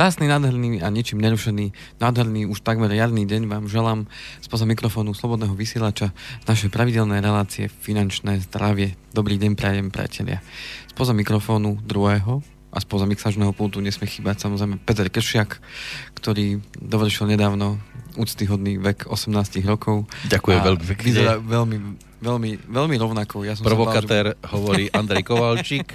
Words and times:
Krásny, 0.00 0.32
nádherný 0.32 0.80
a 0.80 0.88
ničím 0.88 1.20
nerušený, 1.20 1.76
nádherný 2.00 2.48
už 2.48 2.64
takmer 2.64 2.88
riadný 2.88 3.28
deň 3.28 3.44
vám 3.44 3.68
želám 3.68 4.08
spoza 4.40 4.64
mikrofónu 4.64 5.12
Slobodného 5.12 5.52
vysielača 5.52 6.16
našej 6.48 6.72
pravidelnej 6.72 7.20
relácie 7.20 7.68
Finančné 7.68 8.40
zdravie. 8.48 8.96
Dobrý 9.12 9.36
deň, 9.36 9.60
prajem, 9.60 9.92
priatelia. 9.92 10.40
Spoza 10.88 11.12
mikrofónu 11.12 11.84
druhého 11.84 12.40
a 12.72 12.80
spoza 12.80 13.04
mixažného 13.04 13.52
pultu 13.52 13.84
nesmie 13.84 14.08
chýbať 14.08 14.48
samozrejme 14.48 14.80
Peter 14.88 15.04
Kršiak, 15.12 15.60
ktorý 16.16 16.64
dovršil 16.80 17.28
nedávno 17.28 17.76
úctyhodný 18.16 18.80
vek 18.80 19.04
18 19.04 19.36
rokov. 19.68 20.08
Ďakujem 20.32 20.60
veľmi 20.64 20.84
pekne. 20.96 21.04
Vyzerá 21.12 21.36
veľmi, 21.36 21.76
veľmi, 22.20 22.68
veľmi 22.68 22.96
rovnako. 23.00 23.42
Ja 23.42 23.56
som 23.56 23.64
Provokatér 23.66 24.32
bál, 24.32 24.38
že... 24.38 24.48
hovorí 24.52 24.84
Andrej 24.98 25.24
Kovalčík, 25.26 25.88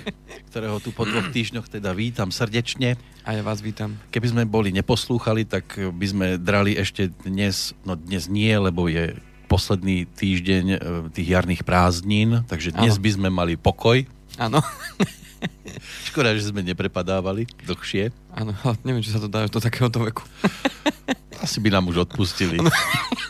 ktorého 0.51 0.81
tu 0.81 0.91
po 0.91 1.05
dvoch 1.05 1.29
týždňoch 1.31 1.69
teda 1.69 1.93
vítam 1.93 2.33
srdečne. 2.33 2.97
A 3.25 3.33
ja 3.33 3.41
vás 3.41 3.61
vítam. 3.61 3.97
Keby 4.13 4.27
sme 4.33 4.43
boli 4.45 4.69
neposlúchali, 4.69 5.49
tak 5.49 5.77
by 5.77 6.05
sme 6.05 6.27
drali 6.37 6.77
ešte 6.77 7.09
dnes, 7.25 7.73
no 7.81 7.97
dnes 7.97 8.29
nie, 8.29 8.53
lebo 8.53 8.85
je 8.85 9.17
posledný 9.45 10.09
týždeň 10.09 10.65
e, 10.73 10.77
tých 11.13 11.27
jarných 11.37 11.61
prázdnin, 11.65 12.45
takže 12.49 12.73
dnes 12.73 12.97
ano. 12.97 13.03
by 13.05 13.09
sme 13.13 13.29
mali 13.29 13.53
pokoj. 13.57 14.05
Áno. 14.37 14.61
Škoda, 16.09 16.35
že 16.35 16.49
sme 16.49 16.61
neprepadávali 16.65 17.47
dlhšie. 17.65 18.11
Áno, 18.33 18.53
ale 18.63 18.75
neviem, 18.83 19.03
či 19.03 19.13
sa 19.13 19.21
to 19.21 19.29
dá 19.29 19.45
do 19.47 19.59
takéhoto 19.61 20.01
veku. 20.03 20.23
Asi 21.43 21.59
by 21.59 21.69
nám 21.73 21.91
už 21.91 22.09
odpustili. 22.09 22.57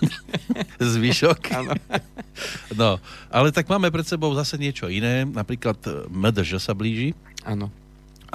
Zvyšok. 0.80 1.42
Áno. 1.56 1.74
No, 2.76 2.90
ale 3.32 3.50
tak 3.50 3.66
máme 3.72 3.90
pred 3.90 4.06
sebou 4.06 4.32
zase 4.36 4.60
niečo 4.60 4.92
iné. 4.92 5.26
Napríklad 5.26 5.80
eh, 5.88 6.06
MDŽ 6.12 6.62
sa 6.62 6.78
blíži. 6.78 7.18
Áno. 7.44 7.72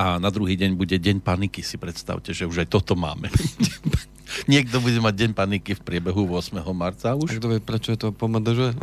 A 0.01 0.17
na 0.17 0.33
druhý 0.33 0.57
deň 0.57 0.81
bude 0.81 0.97
deň 0.97 1.21
paniky, 1.21 1.61
si 1.61 1.77
predstavte, 1.77 2.33
že 2.33 2.49
už 2.49 2.65
aj 2.65 2.69
toto 2.73 2.97
máme. 2.97 3.29
Niekto 4.49 4.81
bude 4.81 4.97
mať 4.97 5.15
deň 5.27 5.31
paniky 5.37 5.77
v 5.77 5.83
priebehu 5.85 6.25
8. 6.25 6.57
marca 6.73 7.13
už. 7.13 7.37
A 7.37 7.39
kto 7.39 7.51
vie, 7.53 7.61
prečo 7.61 7.93
je 7.93 7.99
to 8.01 8.09
po 8.15 8.31
MDŽ? 8.31 8.81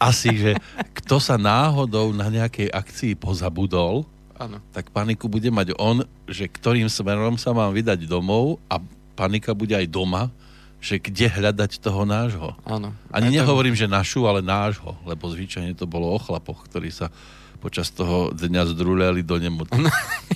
Asi, 0.00 0.32
že 0.32 0.52
kto 0.96 1.20
sa 1.20 1.36
náhodou 1.36 2.16
na 2.16 2.32
nejakej 2.32 2.72
akcii 2.72 3.12
pozabudol, 3.20 4.08
ano. 4.40 4.64
tak 4.72 4.88
paniku 4.88 5.28
bude 5.28 5.52
mať 5.52 5.76
on, 5.76 6.00
že 6.24 6.48
ktorým 6.48 6.88
smerom 6.88 7.36
sa 7.36 7.52
mám 7.52 7.76
vydať 7.76 8.08
domov 8.08 8.56
a 8.72 8.80
panika 9.12 9.52
bude 9.52 9.76
aj 9.76 9.84
doma, 9.84 10.32
že 10.80 10.96
kde 10.96 11.28
hľadať 11.28 11.76
toho 11.76 12.08
nášho. 12.08 12.56
Áno. 12.64 12.96
Ani 13.12 13.36
aj 13.36 13.44
nehovorím, 13.44 13.76
to... 13.76 13.84
že 13.84 13.92
našu, 13.92 14.24
ale 14.24 14.40
nášho, 14.40 14.96
lebo 15.04 15.28
zvyčajne 15.28 15.76
to 15.76 15.84
bolo 15.84 16.08
o 16.08 16.16
chlapoch, 16.16 16.64
ktorí 16.64 16.88
sa 16.88 17.12
počas 17.60 17.92
toho 17.92 18.32
dňa 18.32 18.72
zdruľali 18.72 19.20
do 19.20 19.36
nemoty. 19.36 19.76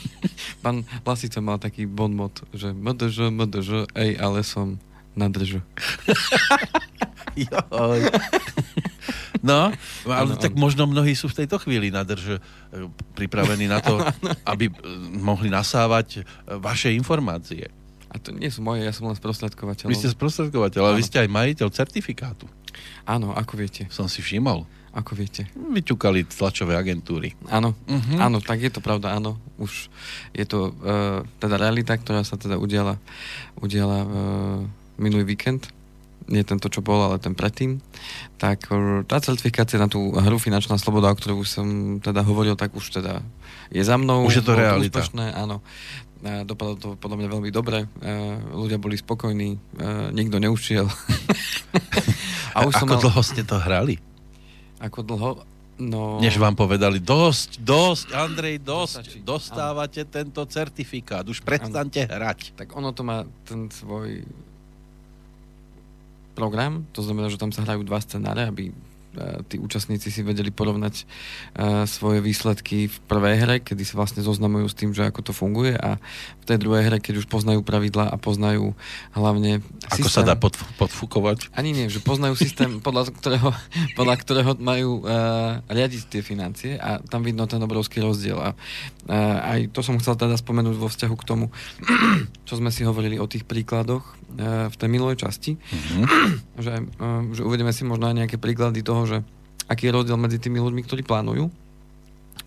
Pán 0.63 0.85
Lasica 1.09 1.41
mal 1.41 1.57
taký 1.57 1.89
bon 1.89 2.13
mod, 2.13 2.45
že 2.53 2.77
MDŽ, 2.77 3.33
MDŽ, 3.33 3.89
ej, 3.97 4.21
ale 4.21 4.45
som 4.45 4.77
na 5.17 5.33
drž. 5.33 5.65
No, 9.45 9.69
ale 10.09 10.33
ano, 10.33 10.41
tak 10.41 10.57
možno 10.57 10.89
mnohí 10.89 11.13
sú 11.13 11.29
v 11.29 11.45
tejto 11.45 11.61
chvíli 11.61 11.93
nadrž 11.93 12.41
e, 12.41 12.89
pripravení 13.13 13.69
na 13.69 13.85
to, 13.85 14.01
aby 14.53 14.73
e, 14.73 14.75
mohli 15.21 15.53
nasávať 15.53 16.25
e, 16.25 16.57
vaše 16.57 16.89
informácie. 16.97 17.69
A 18.09 18.17
to 18.17 18.33
nie 18.33 18.49
sú 18.49 18.65
moje, 18.65 18.89
ja 18.89 18.95
som 18.97 19.05
len 19.05 19.19
sprostredkovateľ. 19.21 19.93
Vy 19.93 20.01
ste 20.01 20.09
sprostredkovateľ, 20.09 20.81
ale 20.81 20.97
vy 20.97 21.05
ste 21.05 21.21
aj 21.21 21.29
majiteľ 21.29 21.69
certifikátu. 21.77 22.49
Áno, 23.05 23.37
ako 23.37 23.61
viete. 23.61 23.85
Som 23.93 24.09
si 24.09 24.25
všimol. 24.25 24.65
Ako 24.95 25.19
viete. 25.19 25.51
Vyťukali 25.53 26.25
tlačové 26.31 26.79
agentúry. 26.79 27.35
Áno, 27.51 27.75
uh-huh. 27.75 28.19
áno, 28.23 28.39
tak 28.39 28.63
je 28.63 28.71
to 28.71 28.79
pravda, 28.79 29.19
áno. 29.19 29.37
Už 29.59 29.91
je 30.31 30.47
to 30.47 30.71
uh, 30.71 31.27
teda 31.43 31.59
realita, 31.59 31.99
ktorá 31.99 32.23
sa 32.23 32.39
teda 32.39 32.55
udiala, 32.55 33.03
udiala 33.59 34.07
uh, 34.07 34.09
minulý 34.95 35.35
víkend 35.35 35.67
nie 36.29 36.43
tento, 36.45 36.73
čo 36.73 36.81
bol, 36.81 37.01
ale 37.05 37.21
ten 37.21 37.37
predtým, 37.37 37.85
tak 38.41 38.69
e, 38.73 39.05
tá 39.05 39.21
certifikácia 39.21 39.77
na 39.77 39.89
tú 39.89 40.13
hru 40.17 40.41
Finančná 40.41 40.81
sloboda, 40.81 41.13
o 41.13 41.19
ktorú 41.19 41.45
som 41.45 41.99
teda 42.01 42.25
hovoril, 42.25 42.57
tak 42.57 42.73
už 42.73 43.01
teda 43.01 43.21
je 43.69 43.83
za 43.85 44.01
mnou. 44.01 44.25
Už 44.25 44.41
je 44.41 44.45
to 44.45 44.57
realita. 44.57 45.01
Úspešné, 45.01 45.37
áno. 45.37 45.61
Dopadlo 46.25 46.75
to 46.81 46.89
podľa 46.97 47.21
mňa 47.21 47.29
veľmi 47.29 47.51
dobre. 47.53 47.85
E, 47.85 48.17
ľudia 48.57 48.81
boli 48.81 48.97
spokojní, 48.97 49.61
e, 49.61 49.89
nikto 50.17 50.41
neušiel. 50.41 50.89
A 52.57 52.65
už 52.65 52.81
Ako 52.81 52.87
mal... 52.89 53.01
dlho 53.05 53.21
ste 53.21 53.45
to 53.45 53.61
hrali? 53.61 54.01
Ako 54.81 55.05
dlho? 55.05 55.45
No... 55.75 56.23
Než 56.23 56.39
vám 56.39 56.55
povedali, 56.55 57.03
dosť, 57.03 57.59
dosť, 57.59 58.15
Andrej, 58.15 58.63
dosť, 58.63 59.27
dostávate 59.27 60.07
ano. 60.07 60.13
tento 60.15 60.43
certifikát, 60.47 61.27
už 61.27 61.43
prestante 61.43 61.99
hrať. 62.07 62.55
Tak 62.55 62.71
ono 62.79 62.95
to 62.95 63.03
má 63.03 63.27
ten 63.43 63.67
svoj 63.67 64.23
program, 66.35 66.85
to 66.91 67.01
znamená, 67.01 67.31
že 67.31 67.41
tam 67.41 67.55
sa 67.55 67.63
hrajú 67.63 67.87
dva 67.87 68.03
scenáre, 68.03 68.51
aby 68.51 68.75
tí 69.47 69.57
účastníci 69.63 70.11
si 70.11 70.21
vedeli 70.27 70.51
porovnať 70.51 70.95
uh, 71.05 71.85
svoje 71.87 72.19
výsledky 72.21 72.91
v 72.91 72.97
prvej 73.07 73.37
hre, 73.47 73.57
kedy 73.63 73.83
sa 73.87 73.99
vlastne 73.99 74.21
zoznamujú 74.25 74.67
s 74.67 74.77
tým, 74.79 74.91
že 74.91 75.07
ako 75.07 75.21
to 75.31 75.33
funguje 75.33 75.75
a 75.79 75.99
v 76.43 76.45
tej 76.45 76.59
druhej 76.61 76.91
hre, 76.91 76.99
keď 76.99 77.25
už 77.25 77.27
poznajú 77.31 77.63
pravidla 77.63 78.11
a 78.11 78.17
poznajú 78.19 78.75
hlavne 79.15 79.63
Ako 79.89 80.09
systém, 80.09 80.15
sa 80.15 80.23
dá 80.27 80.35
pod, 80.35 80.59
podfúkovať? 80.77 81.55
Ani 81.55 81.71
nie, 81.73 81.87
že 81.89 82.03
poznajú 82.03 82.35
systém, 82.35 82.79
podľa 82.87 83.15
ktorého, 83.15 83.51
podľa 83.95 84.17
ktorého 84.21 84.51
majú 84.59 85.05
uh, 85.05 85.63
riadiť 85.71 86.03
tie 86.11 86.21
financie 86.25 86.73
a 86.77 87.01
tam 87.01 87.23
vidno 87.23 87.47
ten 87.47 87.63
obrovský 87.63 88.03
rozdiel. 88.03 88.39
A 88.41 88.51
uh, 88.53 89.53
aj 89.57 89.71
to 89.71 89.81
som 89.81 89.99
chcel 90.03 90.19
teda 90.19 90.35
spomenúť 90.35 90.77
vo 90.77 90.91
vzťahu 90.91 91.15
k 91.15 91.27
tomu, 91.27 91.47
čo 92.49 92.59
sme 92.59 92.75
si 92.75 92.83
hovorili 92.83 93.17
o 93.21 93.31
tých 93.31 93.47
príkladoch 93.47 94.24
v 94.43 94.75
tej 94.75 94.89
minulej 94.91 95.23
časti, 95.23 95.55
mm-hmm. 95.55 96.05
že, 96.65 96.75
uh, 97.01 97.23
že 97.31 97.43
uvedeme 97.47 97.71
si 97.71 97.87
možno 97.87 98.11
aj 98.11 98.25
nejaké 98.25 98.37
príklady 98.37 98.83
toho, 98.83 99.07
že 99.07 99.19
aký 99.71 99.89
je 99.89 99.97
rozdiel 99.97 100.19
medzi 100.21 100.43
tými 100.43 100.61
ľuďmi, 100.61 100.83
ktorí 100.85 101.03
plánujú 101.07 101.49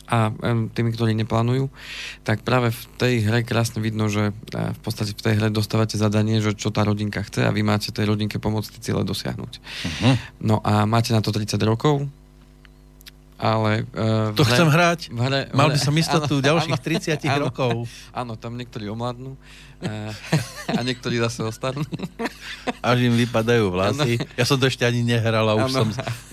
a 0.08 0.32
tými, 0.72 0.96
ktorí 0.96 1.12
neplánujú, 1.20 1.68
tak 2.24 2.48
práve 2.48 2.72
v 2.72 2.84
tej 2.96 3.14
hre 3.28 3.44
krásne 3.44 3.84
vidno, 3.84 4.08
že 4.08 4.32
e, 4.32 4.72
v 4.72 4.80
podstate 4.80 5.12
v 5.12 5.20
tej 5.20 5.34
hre 5.36 5.48
dostávate 5.52 6.00
zadanie, 6.00 6.40
že 6.40 6.56
čo 6.56 6.72
tá 6.72 6.88
rodinka 6.88 7.20
chce 7.28 7.44
a 7.44 7.52
vy 7.52 7.60
máte 7.60 7.92
tej 7.92 8.08
rodinke 8.08 8.40
pomôcť 8.40 8.80
tie 8.80 8.82
cieľe 8.92 9.04
dosiahnuť. 9.04 9.54
Uh-huh. 9.60 10.16
No 10.40 10.56
a 10.64 10.88
máte 10.88 11.12
na 11.12 11.20
to 11.20 11.36
30 11.36 11.60
rokov, 11.68 12.08
ale... 13.38 13.86
Uh, 13.94 14.34
to 14.34 14.42
hre, 14.42 14.54
chcem 14.58 14.70
hrať. 14.70 15.00
V 15.14 15.20
hre, 15.22 15.42
v 15.46 15.54
hre, 15.54 15.58
Mal 15.58 15.70
by 15.70 15.80
som 15.80 15.94
istotu 15.94 16.38
áno, 16.42 16.46
ďalších 16.50 16.74
áno, 16.74 16.86
30 16.86 17.22
áno, 17.30 17.44
rokov. 17.48 17.74
Áno, 18.10 18.34
tam 18.34 18.58
niektorí 18.58 18.90
omladnú 18.90 19.38
uh, 19.38 20.12
a 20.78 20.80
niektorí 20.82 21.22
zase 21.22 21.46
ostarnú. 21.46 21.86
Až 22.82 22.98
im 23.06 23.14
vypadajú 23.14 23.70
vlasy. 23.70 24.18
Ano. 24.18 24.34
Ja 24.34 24.46
som 24.50 24.58
to 24.58 24.66
ešte 24.66 24.90
ani 24.90 25.06
nehral 25.06 25.46
a 25.46 25.54
už 25.54 25.70
ano. 25.70 25.78
som 25.86 25.88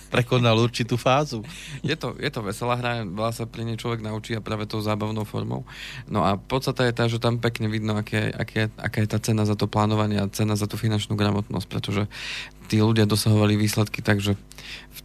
prekonal 0.08 0.54
určitú 0.56 0.94
fázu. 0.94 1.42
Je 1.82 1.98
to, 1.98 2.14
je 2.16 2.30
to 2.30 2.40
veselá 2.40 2.78
hra, 2.78 3.02
veľa 3.02 3.34
sa 3.34 3.44
pri 3.50 3.66
nej 3.66 3.74
človek 3.74 3.98
naučí 3.98 4.38
a 4.38 4.40
práve 4.40 4.64
tou 4.64 4.78
zábavnou 4.78 5.26
formou. 5.26 5.66
No 6.06 6.22
a 6.22 6.38
podstata 6.38 6.86
je 6.86 6.94
tá, 6.94 7.10
že 7.10 7.18
tam 7.18 7.42
pekne 7.42 7.66
vidno, 7.66 7.98
aké, 7.98 8.30
aké, 8.30 8.70
aká 8.78 9.02
je 9.02 9.08
tá 9.10 9.18
cena 9.18 9.42
za 9.42 9.58
to 9.58 9.66
plánovanie 9.66 10.22
a 10.22 10.30
cena 10.30 10.54
za 10.54 10.70
tú 10.70 10.78
finančnú 10.78 11.18
gramotnosť, 11.18 11.66
pretože 11.66 12.06
tí 12.70 12.78
ľudia 12.78 13.10
dosahovali 13.10 13.58
výsledky 13.58 14.06
tak, 14.06 14.22
že 14.22 14.38
v 14.94 15.00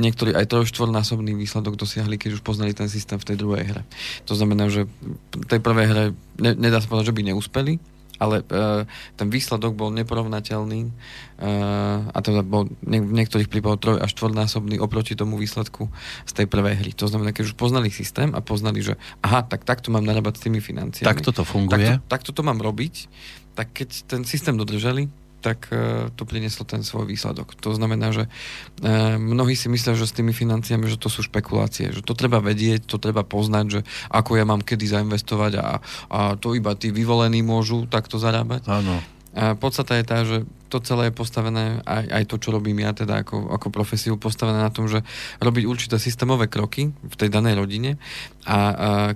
niektorí 0.00 0.32
aj 0.32 0.48
trojštvornásobný 0.48 1.36
výsledok 1.36 1.76
dosiahli, 1.76 2.16
keď 2.16 2.40
už 2.40 2.42
poznali 2.42 2.72
ten 2.72 2.88
systém 2.88 3.20
v 3.20 3.28
tej 3.28 3.36
druhej 3.36 3.64
hre. 3.68 3.82
To 4.24 4.32
znamená, 4.32 4.72
že 4.72 4.88
v 5.36 5.46
tej 5.46 5.60
prvej 5.60 5.86
hre 5.86 6.04
ne, 6.40 6.52
nedá 6.56 6.80
sa 6.80 6.88
povedať, 6.88 7.12
že 7.12 7.16
by 7.16 7.22
neúspeli, 7.30 7.76
ale 8.20 8.44
uh, 8.44 8.84
ten 9.16 9.32
výsledok 9.32 9.72
bol 9.72 9.88
neporovnateľný 9.96 10.92
uh, 10.92 12.12
a 12.12 12.18
teda 12.20 12.44
bol 12.44 12.68
ne, 12.84 13.00
v 13.00 13.12
niektorých 13.16 13.48
prípadoch 13.48 13.80
troj 13.80 13.96
až 14.04 14.12
štvornásobný 14.12 14.76
oproti 14.76 15.16
tomu 15.16 15.40
výsledku 15.40 15.88
z 16.28 16.32
tej 16.36 16.46
prvej 16.48 16.84
hry. 16.84 16.90
To 17.00 17.08
znamená, 17.08 17.32
keď 17.32 17.52
už 17.52 17.56
poznali 17.56 17.88
systém 17.88 18.36
a 18.36 18.44
poznali, 18.44 18.84
že 18.84 19.00
aha, 19.24 19.40
tak 19.48 19.64
takto 19.64 19.88
mám 19.88 20.04
narábať 20.04 20.36
s 20.36 20.44
tými 20.44 20.60
financiami. 20.60 21.08
Takto 21.08 21.32
to 21.32 21.48
funguje. 21.48 21.96
Takto, 21.96 22.08
takto 22.12 22.30
to 22.36 22.42
mám 22.44 22.60
robiť, 22.60 23.08
tak 23.56 23.72
keď 23.72 23.88
ten 24.04 24.22
systém 24.28 24.52
dodržali, 24.52 25.08
tak 25.40 25.72
uh, 25.72 26.12
to 26.14 26.28
prinieslo 26.28 26.68
ten 26.68 26.84
svoj 26.84 27.08
výsledok. 27.08 27.56
To 27.64 27.72
znamená, 27.72 28.12
že 28.12 28.28
uh, 28.28 29.16
mnohí 29.16 29.56
si 29.56 29.72
myslia, 29.72 29.96
že 29.96 30.06
s 30.06 30.16
tými 30.16 30.36
financiami, 30.36 30.86
že 30.86 31.00
to 31.00 31.08
sú 31.08 31.24
špekulácie, 31.24 31.90
že 31.90 32.04
to 32.04 32.12
treba 32.12 32.38
vedieť, 32.44 32.86
to 32.86 33.00
treba 33.00 33.24
poznať, 33.24 33.64
že 33.68 33.80
ako 34.12 34.36
ja 34.36 34.44
mám 34.44 34.60
kedy 34.60 34.86
zainvestovať 34.86 35.52
a, 35.58 35.80
a 36.12 36.20
to 36.36 36.54
iba 36.54 36.76
tí 36.76 36.92
vyvolení 36.92 37.40
môžu 37.40 37.88
takto 37.88 38.20
zarábať. 38.20 38.68
Áno. 38.68 39.19
A 39.40 39.56
podstata 39.56 39.96
je 39.96 40.04
tá, 40.04 40.20
že 40.28 40.44
to 40.68 40.84
celé 40.84 41.08
je 41.08 41.16
postavené, 41.16 41.80
aj, 41.88 42.04
aj 42.12 42.24
to, 42.28 42.36
čo 42.36 42.52
robím 42.52 42.84
ja 42.84 42.92
teda 42.92 43.24
ako, 43.24 43.56
ako 43.56 43.72
profesiu, 43.72 44.20
postavené 44.20 44.60
na 44.60 44.68
tom, 44.68 44.84
že 44.84 45.00
robiť 45.40 45.64
určité 45.64 45.96
systémové 45.96 46.44
kroky 46.44 46.92
v 46.92 47.14
tej 47.16 47.32
danej 47.32 47.56
rodine 47.56 47.96
a, 48.44 48.52
a 48.52 48.58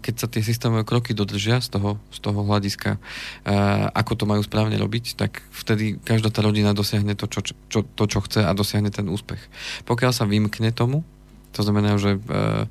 keď 0.01 0.15
sa 0.17 0.27
tie 0.33 0.41
systémové 0.41 0.89
kroky 0.89 1.13
dodržia 1.13 1.61
z 1.61 1.77
toho, 1.77 2.01
z 2.09 2.19
toho 2.25 2.41
hľadiska, 2.41 2.97
a, 2.97 2.99
ako 3.93 4.13
to 4.17 4.25
majú 4.25 4.41
správne 4.41 4.81
robiť, 4.81 5.15
tak 5.21 5.45
vtedy 5.53 6.01
každá 6.01 6.33
tá 6.33 6.41
rodina 6.41 6.73
dosiahne 6.73 7.13
to 7.13 7.29
čo, 7.29 7.45
čo, 7.45 7.85
to, 7.85 8.05
čo 8.09 8.25
chce 8.25 8.49
a 8.49 8.57
dosiahne 8.57 8.89
ten 8.89 9.07
úspech. 9.13 9.45
Pokiaľ 9.85 10.11
sa 10.17 10.25
vymkne 10.25 10.73
tomu, 10.73 11.05
to 11.53 11.61
znamená, 11.61 12.01
že 12.01 12.17
a, 12.33 12.65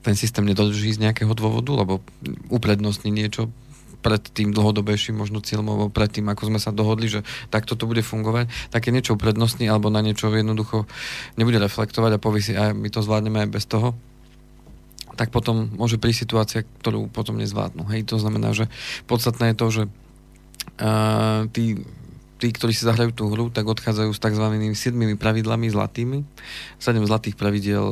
ten 0.00 0.16
systém 0.16 0.48
nedodrží 0.48 0.96
z 0.96 1.02
nejakého 1.04 1.36
dôvodu, 1.36 1.76
lebo 1.76 2.00
uprednostní 2.48 3.12
niečo 3.12 3.52
pred 4.00 4.20
tým 4.20 4.50
dlhodobejším 4.56 5.16
možno 5.16 5.44
cieľom, 5.44 5.68
alebo 5.70 5.86
pred 5.92 6.10
tým, 6.10 6.26
ako 6.28 6.50
sme 6.50 6.58
sa 6.60 6.72
dohodli, 6.72 7.06
že 7.06 7.20
takto 7.52 7.76
to 7.76 7.84
bude 7.84 8.00
fungovať, 8.00 8.48
tak 8.72 8.88
je 8.88 8.94
niečo 8.96 9.14
uprednostní, 9.14 9.68
alebo 9.68 9.92
na 9.92 10.00
niečo 10.00 10.32
jednoducho 10.32 10.88
nebude 11.36 11.60
reflektovať 11.60 12.16
a 12.16 12.22
povie 12.22 12.42
si, 12.42 12.52
a 12.56 12.72
my 12.72 12.88
to 12.88 13.04
zvládneme 13.04 13.44
aj 13.46 13.50
bez 13.52 13.64
toho, 13.68 13.94
tak 15.14 15.28
potom 15.28 15.68
môže 15.76 16.00
prísť 16.00 16.24
situácia, 16.24 16.60
ktorú 16.80 17.12
potom 17.12 17.36
nezvládnu. 17.36 17.84
Hej, 17.92 18.08
to 18.08 18.16
znamená, 18.16 18.56
že 18.56 18.72
podstatné 19.04 19.52
je 19.52 19.56
to, 19.60 19.66
že 19.68 19.82
uh, 20.80 21.44
tí 21.52 21.84
tí, 22.40 22.48
ktorí 22.56 22.72
si 22.72 22.88
zahrajú 22.88 23.12
tú 23.12 23.28
hru, 23.28 23.52
tak 23.52 23.68
odchádzajú 23.68 24.16
s 24.16 24.18
tzv. 24.24 24.46
7 24.72 25.20
pravidlami 25.20 25.68
zlatými. 25.68 26.24
7 26.80 27.04
zlatých 27.04 27.36
pravidiel, 27.36 27.84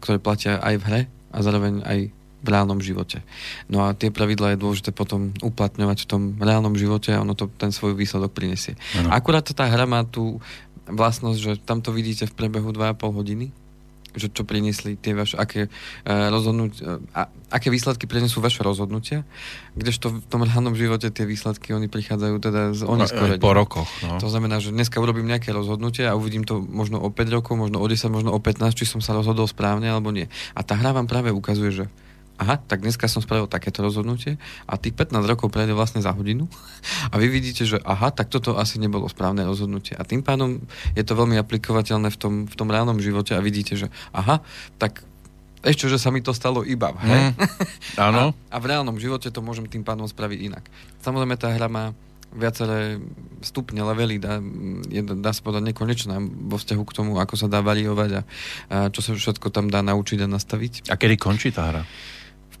ktoré 0.00 0.16
platia 0.16 0.56
aj 0.64 0.74
v 0.80 0.82
hre 0.88 1.00
a 1.28 1.38
zároveň 1.44 1.84
aj 1.84 1.98
v 2.42 2.48
reálnom 2.50 2.82
živote. 2.82 3.22
No 3.70 3.86
a 3.86 3.94
tie 3.94 4.10
pravidla 4.10 4.54
je 4.54 4.62
dôležité 4.62 4.90
potom 4.90 5.30
uplatňovať 5.40 6.04
v 6.04 6.08
tom 6.10 6.22
reálnom 6.42 6.74
živote 6.74 7.14
a 7.14 7.22
ono 7.22 7.38
to 7.38 7.48
ten 7.54 7.70
svoj 7.70 7.94
výsledok 7.94 8.34
prinesie. 8.34 8.74
Ano. 8.98 9.14
Akurát 9.14 9.46
tá 9.46 9.64
hra 9.64 9.86
má 9.86 10.02
tú 10.02 10.42
vlastnosť, 10.90 11.38
že 11.38 11.52
tam 11.62 11.78
to 11.78 11.94
vidíte 11.94 12.26
v 12.26 12.34
priebehu 12.34 12.74
2,5 12.74 12.98
hodiny 13.14 13.46
že 14.12 14.28
čo 14.28 14.44
priniesli 14.44 14.96
tie 15.00 15.16
vaše, 15.16 15.40
aké, 15.40 15.72
uh, 16.04 16.28
uh, 16.28 17.00
aké 17.48 17.68
výsledky 17.72 18.04
prinesú 18.04 18.44
vaše 18.44 18.60
rozhodnutia, 18.60 19.24
kdežto 19.72 20.20
v 20.20 20.26
tom 20.28 20.44
reálnom 20.44 20.76
živote 20.76 21.08
tie 21.08 21.24
výsledky 21.24 21.72
oni 21.72 21.88
prichádzajú 21.88 22.36
teda 22.36 22.60
z 22.76 22.84
oneskorenia. 22.84 23.40
Po 23.40 23.56
rokoch. 23.56 23.88
No. 24.04 24.20
To 24.20 24.28
znamená, 24.28 24.60
že 24.60 24.72
dneska 24.72 25.00
urobím 25.00 25.28
nejaké 25.28 25.50
rozhodnutie 25.52 26.04
a 26.04 26.16
uvidím 26.16 26.44
to 26.44 26.60
možno 26.60 27.00
o 27.00 27.08
5 27.08 27.36
rokov, 27.36 27.56
možno 27.56 27.80
o 27.80 27.86
10, 27.88 28.12
možno 28.12 28.30
o 28.36 28.40
15, 28.40 28.76
či 28.76 28.84
som 28.84 29.00
sa 29.00 29.16
rozhodol 29.16 29.48
správne 29.48 29.88
alebo 29.88 30.12
nie. 30.12 30.28
A 30.52 30.60
tá 30.60 30.76
hra 30.76 30.92
vám 30.92 31.08
práve 31.08 31.32
ukazuje, 31.32 31.72
že 31.72 31.84
aha, 32.42 32.58
tak 32.58 32.82
dneska 32.82 33.06
som 33.06 33.22
spravil 33.22 33.46
takéto 33.46 33.86
rozhodnutie 33.86 34.36
a 34.66 34.74
tých 34.74 34.98
15 34.98 35.22
rokov 35.30 35.54
prejde 35.54 35.78
vlastne 35.78 36.02
za 36.02 36.10
hodinu 36.10 36.50
a 37.12 37.14
vy 37.16 37.30
vidíte, 37.30 37.62
že 37.62 37.78
aha, 37.86 38.10
tak 38.10 38.28
toto 38.28 38.58
asi 38.58 38.82
nebolo 38.82 39.06
správne 39.06 39.46
rozhodnutie. 39.46 39.94
A 39.94 40.02
tým 40.02 40.26
pádom 40.26 40.58
je 40.98 41.04
to 41.06 41.14
veľmi 41.14 41.38
aplikovateľné 41.38 42.10
v 42.10 42.18
tom, 42.18 42.34
v 42.50 42.54
tom 42.58 42.68
reálnom 42.68 42.98
živote 42.98 43.38
a 43.38 43.40
vidíte, 43.40 43.78
že 43.78 43.86
aha, 44.10 44.42
tak 44.82 45.06
ešte, 45.62 45.86
že 45.86 46.02
sa 46.02 46.10
mi 46.10 46.18
to 46.18 46.34
stalo 46.34 46.66
iba 46.66 46.90
v 46.90 46.98
hre. 47.06 47.18
Mm, 47.22 47.34
áno. 48.10 48.34
a, 48.34 48.50
a 48.50 48.56
v 48.58 48.66
reálnom 48.66 48.98
živote 48.98 49.30
to 49.30 49.38
môžem 49.38 49.70
tým 49.70 49.86
pádom 49.86 50.10
spraviť 50.10 50.38
inak. 50.50 50.64
Samozrejme, 51.06 51.38
tá 51.38 51.54
hra 51.54 51.70
má 51.70 51.94
viaceré 52.32 52.98
stupne, 53.44 53.84
levely, 53.84 54.16
dá, 54.16 54.40
je, 54.88 55.04
dá 55.04 55.30
sa 55.30 55.40
povedať 55.44 55.70
nekonečná 55.70 56.16
vo 56.48 56.56
vzťahu 56.56 56.82
k 56.88 56.96
tomu, 56.96 57.10
ako 57.20 57.34
sa 57.36 57.46
dá 57.46 57.60
variovať 57.60 58.10
a, 58.10 58.22
a 58.72 58.76
čo 58.88 59.04
sa 59.04 59.12
všetko 59.12 59.52
tam 59.52 59.68
dá 59.68 59.84
naučiť 59.84 60.24
a 60.24 60.26
nastaviť. 60.26 60.88
A 60.88 60.96
kedy 60.96 61.14
končí 61.20 61.52
tá 61.52 61.68
hra? 61.68 61.82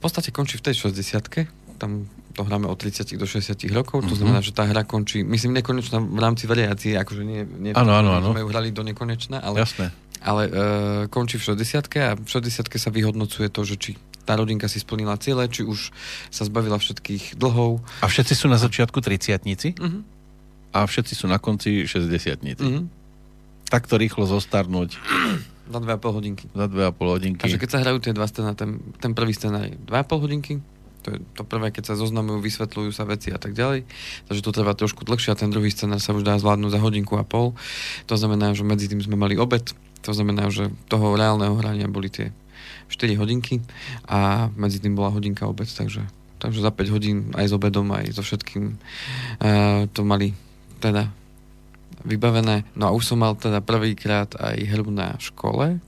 Podstate 0.02 0.34
končí 0.34 0.58
v 0.58 0.66
tej 0.66 0.90
60 0.90 1.62
tam 1.78 2.06
to 2.32 2.46
hráme 2.46 2.70
od 2.70 2.78
30 2.78 3.18
do 3.18 3.26
60 3.26 3.58
rokov, 3.74 4.00
to 4.00 4.08
mm-hmm. 4.08 4.16
znamená, 4.16 4.40
že 4.40 4.54
tá 4.56 4.64
hra 4.64 4.86
končí, 4.88 5.20
myslím, 5.26 5.58
nekonečná 5.60 6.00
v 6.00 6.20
rámci 6.22 6.48
variácie, 6.48 6.96
akože 6.96 7.22
nie, 7.26 7.42
nie 7.44 7.70
ano, 7.76 7.92
ano, 7.92 8.16
ano. 8.16 8.32
sme 8.32 8.40
ju 8.40 8.48
hrali 8.48 8.72
do 8.72 8.80
nekonečna, 8.86 9.42
ale, 9.44 9.60
Jasné. 9.60 9.92
ale 10.24 10.42
uh, 10.48 10.54
končí 11.12 11.36
v 11.36 11.52
60 11.52 11.92
a 12.00 12.16
v 12.16 12.24
60 12.24 12.70
sa 12.72 12.90
vyhodnocuje 12.94 13.52
to, 13.52 13.60
že 13.66 13.76
či 13.76 13.90
tá 14.22 14.38
rodinka 14.38 14.70
si 14.70 14.78
splnila 14.78 15.18
ciele, 15.18 15.50
či 15.50 15.66
už 15.66 15.90
sa 16.30 16.46
zbavila 16.46 16.78
všetkých 16.78 17.36
dlhov. 17.36 17.82
A 18.00 18.06
všetci 18.06 18.38
sú 18.38 18.46
na 18.46 18.56
začiatku 18.56 19.02
30 19.02 19.42
mm-hmm. 19.42 20.02
a 20.72 20.78
všetci 20.86 21.12
sú 21.18 21.26
na 21.26 21.42
konci 21.42 21.84
60 21.84 22.40
mm-hmm. 22.40 22.84
Takto 23.68 23.98
rýchlo 23.98 24.24
zostarnúť. 24.24 24.96
Za 25.72 25.80
2,5 25.80 26.18
hodinky. 26.20 26.44
Za 26.52 26.66
2,5 26.68 27.16
hodinky. 27.16 27.40
Takže 27.40 27.58
keď 27.58 27.70
sa 27.72 27.78
hrajú 27.80 27.98
tie 28.04 28.12
dva 28.12 28.28
scéna, 28.28 28.52
ten, 28.52 28.78
ten 29.00 29.16
prvý 29.16 29.32
scenár 29.32 29.64
je 29.64 29.76
2,5 29.88 30.24
hodinky, 30.24 30.54
to 31.02 31.08
je 31.10 31.18
to 31.34 31.42
prvé, 31.42 31.74
keď 31.74 31.92
sa 31.92 31.94
zoznamujú, 31.98 32.38
vysvetľujú 32.38 32.90
sa 32.94 33.02
veci 33.02 33.34
a 33.34 33.38
tak 33.40 33.58
ďalej. 33.58 33.82
Takže 34.30 34.42
to 34.44 34.54
trvá 34.54 34.72
trošku 34.78 35.02
dlhšie 35.02 35.34
a 35.34 35.40
ten 35.40 35.50
druhý 35.50 35.74
scenár 35.74 35.98
sa 35.98 36.14
už 36.14 36.22
dá 36.22 36.38
zvládnuť 36.38 36.70
za 36.70 36.80
hodinku 36.80 37.18
a 37.18 37.26
pol. 37.26 37.58
To 38.06 38.14
znamená, 38.14 38.54
že 38.54 38.62
medzi 38.62 38.86
tým 38.86 39.02
sme 39.02 39.18
mali 39.18 39.34
obed, 39.34 39.74
to 40.02 40.10
znamená, 40.14 40.50
že 40.50 40.70
toho 40.86 41.18
reálneho 41.18 41.58
hrania 41.58 41.90
boli 41.90 42.06
tie 42.06 42.30
4 42.90 43.18
hodinky 43.18 43.58
a 44.06 44.50
medzi 44.54 44.78
tým 44.78 44.94
bola 44.94 45.10
hodinka 45.10 45.48
obed, 45.48 45.66
takže, 45.66 46.06
takže 46.38 46.60
za 46.62 46.70
5 46.70 46.94
hodín 46.94 47.16
aj 47.34 47.50
s 47.50 47.52
obedom, 47.56 47.88
aj 47.90 48.14
so 48.14 48.22
všetkým 48.22 48.78
uh, 49.42 49.88
to 49.90 50.06
mali 50.06 50.36
teda 50.78 51.10
vybavené. 52.02 52.66
No 52.74 52.88
a 52.88 52.90
už 52.94 53.12
som 53.12 53.18
mal 53.22 53.34
teda 53.38 53.62
prvýkrát 53.62 54.30
aj 54.38 54.58
hru 54.70 54.90
na 54.90 55.16
škole. 55.18 55.78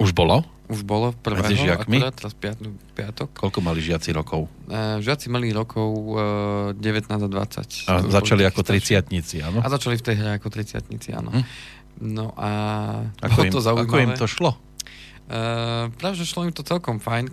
Už 0.00 0.16
bolo? 0.16 0.42
Už 0.70 0.86
bolo 0.86 1.10
prvého, 1.10 1.50
Medzi 1.50 1.66
žiakmi? 1.66 1.98
akurát, 1.98 2.14
teraz 2.14 2.34
piatnu, 2.38 2.70
piatok. 2.94 3.34
Koľko 3.34 3.58
mali 3.58 3.82
žiaci 3.82 4.14
rokov? 4.14 4.46
Uh, 4.70 5.02
žiaci 5.02 5.26
mali 5.26 5.50
rokov 5.50 5.90
uh, 6.14 6.70
19 6.78 7.10
a 7.10 7.26
20. 7.26 7.90
A 7.90 7.94
začali 8.06 8.46
ako 8.46 8.62
triciatnici, 8.62 9.42
áno? 9.42 9.58
A 9.60 9.66
začali 9.66 9.98
v 9.98 10.04
tej 10.06 10.14
hre 10.22 10.30
ako 10.38 10.46
triciatnici, 10.46 11.10
áno. 11.10 11.34
Hm? 11.34 11.42
No 12.00 12.30
a 12.38 12.50
ako 13.18 13.38
im, 13.44 13.52
to 13.52 13.60
zaujímavé. 13.60 13.90
Ako 13.90 13.96
im 13.98 14.10
to 14.14 14.26
šlo? 14.30 14.54
Uh, 15.26 15.90
práve, 15.98 16.22
že 16.22 16.24
šlo 16.30 16.46
im 16.46 16.54
to 16.54 16.62
celkom 16.62 17.02
fajn. 17.02 17.26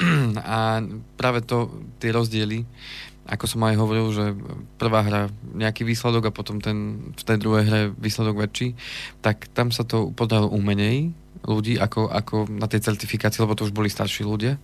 a 0.42 0.82
práve 1.14 1.46
to, 1.46 1.70
tie 2.02 2.10
rozdiely 2.10 2.66
ako 3.30 3.44
som 3.46 3.62
aj 3.62 3.78
hovoril, 3.78 4.06
že 4.10 4.34
prvá 4.76 5.06
hra 5.06 5.30
nejaký 5.54 5.86
výsledok 5.86 6.28
a 6.28 6.34
potom 6.34 6.58
ten, 6.58 7.10
v 7.14 7.22
tej 7.22 7.38
druhej 7.38 7.64
hre 7.64 7.82
výsledok 7.94 8.42
väčší, 8.42 8.74
tak 9.22 9.46
tam 9.54 9.70
sa 9.70 9.86
to 9.86 10.10
podarilo 10.10 10.50
umenej 10.50 11.14
ľudí 11.40 11.80
ako, 11.80 12.12
ako 12.12 12.36
na 12.52 12.68
tej 12.68 12.84
certifikácii, 12.84 13.40
lebo 13.40 13.56
to 13.56 13.64
už 13.64 13.72
boli 13.72 13.88
starší 13.88 14.28
ľudia. 14.28 14.60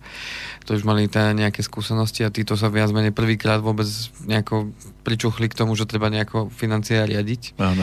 To 0.69 0.77
už 0.77 0.85
mali 0.85 1.09
teda 1.09 1.33
nejaké 1.33 1.65
skúsenosti 1.65 2.21
a 2.21 2.29
títo 2.29 2.53
sa 2.53 2.69
viac 2.69 2.93
menej 2.93 3.17
prvýkrát 3.17 3.63
vôbec 3.63 3.89
nejako 4.21 4.69
pričuchli 5.01 5.49
k 5.49 5.57
tomu, 5.57 5.73
že 5.73 5.89
treba 5.89 6.13
nejako 6.13 6.53
financie 6.53 7.01
riadiť. 7.01 7.57
Áno 7.57 7.81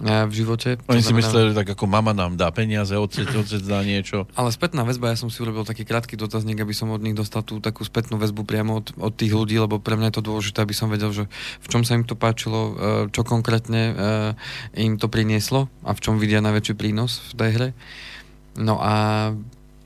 v 0.00 0.32
živote. 0.32 0.78
Oni 0.86 1.02
si 1.02 1.10
mysleli, 1.10 1.50
tak 1.50 1.74
ako 1.74 1.84
mama 1.90 2.14
nám 2.14 2.38
dá 2.38 2.48
peniaze, 2.54 2.94
otec, 2.94 3.26
otec 3.26 3.58
dá 3.66 3.82
niečo. 3.82 4.24
Ale 4.38 4.54
spätná 4.54 4.86
väzba, 4.86 5.12
ja 5.12 5.18
som 5.18 5.28
si 5.28 5.42
urobil 5.42 5.66
taký 5.66 5.82
krátky 5.82 6.14
dotazník, 6.14 6.62
aby 6.62 6.70
som 6.70 6.94
od 6.94 7.02
nich 7.02 7.18
dostal 7.18 7.42
tú 7.42 7.58
takú 7.58 7.82
spätnú 7.82 8.16
väzbu 8.16 8.46
priamo 8.46 8.80
od, 8.80 8.94
od 8.96 9.12
tých 9.12 9.34
ľudí, 9.34 9.58
lebo 9.58 9.82
pre 9.82 9.98
mňa 9.98 10.14
je 10.14 10.16
to 10.22 10.26
dôležité, 10.30 10.58
aby 10.62 10.74
som 10.78 10.88
vedel, 10.88 11.10
že 11.10 11.24
v 11.60 11.66
čom 11.66 11.82
sa 11.82 11.98
im 11.98 12.06
to 12.06 12.14
páčilo, 12.14 12.60
e, 12.60 12.72
čo 13.10 13.26
konkrétne 13.26 13.82
e, 13.90 13.94
im 14.78 14.94
to 14.94 15.10
prinieslo 15.10 15.66
a 15.82 15.90
v 15.90 16.00
čom 16.00 16.22
vidia 16.22 16.38
najväčší 16.38 16.74
prínos 16.78 17.20
v 17.30 17.32
tej 17.34 17.50
hre. 17.50 17.68
No 18.56 18.78
a 18.78 18.94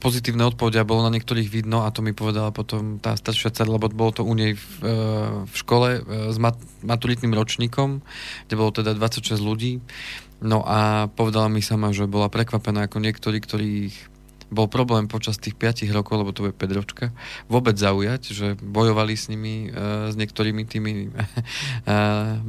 pozitívne 0.05 0.45
odpovede 0.45 0.77
a 0.77 0.85
bolo 0.85 1.09
na 1.09 1.15
niektorých 1.17 1.49
vidno 1.49 1.89
a 1.89 1.89
to 1.89 2.05
mi 2.05 2.13
povedala 2.13 2.53
potom 2.53 3.01
tá 3.01 3.17
staršia 3.17 3.49
dcera, 3.57 3.73
lebo 3.73 3.89
bolo 3.89 4.13
to 4.13 4.21
u 4.21 4.37
nej 4.37 4.53
v, 4.53 4.65
e, 4.85 4.93
v 5.49 5.55
škole 5.57 5.89
e, 5.97 6.01
s 6.29 6.37
mat, 6.37 6.61
maturitným 6.85 7.33
ročníkom, 7.33 8.05
kde 8.45 8.55
bolo 8.61 8.69
teda 8.69 8.93
26 8.93 9.41
ľudí. 9.41 9.81
No 10.45 10.61
a 10.61 11.09
povedala 11.09 11.49
mi 11.49 11.65
sama, 11.65 11.97
že 11.97 12.05
bola 12.05 12.29
prekvapená 12.29 12.85
ako 12.85 13.01
niektorí, 13.01 13.41
ktorých 13.41 14.13
bol 14.53 14.69
problém 14.69 15.09
počas 15.09 15.41
tých 15.41 15.57
5 15.57 15.89
rokov, 15.97 16.21
lebo 16.21 16.37
to 16.37 16.53
je 16.53 16.53
5 16.53 16.79
ročka, 16.79 17.09
vôbec 17.49 17.81
zaujať, 17.81 18.23
že 18.29 18.47
bojovali 18.61 19.17
s 19.17 19.33
nimi, 19.33 19.73
e, 19.73 20.13
s 20.13 20.15
niektorými 20.21 20.69
tými 20.69 21.17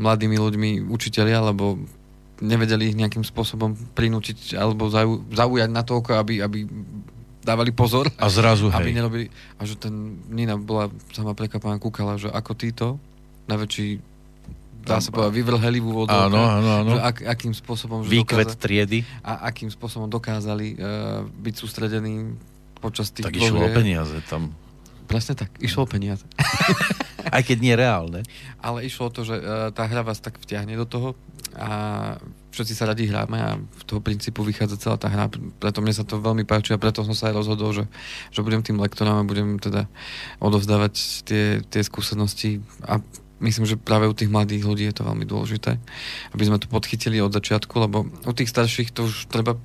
mladými 0.04 0.36
ľuďmi, 0.36 0.92
učiteľia, 0.92 1.56
lebo 1.56 1.80
nevedeli 2.44 2.92
ich 2.92 3.00
nejakým 3.00 3.24
spôsobom 3.24 3.80
prinútiť 3.96 4.60
alebo 4.60 4.92
zaujať 5.32 5.70
na 5.72 5.88
toľko, 5.88 6.20
aby, 6.20 6.44
aby 6.44 6.68
dávali 7.46 7.70
pozor. 7.70 8.10
A 8.18 8.26
zrazu, 8.28 8.74
aby 8.74 8.90
hej. 8.90 8.98
nerobili, 8.98 9.26
a 9.56 9.62
že 9.70 9.78
ten 9.78 10.18
Nina 10.34 10.58
bola 10.58 10.90
sama 11.14 11.38
prekapaná, 11.38 11.78
kúkala, 11.78 12.18
že 12.18 12.34
ako 12.34 12.52
títo, 12.58 12.88
najväčší 13.46 14.02
dá 14.86 15.02
sa 15.02 15.10
povedať, 15.10 15.34
vyvrheli 15.34 15.82
v 15.82 15.86
úvodu. 15.86 16.14
Áno, 16.14 16.38
áno, 16.38 16.70
áno. 16.86 16.92
Že 16.98 17.02
ak, 17.02 17.18
akým 17.26 17.54
spôsobom... 17.58 18.06
Že 18.06 18.10
Výkvet 18.22 18.54
dokázali, 18.54 18.62
triedy. 18.62 19.00
A 19.26 19.50
akým 19.50 19.70
spôsobom 19.74 20.06
dokázali 20.06 20.78
uh, 20.78 21.26
byť 21.26 21.54
sústredení 21.58 22.38
počas 22.78 23.10
tých 23.10 23.26
Tak 23.26 23.34
išlo 23.34 23.66
o 23.66 23.70
peniaze 23.74 24.18
tam. 24.30 24.54
Presne 25.10 25.34
tak, 25.34 25.50
išlo 25.58 25.86
o 25.86 25.90
peniaze. 25.90 26.26
Aj 27.26 27.42
keď 27.42 27.58
nie 27.62 27.74
reálne. 27.74 28.22
Ale 28.66 28.86
išlo 28.86 29.10
o 29.10 29.14
to, 29.14 29.26
že 29.26 29.36
uh, 29.42 29.74
tá 29.74 29.90
hra 29.90 30.06
vás 30.06 30.22
tak 30.22 30.38
vtiahne 30.38 30.78
do 30.78 30.86
toho 30.86 31.18
a 31.56 31.70
všetci 32.52 32.74
sa 32.76 32.88
radi 32.88 33.08
hráme 33.08 33.38
a 33.40 33.60
v 33.60 33.84
toho 33.84 34.00
princípu 34.00 34.44
vychádza 34.44 34.80
celá 34.80 34.96
tá 34.96 35.12
hra. 35.12 35.28
Preto 35.60 35.84
mne 35.84 35.96
sa 35.96 36.08
to 36.08 36.20
veľmi 36.20 36.48
páči 36.48 36.72
a 36.72 36.80
preto 36.80 37.04
som 37.04 37.12
sa 37.12 37.32
aj 37.32 37.36
rozhodol, 37.36 37.76
že, 37.76 37.88
že 38.32 38.44
budem 38.44 38.64
tým 38.64 38.80
lektorom 38.80 39.20
a 39.20 39.28
budem 39.28 39.60
teda 39.60 39.92
odovzdávať 40.40 40.94
tie, 41.28 41.46
tie 41.68 41.82
skúsenosti 41.84 42.64
a 42.84 43.04
myslím, 43.44 43.68
že 43.68 43.76
práve 43.76 44.08
u 44.08 44.16
tých 44.16 44.32
mladých 44.32 44.64
ľudí 44.64 44.88
je 44.88 44.96
to 44.96 45.08
veľmi 45.08 45.28
dôležité, 45.28 45.76
aby 46.32 46.44
sme 46.48 46.60
to 46.60 46.72
podchytili 46.72 47.20
od 47.20 47.36
začiatku, 47.36 47.76
lebo 47.76 48.08
u 48.08 48.34
tých 48.36 48.48
starších 48.48 48.96
to 48.96 49.12
už 49.12 49.28
treba 49.28 49.60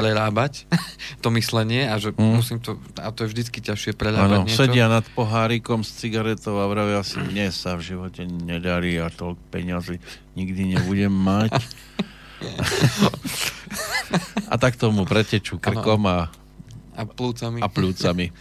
prerábať 0.00 0.64
to 1.24 1.28
myslenie 1.36 1.86
a 1.86 2.00
že 2.00 2.16
mm. 2.16 2.32
musím 2.40 2.58
to, 2.58 2.80
a 2.96 3.12
to 3.12 3.28
je 3.28 3.36
vždycky 3.36 3.60
ťažšie 3.60 3.92
prerábať 3.94 4.40
ano, 4.40 4.46
niečo. 4.48 4.64
sedia 4.64 4.88
nad 4.88 5.04
pohárikom 5.12 5.84
s 5.84 6.00
cigaretou 6.00 6.56
a 6.56 6.66
vravia 6.66 7.04
si, 7.04 7.20
mne 7.20 7.52
sa 7.52 7.76
v 7.76 7.92
živote 7.92 8.24
nedarí 8.24 8.96
a 8.96 9.12
toľko 9.12 9.42
peniazy 9.52 10.00
nikdy 10.34 10.76
nebudem 10.76 11.12
mať. 11.12 11.52
a 14.52 14.54
tak 14.56 14.80
tomu 14.80 15.04
pretečú 15.04 15.60
krkom 15.60 16.08
a, 16.08 16.32
a 16.96 17.02
plúcami. 17.04 17.60
A 17.60 17.68
plúcami. 17.68 18.32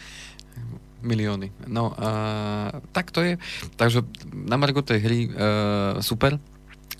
Milióny. 0.99 1.51
No, 1.71 1.95
uh, 1.95 2.83
tak 2.91 3.15
to 3.15 3.23
je. 3.23 3.39
Takže 3.79 4.03
na 4.35 4.59
Margo 4.59 4.83
tej 4.83 4.99
hry 4.99 5.19
uh, 5.31 6.03
super. 6.03 6.35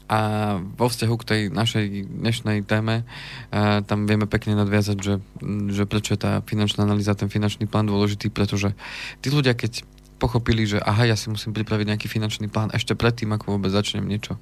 A 0.10 0.20
vo 0.58 0.90
vzťahu 0.90 1.16
k 1.22 1.28
tej 1.30 1.42
našej 1.54 1.86
dnešnej 2.10 2.66
téme 2.66 3.06
uh, 3.06 3.86
tam 3.86 4.10
vieme 4.10 4.26
pekne 4.26 4.58
nadviazať, 4.58 4.98
že, 4.98 5.22
že 5.70 5.84
prečo 5.86 6.18
je 6.18 6.26
tá 6.26 6.42
finančná 6.42 6.82
analýza, 6.82 7.14
ten 7.14 7.30
finančný 7.30 7.70
plán 7.70 7.86
dôležitý, 7.86 8.34
pretože 8.34 8.74
tí 9.22 9.30
ľudia, 9.30 9.54
keď 9.54 9.86
pochopili, 10.18 10.66
že 10.66 10.82
aha, 10.82 11.08
ja 11.08 11.16
si 11.16 11.30
musím 11.32 11.54
pripraviť 11.54 11.96
nejaký 11.96 12.08
finančný 12.10 12.50
plán 12.50 12.74
ešte 12.76 12.98
predtým, 12.98 13.32
ako 13.38 13.56
vôbec 13.56 13.72
začnem 13.72 14.04
niečo, 14.04 14.36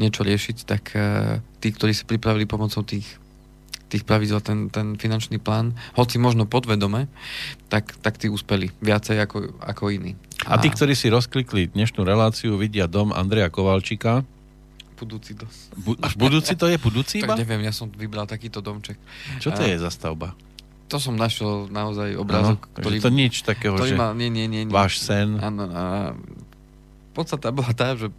niečo 0.00 0.24
riešiť, 0.24 0.56
tak 0.64 0.82
uh, 0.96 1.38
tí, 1.60 1.68
ktorí 1.68 1.92
si 1.92 2.08
pripravili 2.08 2.48
pomocou 2.48 2.80
tých 2.80 3.20
tých 3.94 4.02
pravidel 4.02 4.42
ten, 4.42 4.74
ten 4.74 4.98
finančný 4.98 5.38
plán, 5.38 5.78
hoci 5.94 6.18
možno 6.18 6.50
podvedome, 6.50 7.06
tak, 7.70 7.94
tak 8.02 8.18
tí 8.18 8.26
uspeli 8.26 8.74
viacej 8.82 9.22
ako, 9.22 9.54
ako 9.62 9.94
iní. 9.94 10.18
A, 10.50 10.58
a 10.58 10.60
tí, 10.60 10.66
ktorí 10.66 10.98
si 10.98 11.06
rozklikli 11.14 11.70
dnešnú 11.70 12.02
reláciu, 12.02 12.58
vidia 12.58 12.90
dom 12.90 13.14
Andreja 13.14 13.54
Kovalčika. 13.54 14.26
Budúci 14.94 15.34
dom. 15.34 15.50
Bu, 15.74 15.98
až 15.98 16.14
budúci 16.14 16.54
to 16.54 16.70
je? 16.70 16.78
Budúci 16.78 17.18
iba? 17.22 17.34
Tak 17.34 17.42
neviem, 17.42 17.66
ja 17.66 17.74
som 17.74 17.90
vybral 17.90 18.30
takýto 18.30 18.62
domček. 18.62 18.96
Čo 19.42 19.50
to 19.50 19.62
a, 19.62 19.68
je 19.68 19.76
za 19.82 19.90
stavba? 19.90 20.38
To 20.88 20.96
som 21.02 21.18
našiel 21.18 21.66
naozaj 21.72 22.14
obrázok, 22.14 22.70
ano, 22.70 22.74
ktorý... 22.78 22.96
To 23.02 23.10
nič 23.10 23.42
takého, 23.42 23.74
ktorý 23.74 23.92
že 23.92 23.98
mal, 23.98 24.14
nie, 24.14 24.30
nie, 24.30 24.46
nie, 24.46 24.68
nie. 24.68 24.72
váš 24.72 25.02
sen. 25.02 25.40
Áno, 25.42 25.66
podstata 27.16 27.50
bola 27.50 27.72
tá, 27.74 27.98
že 27.98 28.12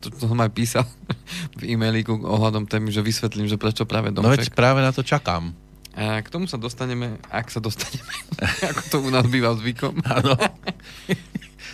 to, 0.00 0.10
to 0.12 0.24
som 0.30 0.38
aj 0.38 0.50
písal 0.54 0.86
v 1.58 1.76
e-mailiku 1.76 2.16
ohľadom 2.18 2.66
témy, 2.70 2.94
že 2.94 3.02
vysvetlím, 3.02 3.50
že 3.50 3.58
prečo 3.58 3.84
práve 3.84 4.14
domček. 4.14 4.26
No 4.26 4.42
veď 4.42 4.50
práve 4.54 4.80
na 4.82 4.90
to 4.94 5.02
čakám. 5.02 5.54
A 5.96 6.20
k 6.20 6.28
tomu 6.28 6.44
sa 6.44 6.60
dostaneme, 6.60 7.16
ak 7.32 7.48
sa 7.48 7.56
dostaneme, 7.56 8.12
ako 8.70 8.82
to 8.92 8.96
u 9.00 9.08
nás 9.08 9.24
býva 9.26 9.56
zvykom. 9.56 9.96
Áno. 10.04 10.36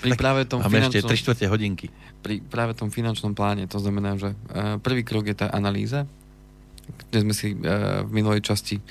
Pri 0.02 0.18
práve 0.18 0.42
tom 0.50 0.58
Máme 0.58 0.90
ešte 0.90 1.06
3 1.06 1.46
hodinky. 1.46 1.86
Pri 2.20 2.42
práve 2.42 2.74
tom 2.74 2.90
finančnom 2.90 3.38
pláne, 3.38 3.70
to 3.70 3.78
znamená, 3.78 4.18
že 4.18 4.34
uh, 4.34 4.82
prvý 4.82 5.06
krok 5.06 5.30
je 5.30 5.36
tá 5.38 5.46
analýza, 5.54 6.10
kde 7.08 7.18
sme 7.22 7.34
si 7.34 7.54
uh, 7.54 8.02
v 8.02 8.10
minulej 8.10 8.42
časti, 8.42 8.82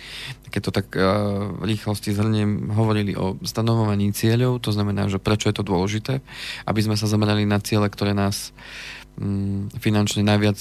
keď 0.47 0.61
to 0.63 0.71
tak 0.71 0.87
uh, 0.95 1.51
v 1.59 1.75
rýchlosti 1.75 2.15
zhrniem, 2.15 2.71
hovorili 2.71 3.11
o 3.19 3.35
stanovovaní 3.43 4.15
cieľov, 4.15 4.63
to 4.63 4.71
znamená, 4.71 5.11
že 5.11 5.19
prečo 5.19 5.51
je 5.51 5.55
to 5.59 5.67
dôležité, 5.67 6.23
aby 6.63 6.79
sme 6.79 6.95
sa 6.95 7.11
zamerali 7.11 7.43
na 7.43 7.59
ciele, 7.59 7.91
ktoré 7.91 8.15
nás 8.15 8.55
um, 9.19 9.67
finančne 9.83 10.23
najviac, 10.23 10.57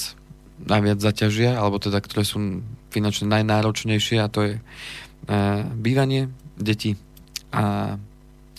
najviac 0.67 0.99
zaťažia, 0.99 1.55
alebo 1.55 1.79
teda, 1.79 2.03
ktoré 2.03 2.27
sú 2.27 2.67
finančne 2.91 3.31
najnáročnejšie 3.31 4.19
a 4.19 4.27
to 4.27 4.41
je 4.43 4.55
bývanie, 5.79 6.27
deti 6.59 6.99
a 7.55 7.95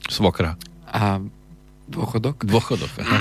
svokra. 0.08 0.56
A 0.88 1.20
dôchodok. 1.92 2.48
Dôchodok, 2.48 2.92
aha. 3.04 3.20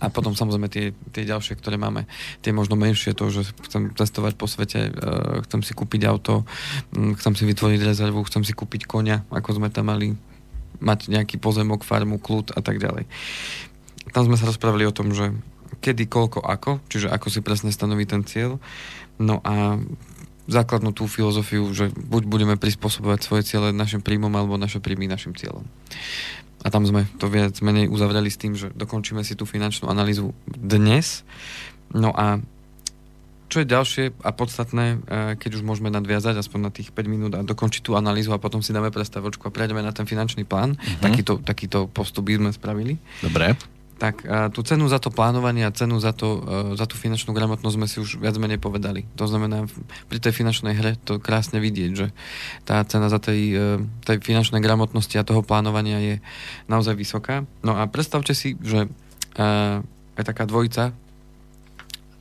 A 0.00 0.06
potom 0.08 0.32
samozrejme 0.32 0.72
tie, 0.72 0.96
tie 1.12 1.28
ďalšie, 1.28 1.60
ktoré 1.60 1.76
máme, 1.76 2.08
tie 2.40 2.50
možno 2.56 2.80
menšie, 2.80 3.12
to, 3.12 3.28
že 3.28 3.52
chcem 3.68 3.92
cestovať 3.92 4.40
po 4.40 4.48
svete, 4.48 4.88
e, 4.88 4.92
chcem 5.44 5.60
si 5.60 5.76
kúpiť 5.76 6.08
auto, 6.08 6.48
chcem 7.20 7.36
si 7.36 7.44
vytvoriť 7.44 7.80
rezervu, 7.84 8.24
chcem 8.24 8.40
si 8.40 8.56
kúpiť 8.56 8.88
konia, 8.88 9.20
ako 9.28 9.60
sme 9.60 9.68
tam 9.68 9.92
mali, 9.92 10.16
mať 10.80 11.12
nejaký 11.12 11.36
pozemok, 11.36 11.84
farmu, 11.84 12.16
kľud 12.16 12.56
a 12.56 12.60
tak 12.64 12.80
ďalej. 12.80 13.04
Tam 14.16 14.24
sme 14.24 14.40
sa 14.40 14.48
rozprávali 14.48 14.88
o 14.88 14.96
tom, 14.96 15.12
že 15.12 15.36
kedy, 15.84 16.08
koľko, 16.08 16.40
ako, 16.40 16.80
čiže 16.88 17.12
ako 17.12 17.28
si 17.28 17.44
presne 17.44 17.68
stanoví 17.68 18.08
ten 18.08 18.24
cieľ. 18.24 18.56
No 19.20 19.44
a 19.44 19.76
základnú 20.44 20.92
tú 20.92 21.08
filozofiu, 21.08 21.64
že 21.72 21.88
buď 21.92 22.22
budeme 22.28 22.56
prispôsobovať 22.60 23.20
svoje 23.24 23.42
ciele 23.48 23.72
našim 23.72 24.04
príjmom 24.04 24.32
alebo 24.32 24.60
naše 24.60 24.80
príjmy 24.80 25.08
našim 25.08 25.32
cieľom. 25.32 25.64
A 26.64 26.72
tam 26.72 26.88
sme 26.88 27.04
to 27.20 27.28
viac 27.28 27.52
menej 27.60 27.92
uzavreli 27.92 28.32
s 28.32 28.40
tým, 28.40 28.56
že 28.56 28.72
dokončíme 28.72 29.20
si 29.20 29.36
tú 29.36 29.44
finančnú 29.44 29.92
analýzu 29.92 30.32
dnes. 30.48 31.22
No 31.92 32.10
a 32.16 32.40
čo 33.52 33.62
je 33.62 33.68
ďalšie 33.68 34.04
a 34.24 34.32
podstatné, 34.32 34.84
e, 34.86 34.96
keď 35.36 35.60
už 35.60 35.62
môžeme 35.62 35.92
nadviazať 35.92 36.40
aspoň 36.40 36.60
na 36.64 36.70
tých 36.72 36.90
5 36.90 37.06
minút 37.06 37.32
a 37.36 37.44
dokončiť 37.44 37.84
tú 37.84 37.92
analýzu 37.94 38.32
a 38.32 38.40
potom 38.40 38.64
si 38.64 38.72
dáme 38.72 38.88
prestavočku 38.88 39.46
a 39.46 39.54
prejdeme 39.54 39.84
na 39.84 39.92
ten 39.92 40.08
finančný 40.08 40.48
plán. 40.48 40.74
Uh-huh. 40.74 41.04
Takýto, 41.04 41.38
takýto 41.44 41.86
postup 41.92 42.26
by 42.26 42.40
sme 42.40 42.50
spravili. 42.50 42.96
Dobre 43.20 43.73
tak 43.94 44.26
tú 44.50 44.66
cenu 44.66 44.90
za 44.90 44.98
to 44.98 45.14
plánovanie 45.14 45.62
a 45.62 45.70
cenu 45.70 46.02
za, 46.02 46.10
to, 46.10 46.42
uh, 46.42 46.74
za 46.74 46.82
tú 46.90 46.98
finančnú 46.98 47.30
gramotnosť 47.30 47.76
sme 47.78 47.86
si 47.86 48.02
už 48.02 48.18
viac 48.18 48.34
menej 48.42 48.58
povedali. 48.58 49.06
To 49.14 49.30
znamená, 49.30 49.70
pri 50.10 50.18
tej 50.18 50.34
finančnej 50.34 50.74
hre 50.74 50.98
to 51.06 51.22
krásne 51.22 51.62
vidieť, 51.62 51.90
že 51.94 52.06
tá 52.66 52.82
cena 52.90 53.06
za 53.06 53.22
tej, 53.22 53.40
uh, 53.54 53.78
tej 54.02 54.18
finančnej 54.18 54.58
gramotnosti 54.58 55.14
a 55.14 55.22
toho 55.22 55.46
plánovania 55.46 56.02
je 56.02 56.14
naozaj 56.66 56.98
vysoká. 56.98 57.46
No 57.62 57.78
a 57.78 57.86
predstavte 57.86 58.34
si, 58.34 58.58
že 58.58 58.90
uh, 58.90 59.78
je 60.18 60.24
taká 60.26 60.42
dvojica 60.50 60.90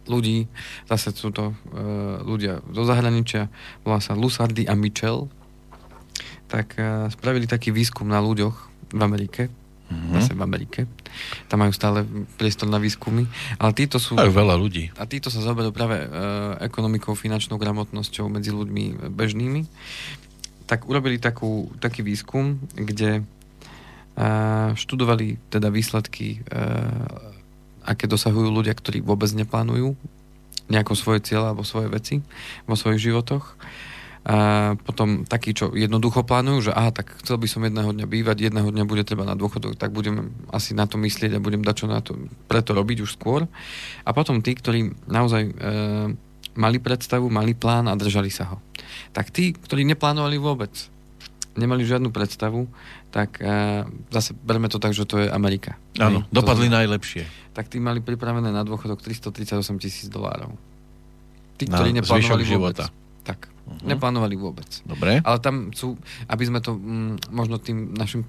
ľudí, 0.05 0.45
zase 0.85 1.15
sú 1.15 1.33
to 1.33 1.51
uh, 1.51 2.21
ľudia 2.21 2.61
zo 2.69 2.83
zahraničia, 2.85 3.49
volá 3.81 3.97
sa 3.97 4.13
Lusardi 4.13 4.69
a 4.69 4.77
Mitchell, 4.77 5.25
tak 6.53 6.77
spravili 7.09 7.49
taký 7.49 7.73
výskum 7.73 8.05
na 8.05 8.21
ľuďoch 8.21 8.53
v 8.93 9.01
Amerike, 9.01 9.49
mm-hmm. 9.89 10.13
zase 10.19 10.31
v 10.35 10.41
Amerike. 10.41 10.79
Tam 11.47 11.61
majú 11.63 11.73
stále 11.75 12.05
priestor 12.39 12.69
na 12.69 12.79
výskumy. 12.79 13.27
Ale 13.59 13.71
títo 13.75 13.97
sú... 13.99 14.15
Majú 14.15 14.33
veľa 14.33 14.55
ľudí. 14.55 14.89
A 14.95 15.03
títo 15.05 15.27
sa 15.27 15.43
zaberú 15.43 15.73
práve 15.75 16.01
e, 16.01 16.07
ekonomikou, 16.63 17.13
finančnou 17.17 17.59
gramotnosťou 17.59 18.29
medzi 18.31 18.53
ľuďmi 18.53 19.13
bežnými. 19.13 19.61
Tak 20.69 20.87
urobili 20.87 21.19
takú, 21.19 21.69
taký 21.77 22.01
výskum, 22.01 22.61
kde 22.73 23.21
e, 23.21 23.23
študovali 24.73 25.37
teda 25.51 25.67
výsledky, 25.69 26.39
e, 26.43 26.59
aké 27.83 28.07
dosahujú 28.07 28.47
ľudia, 28.47 28.73
ktorí 28.73 29.03
vôbec 29.03 29.29
neplánujú 29.35 29.95
nejako 30.71 30.95
svoje 30.95 31.19
cieľa 31.27 31.51
alebo 31.51 31.67
svoje 31.67 31.91
veci 31.91 32.15
vo 32.63 32.79
svojich 32.79 33.11
životoch 33.11 33.59
a 34.23 34.35
potom 34.79 35.27
takí, 35.27 35.51
čo 35.51 35.75
jednoducho 35.75 36.23
plánujú, 36.23 36.71
že 36.71 36.71
aha, 36.71 36.95
tak 36.95 37.11
chcel 37.19 37.35
by 37.35 37.47
som 37.51 37.67
jedného 37.67 37.91
dňa 37.91 38.07
bývať, 38.07 38.47
jedného 38.47 38.71
dňa 38.71 38.87
bude 38.87 39.03
treba 39.03 39.27
na 39.27 39.35
dôchodok, 39.35 39.75
tak 39.75 39.91
budem 39.91 40.31
asi 40.47 40.71
na 40.71 40.87
to 40.87 40.95
myslieť 40.95 41.35
a 41.35 41.43
budem 41.43 41.59
dať 41.59 41.75
čo 41.75 41.87
na 41.91 41.99
to, 41.99 42.15
preto 42.47 42.71
robiť 42.71 43.03
už 43.03 43.19
skôr. 43.19 43.43
A 44.07 44.09
potom 44.15 44.39
tí, 44.39 44.55
ktorí 44.55 44.95
naozaj 45.11 45.43
e, 45.43 45.53
mali 46.55 46.77
predstavu, 46.79 47.27
mali 47.27 47.51
plán 47.51 47.91
a 47.91 47.99
držali 47.99 48.31
sa 48.31 48.55
ho. 48.55 48.57
Tak 49.11 49.27
tí, 49.27 49.51
ktorí 49.59 49.83
neplánovali 49.91 50.39
vôbec, 50.39 50.71
nemali 51.59 51.83
žiadnu 51.83 52.07
predstavu, 52.15 52.71
tak 53.11 53.43
e, 53.43 53.83
zase 54.07 54.31
berme 54.39 54.71
to 54.71 54.79
tak, 54.79 54.95
že 54.95 55.03
to 55.03 55.19
je 55.19 55.27
Amerika. 55.27 55.75
Áno, 55.99 56.23
dopadli 56.31 56.71
znamená, 56.71 56.87
najlepšie. 56.87 57.27
Tak 57.51 57.67
tí 57.67 57.77
mali 57.83 57.99
pripravené 57.99 58.55
na 58.55 58.63
dôchodok 58.63 59.03
338 59.03 59.83
tisíc 59.83 60.07
dolárov. 60.07 60.55
Tí, 61.59 61.67
ktorí 61.67 61.91
neplánovali 61.91 62.47
vôbec. 62.47 62.79
života. 62.81 62.85
Tak. 63.27 63.52
Uh-huh. 63.63 63.87
Neplánovali 63.87 64.35
vôbec. 64.35 64.67
Dobre. 64.83 65.23
Ale 65.23 65.37
tam 65.39 65.71
sú, 65.71 65.95
aby 66.27 66.43
sme 66.43 66.59
to 66.59 66.75
mm, 66.75 67.31
možno 67.31 67.57
tým 67.63 67.95
našim 67.95 68.27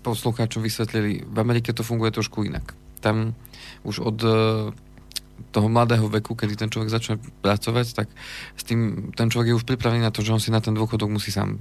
poslucháčom 0.00 0.62
vysvetlili, 0.62 1.26
v 1.26 1.38
Amerike 1.42 1.74
to 1.74 1.82
funguje 1.82 2.14
trošku 2.14 2.46
inak. 2.46 2.72
Tam 3.02 3.34
už 3.82 4.00
od 4.00 4.18
uh, 4.22 4.32
toho 5.50 5.68
mladého 5.72 6.04
veku, 6.06 6.36
kedy 6.36 6.54
ten 6.54 6.68
človek 6.68 6.92
začne 6.92 7.16
pracovať, 7.40 7.86
tak 7.96 8.08
s 8.54 8.62
tým 8.62 9.10
ten 9.16 9.32
človek 9.32 9.52
je 9.52 9.58
už 9.58 9.66
pripravený 9.66 10.04
na 10.04 10.12
to, 10.12 10.20
že 10.20 10.36
on 10.36 10.42
si 10.42 10.52
na 10.52 10.60
ten 10.60 10.76
dôchodok 10.76 11.08
musí 11.08 11.32
sám 11.32 11.56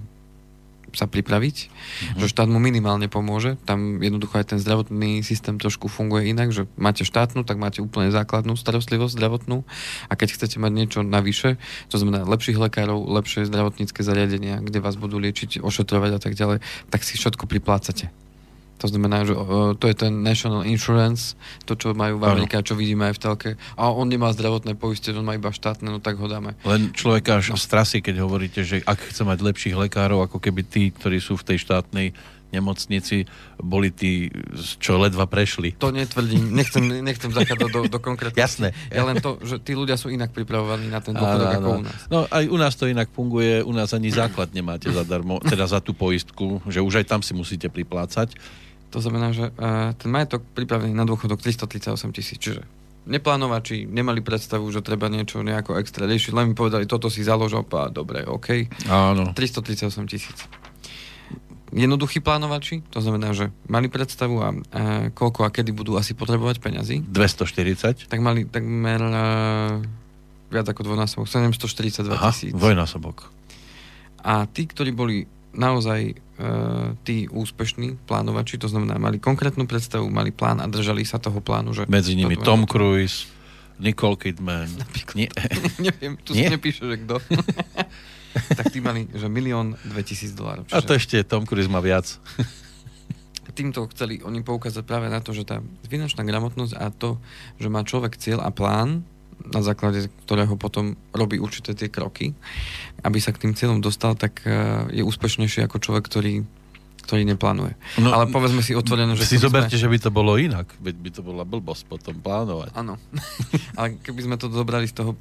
sa 0.94 1.06
pripraviť, 1.10 1.56
mm-hmm. 1.68 2.20
že 2.22 2.32
štát 2.32 2.48
mu 2.48 2.58
minimálne 2.62 3.10
pomôže. 3.12 3.58
Tam 3.66 4.00
jednoducho 4.00 4.40
aj 4.40 4.56
ten 4.56 4.60
zdravotný 4.62 5.26
systém 5.26 5.58
trošku 5.58 5.90
funguje 5.92 6.30
inak, 6.32 6.54
že 6.54 6.70
máte 6.78 7.04
štátnu, 7.04 7.44
tak 7.44 7.58
máte 7.58 7.82
úplne 7.82 8.14
základnú 8.14 8.54
starostlivosť 8.56 9.14
zdravotnú 9.18 9.66
a 10.08 10.14
keď 10.14 10.38
chcete 10.38 10.58
mať 10.62 10.72
niečo 10.72 11.00
navyše, 11.02 11.58
to 11.90 11.98
znamená 11.98 12.24
lepších 12.24 12.62
lekárov, 12.62 13.10
lepšie 13.10 13.50
zdravotnícke 13.50 14.06
zariadenia, 14.06 14.62
kde 14.62 14.80
vás 14.80 14.96
budú 14.96 15.18
liečiť, 15.18 15.60
ošetrovať 15.60 16.12
a 16.16 16.20
tak 16.22 16.34
ďalej, 16.38 16.62
tak 16.94 17.02
si 17.02 17.18
všetko 17.18 17.50
priplácate. 17.50 18.29
To 18.80 18.88
znamená, 18.88 19.28
že 19.28 19.36
to 19.76 19.86
je 19.92 19.96
ten 19.96 20.24
National 20.24 20.64
Insurance, 20.64 21.36
to, 21.68 21.76
čo 21.76 21.92
majú 21.92 22.20
v 22.20 22.26
Amerike 22.32 22.60
čo 22.64 22.76
vidíme 22.80 23.12
aj 23.12 23.16
v 23.16 23.22
telke. 23.22 23.50
A 23.76 23.92
on 23.92 24.08
nemá 24.08 24.32
zdravotné 24.32 24.80
poistenie, 24.80 25.20
on 25.20 25.28
má 25.28 25.36
iba 25.36 25.52
štátne, 25.52 25.92
no 25.92 26.00
tak 26.00 26.16
ho 26.20 26.28
dáme. 26.28 26.56
Len 26.64 26.96
človeka 26.96 27.44
až 27.44 27.56
no. 27.56 27.60
strasí, 27.60 28.00
keď 28.00 28.24
hovoríte, 28.24 28.64
že 28.64 28.80
ak 28.84 29.12
chce 29.12 29.28
mať 29.28 29.40
lepších 29.44 29.76
lekárov, 29.76 30.24
ako 30.24 30.40
keby 30.40 30.64
tí, 30.64 30.92
ktorí 30.96 31.20
sú 31.20 31.36
v 31.36 31.54
tej 31.54 31.58
štátnej 31.64 32.16
nemocnici 32.50 33.30
boli 33.62 33.94
tí, 33.94 34.34
čo 34.82 34.98
ledva 34.98 35.30
prešli. 35.30 35.78
To 35.78 35.94
netvrdím, 35.94 36.50
nechcem, 36.50 36.82
nechcem 36.82 37.30
zachádzať 37.30 37.70
do, 37.70 37.82
do 37.86 38.00
konkrétnosti. 38.02 38.42
Jasné. 38.42 38.74
Ja 38.90 39.06
len 39.06 39.22
to, 39.22 39.38
že 39.46 39.62
tí 39.62 39.78
ľudia 39.78 39.96
sú 40.02 40.10
inak 40.10 40.34
pripravovaní 40.34 40.90
na 40.90 40.98
ten 40.98 41.14
dôchodok 41.14 41.50
ako 41.62 41.70
u 41.70 41.84
nás. 41.86 42.00
No 42.10 42.26
aj 42.26 42.46
u 42.50 42.58
nás 42.58 42.74
to 42.74 42.90
inak 42.90 43.14
funguje, 43.14 43.62
u 43.62 43.74
nás 43.74 43.94
ani 43.94 44.10
základ 44.10 44.50
nemáte 44.50 44.90
zadarmo, 44.90 45.38
teda 45.46 45.70
za 45.70 45.78
tú 45.78 45.94
poistku, 45.94 46.58
že 46.66 46.82
už 46.82 47.06
aj 47.06 47.06
tam 47.06 47.22
si 47.22 47.38
musíte 47.38 47.70
priplácať. 47.70 48.34
To 48.90 48.98
znamená, 48.98 49.34
že 49.34 49.54
uh, 49.54 49.94
ten 49.94 50.10
majetok 50.10 50.42
pripravený 50.58 50.94
na 50.94 51.06
dôchodok 51.06 51.38
338 51.42 52.10
tisíc, 52.16 52.42
čiže 52.42 52.66
neplánovači 53.10 53.90
nemali 53.90 54.22
predstavu, 54.22 54.70
že 54.70 54.86
treba 54.86 55.10
niečo 55.10 55.42
nejako 55.42 55.82
extra 55.82 56.06
riešiť, 56.06 56.32
len 56.34 56.54
mi 56.54 56.56
povedali, 56.56 56.86
toto 56.86 57.10
si 57.10 57.26
založil, 57.26 57.66
a 57.66 57.90
dobre, 57.90 58.22
OK. 58.26 58.70
Áno. 58.86 59.34
338 59.34 59.90
tisíc. 60.06 60.38
jednoduchí 61.74 62.22
plánovači, 62.22 62.86
to 62.90 63.02
znamená, 63.02 63.34
že 63.34 63.50
mali 63.66 63.90
predstavu 63.90 64.36
a, 64.42 64.50
a 64.50 64.54
koľko 65.14 65.46
a 65.46 65.50
kedy 65.50 65.74
budú 65.74 65.98
asi 65.98 66.14
potrebovať 66.14 66.62
peňazí. 66.62 67.02
240? 67.06 68.10
Tak 68.10 68.20
mali 68.22 68.46
takmer 68.46 69.02
a, 69.02 69.12
viac 70.50 70.66
ako 70.70 70.82
dvojnásobok, 70.86 71.26
742 71.30 72.14
Aha, 72.14 72.30
tisíc. 72.30 72.54
dvojnásobok. 72.54 73.30
A 74.22 74.46
tí, 74.50 74.70
ktorí 74.70 74.92
boli 74.94 75.26
naozaj 75.56 76.00
e, 76.10 76.14
tí 77.04 77.28
úspešní 77.28 78.00
plánovači, 78.08 78.56
to 78.56 78.72
znamená, 78.72 78.96
mali 78.96 79.20
konkrétnu 79.20 79.68
predstavu, 79.68 80.08
mali 80.08 80.32
plán 80.32 80.64
a 80.64 80.68
držali 80.72 81.04
sa 81.04 81.20
toho 81.20 81.44
plánu. 81.44 81.76
Že 81.76 81.92
Medzi 81.92 82.16
nimi 82.16 82.40
Tom 82.40 82.64
Cruise, 82.64 83.28
Nicole 83.80 84.16
Kidman. 84.16 84.72
Napríklad. 84.80 85.16
Nie, 85.20 85.30
Neviem, 85.92 86.16
tu 86.24 86.32
Nie? 86.32 86.48
sa 86.48 86.56
nepíše, 86.56 86.84
že 86.88 86.96
kto. 87.04 87.20
tak 88.60 88.72
tí 88.72 88.80
mali, 88.80 89.12
že 89.12 89.28
milión 89.28 89.76
2000 89.84 90.40
dolárov. 90.40 90.64
a 90.72 90.80
to 90.80 90.96
ešte 90.96 91.20
Tom 91.28 91.44
Cruise 91.44 91.68
má 91.68 91.84
viac. 91.84 92.08
týmto 93.60 93.84
chceli 93.92 94.24
oni 94.24 94.40
poukázať 94.40 94.88
práve 94.88 95.12
na 95.12 95.20
to, 95.20 95.36
že 95.36 95.44
tá 95.44 95.60
finančná 95.92 96.24
gramotnosť 96.24 96.74
a 96.80 96.88
to, 96.96 97.20
že 97.60 97.68
má 97.68 97.84
človek 97.84 98.16
cieľ 98.16 98.48
a 98.48 98.56
plán, 98.56 99.04
na 99.48 99.62
základe 99.64 100.12
ktorého 100.28 100.60
potom 100.60 101.00
robí 101.16 101.40
určité 101.40 101.72
tie 101.74 101.88
kroky, 101.88 102.36
aby 103.02 103.18
sa 103.24 103.32
k 103.32 103.48
tým 103.48 103.54
cieľom 103.56 103.80
dostal, 103.80 104.14
tak 104.20 104.44
eh, 104.44 105.00
je 105.00 105.04
úspešnejší 105.06 105.66
ako 105.66 105.80
človek, 105.80 106.04
ktorý, 106.06 106.44
ktorý 107.08 107.24
neplánuje. 107.26 107.74
No, 108.04 108.14
Ale 108.14 108.28
povedzme 108.30 108.62
si 108.62 108.76
otvorene, 108.76 109.16
že... 109.16 109.26
si 109.26 109.42
zoberte, 109.42 109.80
Sme... 109.80 109.84
že 109.88 109.92
by 109.92 109.98
to 109.98 110.10
bolo 110.12 110.36
inak. 110.36 110.70
Veď 110.84 110.96
by 111.00 111.10
to 111.16 111.22
bola 111.24 111.44
blbosť 111.48 111.84
potom 111.88 112.16
plánovať. 112.20 112.76
Áno. 112.76 113.00
Ale 113.80 113.98
keby 114.04 114.20
sme 114.30 114.36
to 114.36 114.52
zobrali 114.52 114.86
z 114.86 114.96
toho 115.00 115.12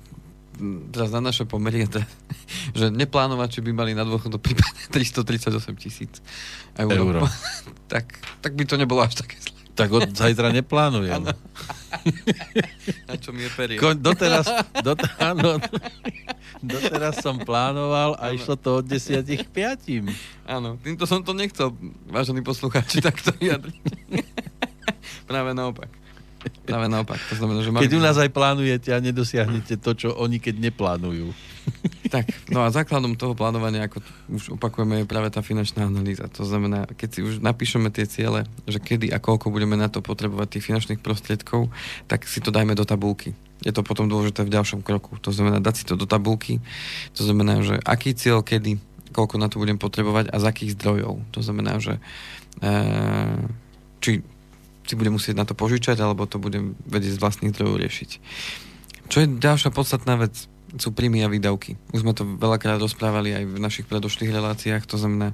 teraz 0.91 1.15
na 1.15 1.23
naše 1.23 1.47
pomery, 1.47 1.87
teda, 1.87 2.03
že 2.75 2.91
neplánovači 2.91 3.63
by 3.63 3.71
mali 3.71 3.93
na 3.95 4.03
dôchodok 4.03 4.43
prípadne 4.43 4.91
338 4.91 5.55
tisíc 5.79 6.19
eur, 6.75 6.91
Euro. 6.99 7.23
tak, 7.93 8.19
tak 8.43 8.59
by 8.59 8.67
to 8.67 8.75
nebolo 8.75 9.07
až 9.07 9.23
také 9.23 9.39
zlé. 9.39 9.58
Tak 9.79 9.89
od 9.89 10.11
zajtra 10.11 10.51
neplánujem. 10.51 11.23
Na 13.07 13.15
čo 13.15 13.31
mi 13.31 13.47
je 13.47 13.51
perie. 13.55 13.79
Ko, 13.79 13.95
doteraz, 13.95 14.51
dot, 14.83 14.99
áno, 15.23 15.63
doteraz 16.59 17.23
som 17.23 17.39
plánoval 17.39 18.19
a 18.19 18.29
Áno. 18.29 18.35
išlo 18.35 18.59
to 18.59 18.83
od 18.83 18.85
10 18.85 19.23
k 19.23 19.47
5. 19.47 20.03
Áno, 20.45 20.75
týmto 20.83 21.07
som 21.07 21.23
to 21.23 21.31
nechcel, 21.31 21.71
vážení 22.11 22.43
poslucháči, 22.43 22.99
takto 22.99 23.31
vyjadriť. 23.39 23.79
Práve 25.25 25.55
naopak. 25.55 25.89
Práve 26.67 26.87
naopak. 26.87 27.19
To 27.31 27.35
znamená, 27.35 27.61
že 27.67 27.71
mali 27.75 27.85
Keď 27.87 27.95
u 27.99 28.03
nás 28.03 28.17
aj 28.17 28.31
plánujete 28.31 28.95
a 28.95 29.03
nedosiahnete 29.03 29.75
to, 29.83 29.91
čo 29.99 30.09
oni 30.15 30.39
keď 30.39 30.71
neplánujú. 30.71 31.29
Tak, 32.09 32.25
no 32.49 32.65
a 32.65 32.73
základom 32.73 33.21
toho 33.21 33.37
plánovania, 33.37 33.85
ako 33.85 34.01
už 34.33 34.57
opakujeme, 34.57 35.05
je 35.05 35.11
práve 35.11 35.29
tá 35.29 35.45
finančná 35.45 35.85
analýza. 35.85 36.25
To 36.41 36.49
znamená, 36.49 36.89
keď 36.89 37.09
si 37.13 37.21
už 37.21 37.45
napíšeme 37.45 37.93
tie 37.93 38.09
ciele, 38.09 38.49
že 38.65 38.81
kedy 38.81 39.13
a 39.13 39.21
koľko 39.21 39.53
budeme 39.53 39.77
na 39.77 39.93
to 39.93 40.01
potrebovať 40.01 40.57
tých 40.57 40.73
finančných 40.73 41.05
prostriedkov, 41.05 41.69
tak 42.09 42.25
si 42.25 42.41
to 42.41 42.49
dajme 42.49 42.73
do 42.73 42.89
tabulky. 42.89 43.37
Je 43.61 43.77
to 43.77 43.85
potom 43.85 44.09
dôležité 44.09 44.41
v 44.41 44.55
ďalšom 44.57 44.81
kroku. 44.81 45.21
To 45.21 45.29
znamená 45.29 45.61
dať 45.61 45.75
si 45.75 45.85
to 45.85 46.01
do 46.01 46.09
tabulky. 46.09 46.65
To 47.21 47.29
znamená, 47.29 47.61
že 47.61 47.77
aký 47.85 48.17
cieľ, 48.17 48.41
kedy, 48.41 48.81
koľko 49.13 49.37
na 49.37 49.53
to 49.53 49.61
budem 49.61 49.77
potrebovať 49.77 50.33
a 50.33 50.37
z 50.41 50.45
akých 50.49 50.81
zdrojov. 50.81 51.21
To 51.37 51.41
znamená, 51.45 51.77
že 51.77 52.01
e, 52.65 52.73
či 54.01 54.25
si 54.89 54.97
budem 54.97 55.13
musieť 55.13 55.37
na 55.37 55.45
to 55.45 55.53
požičať, 55.53 56.01
alebo 56.01 56.25
to 56.25 56.41
budem 56.41 56.73
vedieť 56.89 57.21
z 57.21 57.23
vlastných 57.23 57.53
zdrojov 57.53 57.77
riešiť. 57.85 58.11
Čo 59.13 59.17
je 59.21 59.27
ďalšia 59.37 59.69
podstatná 59.69 60.17
vec, 60.17 60.49
sú 60.77 60.93
príjmy 60.93 61.25
a 61.25 61.33
výdavky. 61.33 61.81
Už 61.97 62.05
sme 62.05 62.13
to 62.13 62.29
veľakrát 62.29 62.77
rozprávali 62.77 63.33
aj 63.33 63.45
v 63.49 63.57
našich 63.57 63.87
predošlých 63.89 64.33
reláciách, 64.33 64.85
to 64.85 65.01
znamená, 65.01 65.33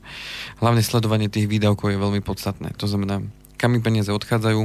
hlavne 0.62 0.82
sledovanie 0.82 1.26
tých 1.26 1.50
výdavkov 1.50 1.90
je 1.90 1.98
veľmi 1.98 2.22
podstatné. 2.22 2.70
To 2.78 2.86
znamená, 2.86 3.18
kam 3.58 3.74
mi 3.74 3.82
peniaze 3.82 4.14
odchádzajú, 4.14 4.62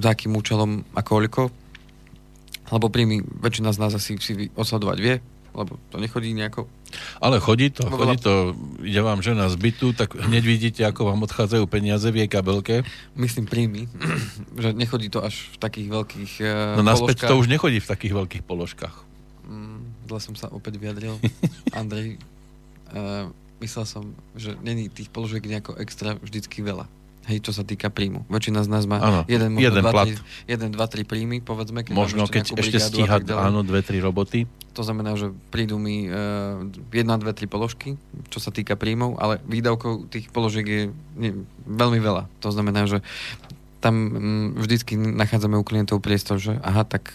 za 0.00 0.08
akým 0.08 0.32
účelom 0.32 0.84
a 0.96 1.00
koľko, 1.04 1.52
lebo 2.72 2.92
príjmy 2.92 3.20
väčšina 3.20 3.72
z 3.72 3.80
nás 3.80 3.92
asi 3.96 4.16
si 4.20 4.52
odsledovať 4.52 4.98
vie, 5.00 5.20
lebo 5.58 5.74
to 5.90 5.98
nechodí 5.98 6.30
nejako. 6.30 6.70
Ale 7.18 7.42
chodí 7.42 7.74
to, 7.74 7.90
chodí 7.90 8.16
to, 8.22 8.54
ide 8.86 9.02
vám 9.02 9.18
žena 9.18 9.50
z 9.50 9.58
bytu, 9.58 9.90
tak 9.92 10.14
hneď 10.14 10.44
vidíte, 10.46 10.82
ako 10.86 11.10
vám 11.10 11.26
odchádzajú 11.26 11.66
peniaze 11.66 12.06
v 12.14 12.24
jej 12.24 12.30
kabelke. 12.30 12.86
Myslím 13.18 13.50
príjmy, 13.50 13.90
že 14.62 14.70
nechodí 14.70 15.10
to 15.10 15.26
až 15.26 15.50
v 15.52 15.56
takých 15.58 15.88
veľkých 15.90 16.32
No 16.78 16.82
uh, 16.82 16.86
naspäť 16.86 17.26
to 17.26 17.34
už 17.34 17.50
nechodí 17.50 17.82
v 17.82 17.90
takých 17.90 18.14
veľkých 18.14 18.44
položkách. 18.46 18.94
Mm, 19.50 19.82
zle 20.06 20.20
som 20.22 20.34
sa 20.38 20.46
opäť 20.54 20.78
vyjadril. 20.78 21.18
Andrej, 21.78 22.22
uh, 22.94 23.28
myslel 23.58 23.84
som, 23.84 24.04
že 24.38 24.54
není 24.62 24.86
tých 24.86 25.10
položiek 25.10 25.42
nejako 25.42 25.74
extra 25.82 26.14
vždycky 26.22 26.62
veľa. 26.62 26.86
Hej, 27.28 27.44
čo 27.44 27.52
sa 27.52 27.60
týka 27.60 27.92
príjmu. 27.92 28.24
Väčšina 28.32 28.64
z 28.64 28.68
nás 28.72 28.88
má 28.88 29.04
Áno, 29.04 29.20
jeden, 29.28 29.52
možno 29.52 29.68
jeden 29.68 29.82
dva, 29.84 29.92
plat. 29.92 30.06
tri, 30.08 30.16
jeden, 30.48 30.68
dva, 30.72 30.86
tri 30.88 31.02
príjmy, 31.04 31.44
povedzme. 31.44 31.84
Keď 31.84 31.92
Možno 31.92 32.24
máme 32.24 32.32
keď 32.32 32.44
ešte 32.56 32.80
brigádu 32.80 32.88
a 32.88 32.88
stíhať, 32.88 33.20
tak 33.20 33.28
ďalej. 33.28 33.44
áno, 33.44 33.60
dve, 33.68 33.80
tri 33.84 33.98
roboty. 34.00 34.48
To 34.72 34.80
znamená, 34.80 35.12
že 35.12 35.36
prídu 35.52 35.76
mi 35.76 36.08
uh, 36.08 36.64
jedna, 36.88 37.20
dve, 37.20 37.36
tri 37.36 37.44
položky, 37.44 38.00
čo 38.32 38.40
sa 38.40 38.48
týka 38.48 38.80
príjmov, 38.80 39.20
ale 39.20 39.44
výdavkov 39.44 40.08
tých 40.08 40.32
položiek 40.32 40.64
je 40.64 40.82
nie, 41.20 41.44
veľmi 41.68 42.00
veľa. 42.00 42.32
To 42.40 42.48
znamená, 42.48 42.88
že 42.88 43.04
tam 43.84 43.94
mm, 43.94 44.48
vždycky 44.64 44.96
nachádzame 44.96 45.60
u 45.60 45.64
klientov 45.68 46.00
priestor, 46.00 46.40
že 46.40 46.56
aha, 46.64 46.88
tak 46.88 47.12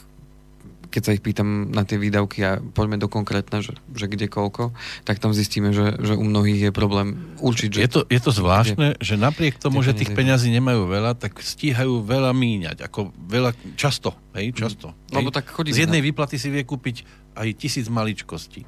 keď 0.94 1.02
sa 1.02 1.12
ich 1.18 1.26
pýtam 1.26 1.74
na 1.74 1.82
tie 1.82 1.98
výdavky 1.98 2.46
a 2.46 2.62
poďme 2.62 3.02
do 3.02 3.10
konkrétne, 3.10 3.66
že, 3.66 3.74
že 3.98 4.06
kde 4.06 4.30
koľko, 4.30 4.78
tak 5.10 5.18
tam 5.18 5.34
zistíme, 5.34 5.74
že, 5.74 5.98
že 5.98 6.14
u 6.14 6.22
mnohých 6.22 6.70
je 6.70 6.72
problém 6.72 7.34
určiť, 7.42 7.70
že... 7.74 7.80
Je 7.82 7.90
to, 7.90 8.02
je 8.06 8.22
to 8.22 8.30
zvláštne, 8.30 9.02
že 9.02 9.18
napriek 9.18 9.58
tomu, 9.58 9.82
že 9.82 9.98
tých 9.98 10.14
peňazí 10.14 10.54
nemajú 10.54 10.86
veľa, 10.86 11.18
tak 11.18 11.42
stíhajú 11.42 12.06
veľa 12.06 12.30
míňať. 12.30 12.86
Ako 12.86 13.10
veľa, 13.26 13.58
často, 13.74 14.14
hej, 14.38 14.54
často. 14.54 14.94
Lebo 15.10 15.34
hej. 15.34 15.42
tak 15.42 15.50
chodíme 15.50 15.74
Z 15.74 15.90
jednej 15.90 16.06
na, 16.06 16.08
výplaty 16.14 16.38
si 16.38 16.54
vie 16.54 16.62
kúpiť 16.62 17.02
aj 17.34 17.48
tisíc 17.58 17.90
maličkostí. 17.90 18.62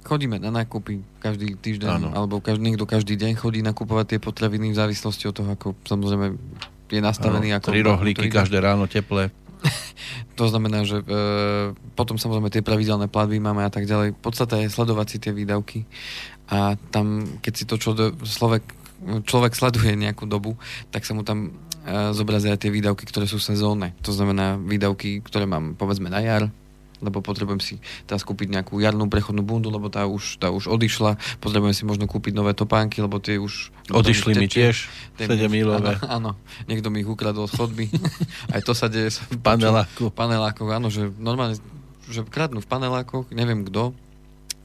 chodíme 0.00 0.40
na 0.40 0.48
nákupy 0.48 1.04
každý 1.20 1.60
týždeň, 1.60 1.90
Áno. 1.92 2.08
alebo 2.16 2.40
každý, 2.40 2.72
niekto 2.72 2.88
každý 2.88 3.20
deň 3.20 3.36
chodí 3.36 3.60
nakupovať 3.60 4.16
tie 4.16 4.20
potraviny 4.24 4.72
v 4.72 4.76
závislosti 4.80 5.28
od 5.28 5.34
toho, 5.36 5.50
ako 5.52 5.76
samozrejme 5.84 6.26
je 6.86 7.00
nastavený. 7.02 7.52
Áno, 7.52 7.58
ako, 7.58 7.68
tri 7.74 7.82
rohlíky 7.82 8.26
každé 8.30 8.62
ráno 8.62 8.86
teplé. 8.86 9.34
To 10.36 10.44
znamená, 10.52 10.84
že 10.84 11.00
e, 11.00 11.06
potom 11.96 12.20
samozrejme 12.20 12.52
tie 12.52 12.60
pravidelné 12.60 13.08
platby 13.08 13.40
máme 13.40 13.64
a 13.64 13.72
tak 13.72 13.88
ďalej. 13.88 14.12
Podstata 14.20 14.60
je 14.60 14.68
sledovať 14.68 15.06
si 15.08 15.16
tie 15.16 15.32
výdavky 15.32 15.88
a 16.52 16.76
tam, 16.92 17.24
keď 17.40 17.52
si 17.56 17.64
to 17.64 17.80
čo, 17.80 17.96
človek, 18.20 18.64
človek 19.24 19.52
sleduje 19.56 19.96
nejakú 19.96 20.28
dobu, 20.28 20.60
tak 20.92 21.08
sa 21.08 21.16
mu 21.16 21.24
tam 21.24 21.56
e, 21.88 22.12
zobrazia 22.12 22.60
tie 22.60 22.68
výdavky, 22.68 23.08
ktoré 23.08 23.24
sú 23.24 23.40
sezónne. 23.40 23.96
To 24.04 24.12
znamená 24.12 24.60
výdavky, 24.60 25.24
ktoré 25.24 25.48
mám 25.48 25.72
povedzme 25.72 26.12
na 26.12 26.20
jar, 26.20 26.52
lebo 26.98 27.20
potrebujem 27.20 27.60
si 27.60 27.74
teraz 28.04 28.22
kúpiť 28.22 28.48
nejakú 28.48 28.80
jarnú 28.80 29.06
prechodnú 29.06 29.40
bundu, 29.40 29.68
lebo 29.68 29.88
tá 29.88 30.04
už, 30.04 30.40
tá 30.40 30.48
už 30.48 30.66
odišla. 30.66 31.16
Potrebujem 31.38 31.72
si 31.72 31.84
možno 31.84 32.04
kúpiť 32.04 32.32
nové 32.32 32.52
topánky, 32.52 33.00
lebo 33.00 33.20
tie 33.20 33.36
už... 33.36 33.72
Odišli 33.88 34.34
mi 34.34 34.48
tiež, 34.48 34.88
Tie 35.14 35.28
mi 35.28 35.36
7 35.38 35.46
už- 35.46 35.52
milové. 35.52 35.92
Áno, 36.00 36.08
áno, 36.16 36.30
niekto 36.66 36.88
mi 36.88 37.04
ich 37.04 37.08
ukradol 37.08 37.46
z 37.46 37.54
chodby. 37.54 37.86
Aj 38.54 38.60
to 38.64 38.72
sa 38.72 38.88
deje. 38.88 39.12
Sa 39.12 39.22
Paneláku. 39.38 40.08
panelákoch, 40.10 40.70
áno, 40.72 40.88
že 40.88 41.12
normálne, 41.16 41.60
že 42.08 42.24
kradnú 42.24 42.58
v 42.60 42.68
panelákoch, 42.68 43.28
neviem 43.30 43.62
kto. 43.62 43.92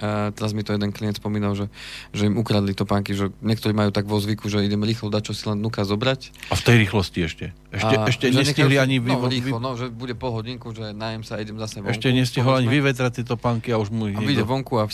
A 0.02 0.34
teraz 0.34 0.58
mi 0.58 0.66
to 0.66 0.74
jeden 0.74 0.90
klient 0.90 1.22
spomínal, 1.22 1.54
že, 1.54 1.70
že 2.10 2.26
im 2.26 2.42
ukradli 2.42 2.74
topánky, 2.74 3.14
že 3.14 3.30
niektorí 3.46 3.72
majú 3.72 3.94
tak 3.94 4.10
vo 4.10 4.18
zvyku, 4.18 4.50
že 4.50 4.66
idem 4.66 4.82
rýchlo 4.82 5.14
dať, 5.14 5.30
čo 5.30 5.34
si 5.38 5.46
len 5.46 5.62
nuka 5.62 5.86
zobrať. 5.86 6.34
A 6.50 6.58
v 6.58 6.64
tej 6.66 6.76
rýchlosti 6.82 7.20
ešte. 7.22 7.46
Ešte, 7.70 7.96
a, 7.96 8.10
ešte 8.10 8.26
nestihli 8.34 8.82
ani 8.82 8.98
vy, 8.98 9.14
no, 9.14 9.22
vy, 9.22 9.38
rýchlo, 9.38 9.62
no, 9.62 9.78
že 9.78 9.94
bude 9.94 10.18
pol 10.18 10.34
hodinku, 10.34 10.74
že 10.74 10.92
najem 10.92 11.22
sa 11.22 11.38
idem 11.38 11.56
zase 11.62 11.86
vonku. 11.86 11.94
ešte 11.94 12.10
nestihol 12.10 12.58
ani 12.58 12.68
vyvetrať 12.68 13.22
tieto 13.22 13.38
panky 13.38 13.70
a 13.70 13.78
už 13.78 13.94
mu 13.94 14.10
A 14.10 14.20
vyjde 14.20 14.42
vonku 14.42 14.82
a, 14.82 14.90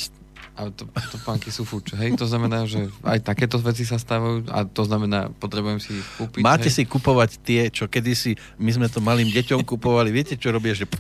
a 0.59 0.61
to, 0.75 0.83
topánky 1.15 1.55
sú 1.55 1.63
fuč. 1.63 1.95
Hej, 1.95 2.19
to 2.19 2.27
znamená, 2.27 2.67
že 2.67 2.91
aj 3.07 3.23
takéto 3.23 3.55
veci 3.63 3.87
sa 3.87 3.95
stávajú 3.95 4.51
a 4.51 4.67
to 4.67 4.83
znamená, 4.83 5.31
potrebujem 5.39 5.79
si 5.79 5.95
ich 5.95 6.07
kúpiť. 6.19 6.43
Máte 6.43 6.67
si 6.67 6.83
hej. 6.83 6.91
kupovať 6.91 7.29
tie, 7.47 7.61
čo 7.71 7.87
kedysi 7.87 8.35
my 8.59 8.75
sme 8.75 8.87
to 8.91 8.99
malým 8.99 9.31
deťom 9.31 9.63
kupovali. 9.63 10.11
Viete, 10.11 10.35
čo 10.35 10.51
robia? 10.51 10.75
Že... 10.75 10.91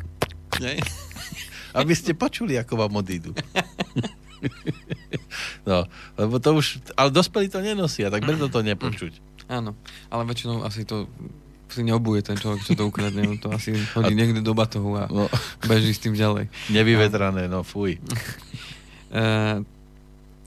Nie? 0.63 0.79
Aby 1.77 1.93
ste 1.93 2.11
počuli, 2.11 2.57
ako 2.57 2.73
vám 2.75 2.97
odídu. 2.97 3.37
No, 5.65 5.85
lebo 6.15 6.37
to 6.39 6.55
už... 6.55 6.81
Ale 6.93 7.09
dospelí 7.09 7.49
to 7.49 7.59
nenosia, 7.59 8.09
tak 8.09 8.23
preto 8.23 8.47
to 8.47 8.61
nepočuť. 8.61 9.13
Áno, 9.47 9.77
ale 10.09 10.21
väčšinou 10.25 10.65
asi 10.65 10.83
to 10.83 11.05
si 11.67 11.83
neobuje 11.83 12.23
ten 12.23 12.39
človek, 12.39 12.63
čo 12.63 12.73
to 12.73 12.87
ukradne. 12.87 13.27
On 13.27 13.35
to 13.37 13.51
asi 13.51 13.75
chodí 13.91 14.15
niekde 14.15 14.39
do 14.39 14.55
batohu 14.55 14.95
a 14.95 15.11
No, 15.11 15.27
beží 15.67 15.91
s 15.91 15.99
tým 15.99 16.15
ďalej. 16.15 16.47
nevyvetrané, 16.71 17.45
no 17.47 17.61
fuj. 17.61 17.97
E, 19.07 19.23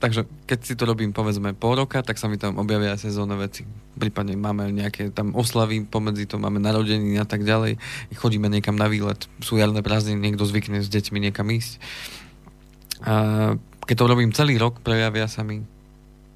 takže 0.01 0.25
keď 0.49 0.59
si 0.65 0.73
to 0.73 0.89
robím 0.89 1.13
povedzme 1.13 1.53
pol 1.53 1.77
roka, 1.77 2.01
tak 2.01 2.17
sa 2.17 2.25
mi 2.25 2.41
tam 2.41 2.57
objavia 2.57 2.97
aj 2.97 3.05
sezónne 3.05 3.37
veci. 3.37 3.69
Prípadne 3.93 4.33
máme 4.33 4.73
nejaké 4.73 5.13
tam 5.13 5.37
oslavy, 5.37 5.85
pomedzi 5.85 6.25
to 6.25 6.41
máme 6.41 6.57
narodeniny 6.57 7.21
a 7.21 7.27
tak 7.29 7.45
ďalej. 7.45 7.77
Chodíme 8.17 8.49
niekam 8.49 8.73
na 8.73 8.89
výlet, 8.89 9.29
sú 9.45 9.61
jarné 9.61 9.85
prázdniny, 9.85 10.33
niekto 10.33 10.49
zvykne 10.49 10.81
s 10.81 10.89
deťmi 10.89 11.21
niekam 11.21 11.45
ísť. 11.53 11.77
A 13.05 13.13
keď 13.85 13.95
to 13.95 14.09
robím 14.09 14.33
celý 14.33 14.57
rok, 14.57 14.81
prejavia 14.81 15.29
sa 15.29 15.45
mi 15.45 15.61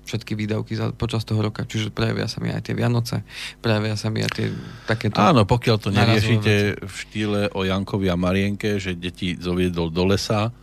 všetky 0.05 0.37
výdavky 0.37 0.77
za, 0.77 0.93
počas 0.93 1.25
toho 1.25 1.41
roka. 1.41 1.65
Čiže 1.65 1.89
prejavia 1.89 2.29
sa 2.29 2.37
mi 2.37 2.53
aj 2.53 2.69
tie 2.69 2.77
Vianoce, 2.77 3.25
prejavia 3.57 3.97
sa 3.97 4.13
mi 4.13 4.21
aj 4.21 4.31
tie 4.37 4.47
takéto... 4.85 5.17
Áno, 5.17 5.49
pokiaľ 5.49 5.77
to 5.81 5.89
neriešite 5.89 6.85
v 6.85 6.93
štýle 6.93 7.41
o 7.57 7.65
Jankovi 7.65 8.13
a 8.13 8.17
Marienke, 8.17 8.77
že 8.77 8.93
deti 8.93 9.33
zoviedol 9.33 9.89
do 9.89 10.05
lesa 10.05 10.53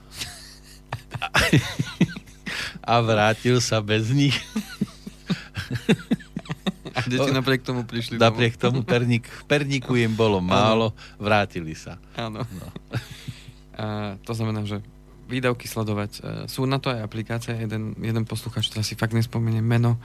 a 2.83 2.95
vrátil 3.01 3.59
sa 3.61 3.81
bez 3.81 4.11
nich. 4.11 4.37
A 6.93 7.01
deti 7.09 7.33
napriek 7.33 7.65
tomu 7.65 7.88
prišli 7.88 8.21
Napriek 8.21 8.61
tomu 8.61 8.85
perník, 8.85 9.25
perníku 9.49 9.97
im 9.97 10.12
bolo 10.12 10.45
málo, 10.45 10.93
vrátili 11.17 11.73
sa. 11.73 11.97
Áno. 12.21 12.45
No. 12.45 12.69
A 13.81 13.85
to 14.21 14.37
znamená, 14.37 14.69
že 14.69 14.85
výdavky 15.33 15.65
sledovať. 15.65 16.11
E, 16.12 16.21
sú 16.53 16.69
na 16.69 16.77
to 16.77 16.93
aj 16.93 17.01
aplikácie. 17.01 17.57
Jeden, 17.57 17.97
jeden 17.97 18.29
posluchač, 18.29 18.69
teraz 18.69 18.85
si 18.85 18.99
fakt 18.99 19.17
nespomeniem 19.17 19.65
meno, 19.65 19.97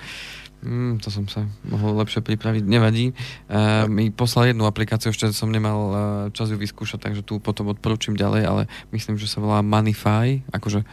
mm, 0.63 1.03
to 1.03 1.13
som 1.13 1.25
sa 1.29 1.45
mohol 1.67 1.97
lepšie 2.01 2.21
pripraviť, 2.25 2.63
nevadí. 2.65 3.13
Uh, 3.47 3.85
mi 3.89 4.09
poslal 4.09 4.51
jednu 4.53 4.65
aplikáciu, 4.65 5.13
ešte 5.13 5.29
som 5.33 5.49
nemal 5.49 5.79
uh, 5.89 5.97
čas 6.33 6.49
ju 6.49 6.57
vyskúšať, 6.57 6.99
takže 7.09 7.21
tu 7.21 7.37
potom 7.37 7.69
odporúčim 7.71 8.17
ďalej, 8.17 8.43
ale 8.45 8.61
myslím, 8.93 9.19
že 9.19 9.29
sa 9.29 9.43
volá 9.43 9.61
Moneyfy, 9.61 10.47
akože 10.49 10.83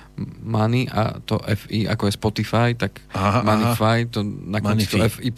Money 0.45 0.89
a 0.91 1.19
to 1.25 1.41
FI, 1.41 1.89
ako 1.89 2.09
je 2.09 2.13
Spotify, 2.15 2.69
tak 2.77 3.01
aha, 3.15 3.43
Moneyfy, 3.43 4.11
to 4.11 4.21
na 4.25 4.61
konci 4.61 4.89
to 4.91 5.01
FY. 5.01 5.31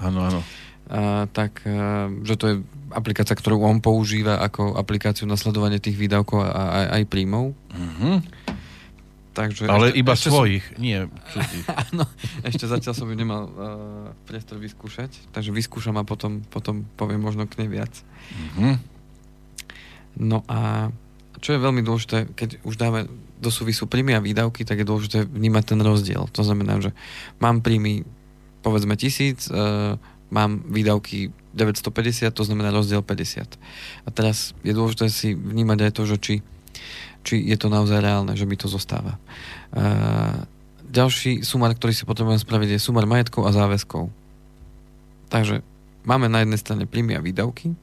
Áno, 0.00 0.20
áno. 0.26 0.40
Uh, 0.90 1.30
tak, 1.30 1.62
uh, 1.62 2.10
že 2.26 2.34
to 2.34 2.44
je 2.50 2.54
aplikácia, 2.90 3.38
ktorú 3.38 3.62
on 3.62 3.78
používa 3.78 4.42
ako 4.42 4.74
aplikáciu 4.74 5.24
na 5.24 5.38
sledovanie 5.38 5.78
tých 5.78 5.94
výdavkov 5.94 6.42
a, 6.42 6.50
a 6.50 6.78
aj 6.98 7.02
príjmov. 7.06 7.54
Mm-hmm. 7.70 8.16
Takže 9.40 9.72
Ale 9.72 9.88
ešte, 9.88 10.00
iba 10.04 10.12
ešte 10.12 10.28
svojich, 10.28 10.64
som... 10.68 10.76
nie 10.84 10.98
cudzích. 11.32 11.66
Áno, 11.88 12.04
ešte 12.44 12.64
zatiaľ 12.68 12.92
som 12.92 13.08
ju 13.08 13.16
nemal 13.16 13.42
uh, 13.48 13.52
priestor 14.28 14.60
vyskúšať, 14.60 15.32
takže 15.32 15.48
vyskúšam 15.48 15.96
a 15.96 16.04
potom, 16.04 16.44
potom 16.44 16.84
poviem 17.00 17.24
možno 17.24 17.48
k 17.48 17.64
nej 17.64 17.72
viac. 17.72 17.92
Mm-hmm. 18.36 18.74
No 20.20 20.44
a 20.44 20.92
čo 21.40 21.56
je 21.56 21.64
veľmi 21.64 21.80
dôležité, 21.80 22.36
keď 22.36 22.60
už 22.68 22.76
dáme 22.76 23.08
do 23.40 23.48
súvisu 23.48 23.88
príjmy 23.88 24.12
a 24.12 24.20
výdavky, 24.20 24.68
tak 24.68 24.84
je 24.84 24.84
dôležité 24.84 25.24
vnímať 25.24 25.72
ten 25.72 25.80
rozdiel. 25.80 26.28
To 26.36 26.42
znamená, 26.44 26.76
že 26.84 26.92
mám 27.40 27.64
príjmy 27.64 28.04
povedzme 28.60 28.92
tisíc, 29.00 29.48
uh, 29.48 29.96
mám 30.28 30.60
výdavky 30.68 31.32
950, 31.56 32.28
to 32.36 32.44
znamená 32.44 32.68
rozdiel 32.68 33.00
50. 33.00 33.56
A 34.04 34.08
teraz 34.12 34.52
je 34.60 34.76
dôležité 34.76 35.08
si 35.08 35.32
vnímať 35.32 35.88
aj 35.88 35.92
to, 35.96 36.02
že 36.04 36.16
či, 36.20 36.34
či 37.22 37.40
je 37.40 37.56
to 37.56 37.68
naozaj 37.68 38.00
reálne, 38.00 38.32
že 38.34 38.48
mi 38.48 38.56
to 38.56 38.66
zostáva. 38.66 39.20
Uh, 39.70 40.44
ďalší 40.88 41.46
sumár, 41.46 41.76
ktorý 41.76 41.92
si 41.94 42.08
potrebujem 42.08 42.40
spraviť, 42.40 42.76
je 42.76 42.80
sumár 42.82 43.06
majetkov 43.06 43.46
a 43.46 43.54
záväzkov. 43.54 44.10
Takže 45.30 45.62
máme 46.02 46.26
na 46.26 46.42
jednej 46.42 46.58
strane 46.58 46.84
príjmy 46.88 47.14
a 47.14 47.24
výdavky, 47.24 47.76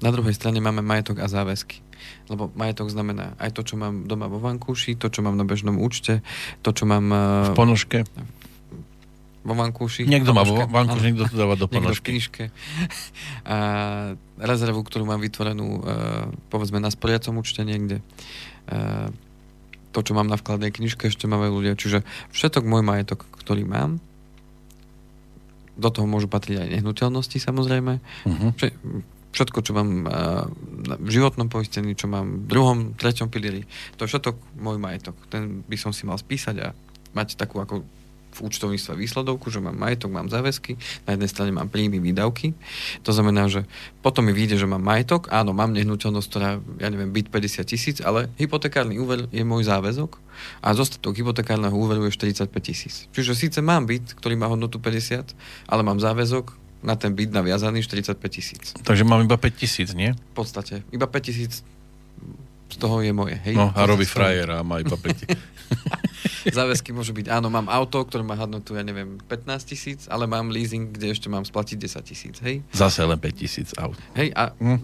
na 0.00 0.08
druhej 0.08 0.32
strane 0.32 0.64
máme 0.64 0.80
majetok 0.80 1.20
a 1.20 1.28
záväzky. 1.28 1.84
Lebo 2.32 2.48
majetok 2.56 2.88
znamená 2.88 3.36
aj 3.36 3.52
to, 3.52 3.60
čo 3.60 3.76
mám 3.76 4.08
doma 4.08 4.32
vo 4.32 4.40
vankúši, 4.40 4.96
to, 4.96 5.12
čo 5.12 5.20
mám 5.20 5.36
na 5.36 5.44
bežnom 5.44 5.76
účte, 5.76 6.24
to, 6.64 6.72
čo 6.72 6.88
mám... 6.88 7.12
V 7.52 7.52
ponožke 7.52 8.08
vo 9.40 9.54
vankúši. 9.56 10.04
Niekto 10.04 10.36
má 10.36 10.44
vo 10.44 10.68
vankúši, 10.68 11.04
niekto 11.12 11.24
to 11.32 11.36
dáva 11.36 11.56
do 11.56 11.64
ponožky. 11.64 11.80
Niekto 11.80 11.96
v 11.96 12.08
knižke. 12.12 12.44
A 13.48 13.56
rezervu, 14.36 14.84
ktorú 14.84 15.08
mám 15.08 15.20
vytvorenú, 15.24 15.66
uh, 15.80 16.28
povedzme, 16.52 16.76
na 16.76 16.92
sporiacom 16.92 17.40
účte 17.40 17.64
niekde. 17.64 18.04
Uh, 18.68 19.08
to, 19.96 20.04
čo 20.04 20.12
mám 20.12 20.28
na 20.28 20.36
vkladnej 20.36 20.70
knižke, 20.70 21.08
ešte 21.08 21.24
máme 21.24 21.48
ľudia. 21.48 21.72
Čiže 21.72 22.04
všetok 22.36 22.68
môj 22.68 22.84
majetok, 22.84 23.24
ktorý 23.40 23.64
mám, 23.64 23.98
do 25.80 25.88
toho 25.88 26.04
môžu 26.04 26.28
patriť 26.28 26.60
aj 26.60 26.68
nehnuteľnosti, 26.76 27.40
samozrejme. 27.40 28.04
Uh-huh. 28.28 28.50
Všetko, 29.32 29.58
čo 29.64 29.72
mám 29.72 29.90
uh, 30.04 30.44
v 31.00 31.08
životnom 31.08 31.48
poistení, 31.48 31.96
čo 31.96 32.12
mám 32.12 32.44
v 32.44 32.46
druhom, 32.50 32.78
treťom 32.92 33.32
pilieri, 33.32 33.64
to 33.96 34.04
je 34.04 34.12
všetok 34.12 34.36
môj 34.60 34.76
majetok. 34.76 35.16
Ten 35.32 35.64
by 35.64 35.76
som 35.80 35.96
si 35.96 36.04
mal 36.04 36.20
spísať 36.20 36.56
a 36.60 36.76
mať 37.16 37.40
takú 37.40 37.62
ako 37.64 37.82
v 38.30 38.38
účtovníctve 38.46 38.94
výsledovku, 38.94 39.50
že 39.50 39.58
mám 39.58 39.74
majetok, 39.74 40.10
mám 40.14 40.30
záväzky, 40.30 40.78
na 41.06 41.18
jednej 41.18 41.30
strane 41.30 41.50
mám 41.50 41.66
príjmy, 41.66 41.98
výdavky. 41.98 42.54
To 43.02 43.10
znamená, 43.10 43.50
že 43.50 43.66
potom 44.00 44.26
mi 44.26 44.32
vyjde, 44.32 44.62
že 44.62 44.70
mám 44.70 44.82
majetok, 44.82 45.28
áno, 45.34 45.50
mám 45.50 45.74
nehnuteľnosť, 45.74 46.28
ktorá, 46.30 46.62
ja 46.78 46.88
neviem, 46.88 47.10
byť 47.10 47.26
50 47.28 47.66
tisíc, 47.66 47.96
ale 48.00 48.30
hypotekárny 48.38 48.96
úver 49.02 49.26
je 49.34 49.42
môj 49.42 49.66
záväzok 49.66 50.16
a 50.62 50.72
zostatok 50.72 51.18
hypotekárneho 51.18 51.74
úveru 51.74 52.06
je 52.08 52.14
45 52.14 52.48
tisíc. 52.62 53.10
Čiže 53.12 53.36
síce 53.36 53.58
mám 53.60 53.84
byt, 53.84 54.14
ktorý 54.16 54.38
má 54.38 54.46
hodnotu 54.46 54.78
50, 54.78 55.34
ale 55.68 55.82
mám 55.82 55.98
záväzok 55.98 56.56
na 56.80 56.96
ten 56.96 57.12
byt 57.12 57.28
naviazaný 57.28 57.84
45 57.84 58.16
tisíc. 58.32 58.72
Takže 58.80 59.04
mám 59.04 59.20
iba 59.20 59.36
5 59.36 59.52
tisíc, 59.52 59.92
nie? 59.92 60.16
V 60.32 60.34
podstate. 60.34 60.80
Iba 60.88 61.04
5 61.04 61.28
tisíc 61.28 61.60
z 62.70 62.78
toho 62.78 63.02
je 63.02 63.10
moje. 63.10 63.36
Hej? 63.42 63.58
No 63.58 63.74
a 63.74 63.80
robí 63.84 64.06
frajera 64.06 64.60
a 64.60 64.66
má 64.66 64.78
iba 64.78 64.94
5 65.00 65.60
Záväzky 66.56 66.90
môžu 66.90 67.12
byť, 67.12 67.30
áno, 67.30 67.52
mám 67.52 67.68
auto, 67.68 68.02
ktoré 68.02 68.24
má 68.24 68.34
hodnotu, 68.34 68.74
ja 68.74 68.82
neviem, 68.82 69.20
15 69.28 69.70
tisíc, 69.70 70.00
ale 70.08 70.24
mám 70.24 70.48
leasing, 70.48 70.90
kde 70.90 71.12
ešte 71.12 71.28
mám 71.28 71.44
splatiť 71.44 71.76
10 71.76 72.10
tisíc, 72.10 72.36
hej? 72.42 72.64
Zase 72.72 73.04
len 73.04 73.18
5 73.18 73.40
tisíc 73.40 73.68
aut. 73.76 73.96
Hej, 74.16 74.32
a 74.34 74.56
hm. 74.56 74.80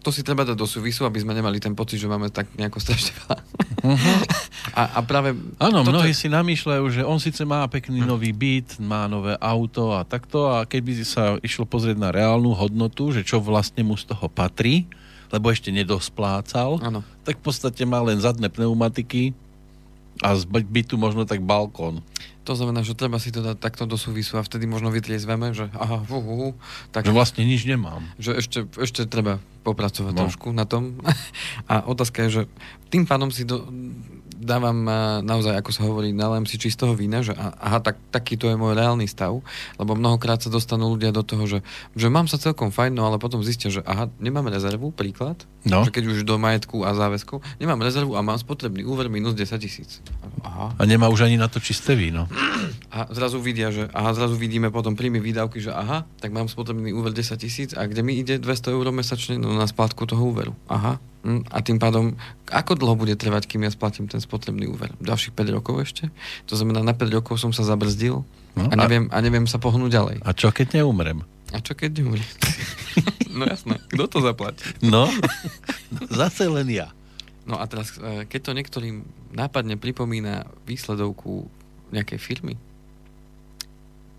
to 0.00 0.10
si 0.14 0.24
treba 0.24 0.46
dať 0.46 0.56
do 0.56 0.64
súvisu, 0.64 1.04
aby 1.04 1.20
sme 1.20 1.36
nemali 1.36 1.60
ten 1.60 1.74
pocit, 1.76 2.00
že 2.00 2.08
máme 2.08 2.32
tak 2.32 2.48
nejako 2.56 2.78
strašne 2.80 3.12
veľa. 3.26 3.38
Uh-huh. 3.80 4.18
a, 4.80 4.82
a 4.96 5.00
práve... 5.04 5.34
Áno, 5.60 5.82
toto... 5.84 5.92
mnohí 5.92 6.14
si 6.14 6.30
namýšľajú, 6.30 6.84
že 6.88 7.02
on 7.04 7.18
síce 7.20 7.42
má 7.44 7.66
pekný 7.68 8.00
hm. 8.04 8.08
nový 8.08 8.30
byt, 8.32 8.80
má 8.80 9.10
nové 9.10 9.36
auto 9.42 9.92
a 9.92 10.06
takto 10.06 10.48
a 10.48 10.64
keby 10.64 11.04
sa 11.04 11.36
išlo 11.42 11.66
pozrieť 11.66 11.98
na 12.00 12.14
reálnu 12.14 12.54
hodnotu, 12.54 13.12
že 13.12 13.26
čo 13.26 13.42
vlastne 13.42 13.82
mu 13.84 13.98
z 13.98 14.08
toho 14.08 14.30
patrí, 14.30 14.88
lebo 15.30 15.50
ešte 15.50 15.70
nedosplácal, 15.70 16.82
ano. 16.82 17.00
tak 17.24 17.38
v 17.38 17.44
podstate 17.46 17.82
má 17.86 18.02
len 18.02 18.18
zadné 18.18 18.50
pneumatiky, 18.50 19.32
a 20.20 20.36
z 20.36 20.44
bytu 20.46 21.00
možno 21.00 21.24
tak 21.24 21.40
balkón. 21.40 22.04
To 22.44 22.52
znamená, 22.52 22.84
že 22.84 22.96
treba 22.96 23.16
si 23.16 23.32
to 23.32 23.40
dať 23.40 23.56
takto 23.56 23.88
do 23.88 23.96
súvisu 23.96 24.36
a 24.36 24.44
vtedy 24.44 24.68
možno 24.68 24.92
vytriezveme, 24.92 25.52
že 25.56 25.72
aha, 25.72 26.04
hu, 26.04 26.18
hu, 26.20 26.34
hu, 26.36 26.50
tak... 26.92 27.08
Že 27.08 27.16
vlastne 27.16 27.42
nič 27.44 27.64
nemám. 27.64 28.04
Že 28.20 28.30
ešte, 28.36 28.58
ešte 28.80 29.02
treba 29.08 29.40
popracovať 29.64 30.12
no. 30.12 30.20
trošku 30.28 30.48
na 30.52 30.64
tom. 30.64 31.00
A 31.70 31.84
otázka 31.84 32.26
je, 32.26 32.30
že 32.32 32.42
tým 32.88 33.04
pádom 33.04 33.28
si 33.28 33.44
do, 33.44 33.68
dávam 34.40 34.88
naozaj, 35.20 35.60
ako 35.60 35.70
sa 35.70 35.84
hovorí, 35.84 36.16
nalém 36.16 36.48
si 36.48 36.56
čistého 36.56 36.96
vína, 36.96 37.20
že 37.20 37.36
aha, 37.36 37.84
tak, 37.84 38.00
takýto 38.08 38.48
je 38.48 38.56
môj 38.56 38.72
reálny 38.72 39.04
stav, 39.04 39.36
lebo 39.76 39.92
mnohokrát 39.92 40.40
sa 40.40 40.48
dostanú 40.48 40.88
ľudia 40.96 41.12
do 41.12 41.20
toho, 41.20 41.44
že, 41.44 41.58
že 41.92 42.08
mám 42.08 42.24
sa 42.24 42.40
celkom 42.40 42.72
fajn, 42.72 42.96
no 42.96 43.04
ale 43.04 43.20
potom 43.20 43.44
zistia, 43.44 43.68
že 43.68 43.84
aha, 43.84 44.08
nemám 44.16 44.48
rezervu, 44.48 44.90
príklad, 44.96 45.44
no. 45.66 45.84
že 45.84 45.92
keď 45.92 46.04
už 46.08 46.18
do 46.24 46.40
majetku 46.40 46.84
a 46.86 46.96
záväzku, 46.96 47.44
nemám 47.60 47.80
rezervu 47.84 48.16
a 48.16 48.24
mám 48.24 48.40
spotrebný 48.40 48.84
úver 48.86 49.12
minus 49.12 49.36
10 49.36 49.60
tisíc. 49.60 50.00
Aha. 50.40 50.72
A 50.72 50.82
nemá 50.88 51.12
už 51.12 51.28
ani 51.28 51.36
na 51.36 51.50
to 51.50 51.60
čisté 51.60 51.92
víno. 51.92 52.24
A 52.90 53.06
zrazu 53.12 53.38
vidia, 53.38 53.68
že 53.70 53.86
aha, 53.92 54.16
zrazu 54.16 54.34
vidíme 54.34 54.72
potom 54.72 54.96
príjmy 54.96 55.20
výdavky, 55.20 55.60
že 55.60 55.70
aha, 55.70 56.08
tak 56.18 56.32
mám 56.32 56.48
spotrebný 56.48 56.90
úver 56.96 57.12
10 57.12 57.36
tisíc 57.36 57.70
a 57.76 57.84
kde 57.84 58.00
mi 58.00 58.16
ide 58.16 58.40
200 58.40 58.72
eur 58.72 58.86
mesačne 58.90 59.36
no, 59.36 59.52
na 59.52 59.68
splátku 59.68 60.08
toho 60.08 60.32
úveru. 60.32 60.56
Aha, 60.66 60.96
hm, 61.22 61.46
a 61.52 61.58
tým 61.60 61.76
pádom, 61.76 62.16
ako 62.48 62.80
dlho 62.80 62.94
bude 62.96 63.14
trvať, 63.14 63.46
kým 63.46 63.68
ja 63.68 63.70
splatím 63.70 64.08
ten 64.08 64.18
spotrebný 64.18 64.66
úver? 64.66 64.96
Ďalších 64.98 65.36
5 65.36 65.56
rokov 65.56 65.74
ešte? 65.84 66.08
To 66.48 66.56
znamená, 66.56 66.80
na 66.80 66.96
5 66.96 67.16
rokov 67.20 67.38
som 67.38 67.52
sa 67.52 67.62
zabrzdil 67.62 68.24
no, 68.56 68.62
a, 68.64 68.74
neviem, 68.74 69.06
a... 69.12 69.20
a 69.20 69.24
neviem 69.24 69.44
sa 69.44 69.60
pohnúť 69.60 69.90
ďalej. 69.92 70.16
A 70.24 70.30
čo 70.32 70.48
keď 70.50 70.80
neumrem? 70.80 71.20
A 71.50 71.58
čo 71.60 71.76
keď 71.76 72.00
neumrem? 72.00 72.26
no 73.30 73.44
jasné, 73.46 73.78
kto 73.90 74.04
to 74.10 74.18
zaplatí? 74.20 74.64
No, 74.82 75.06
zase 76.20 76.50
len 76.50 76.68
ja. 76.68 76.90
No 77.48 77.56
a 77.58 77.64
teraz, 77.66 77.96
e, 77.96 78.26
keď 78.28 78.40
to 78.50 78.56
niektorým 78.56 78.96
nápadne 79.34 79.78
pripomína 79.80 80.46
výsledovku 80.68 81.48
nejakej 81.90 82.18
firmy, 82.20 82.54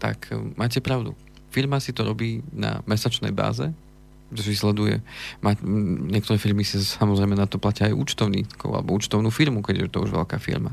tak 0.02 0.32
e, 0.34 0.40
máte 0.58 0.82
pravdu. 0.82 1.14
Firma 1.52 1.80
si 1.84 1.92
to 1.92 2.08
robí 2.08 2.42
na 2.56 2.80
mesačnej 2.88 3.36
báze, 3.36 3.70
že 4.32 4.56
sleduje. 4.56 5.04
Má, 5.44 5.60
niektoré 6.08 6.40
firmy 6.40 6.64
si 6.64 6.80
samozrejme 6.80 7.36
na 7.36 7.44
to 7.46 7.60
platia 7.60 7.92
aj 7.92 7.96
účtovníkov 8.00 8.72
alebo 8.72 8.96
účtovnú 8.96 9.28
firmu, 9.28 9.60
keď 9.60 9.88
je 9.88 9.92
to 9.92 10.08
už 10.08 10.16
veľká 10.16 10.40
firma. 10.40 10.72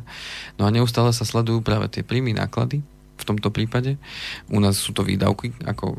No 0.54 0.66
a 0.66 0.70
neustále 0.70 1.10
sa 1.10 1.26
sledujú 1.26 1.58
práve 1.60 1.90
tie 1.90 2.06
príjmy, 2.06 2.38
náklady 2.38 2.86
v 3.18 3.28
tomto 3.34 3.50
prípade. 3.50 3.98
U 4.48 4.62
nás 4.62 4.78
sú 4.78 4.94
to 4.94 5.02
výdavky, 5.02 5.50
ako, 5.66 5.86
e, 5.92 5.98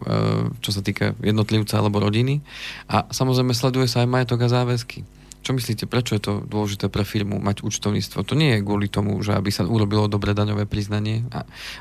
čo 0.63 0.71
sa 0.71 0.79
týka 0.79 1.13
jednotlivca 1.19 1.77
alebo 1.77 1.99
rodiny. 1.99 2.39
A 2.87 3.05
samozrejme 3.11 3.51
sleduje 3.51 3.91
sa 3.91 4.01
aj 4.01 4.09
majetok 4.09 4.47
a 4.47 4.49
záväzky. 4.49 5.03
Čo 5.39 5.55
myslíte, 5.55 5.87
prečo 5.87 6.19
je 6.19 6.23
to 6.23 6.43
dôležité 6.43 6.91
pre 6.91 7.07
firmu 7.07 7.39
mať 7.39 7.63
účtovníctvo? 7.63 8.27
To 8.27 8.35
nie 8.35 8.59
je 8.59 8.63
kvôli 8.63 8.91
tomu, 8.91 9.23
že 9.23 9.31
aby 9.31 9.47
sa 9.55 9.63
urobilo 9.63 10.11
dobré 10.11 10.35
daňové 10.35 10.67
priznanie, 10.67 11.23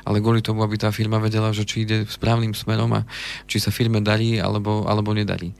ale 0.07 0.23
kvôli 0.23 0.39
tomu, 0.39 0.63
aby 0.63 0.79
tá 0.79 0.95
firma 0.95 1.19
vedela, 1.19 1.51
že 1.51 1.67
či 1.67 1.83
ide 1.83 2.07
správnym 2.07 2.55
smerom 2.55 2.95
a 2.95 3.05
či 3.51 3.59
sa 3.59 3.67
firme 3.67 3.99
darí 3.99 4.39
alebo, 4.39 4.87
alebo 4.87 5.11
nedarí. 5.11 5.51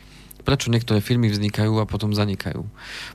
Prečo 0.48 0.72
niektoré 0.72 1.04
firmy 1.04 1.28
vznikajú 1.28 1.84
a 1.84 1.90
potom 1.90 2.16
zanikajú? 2.16 2.64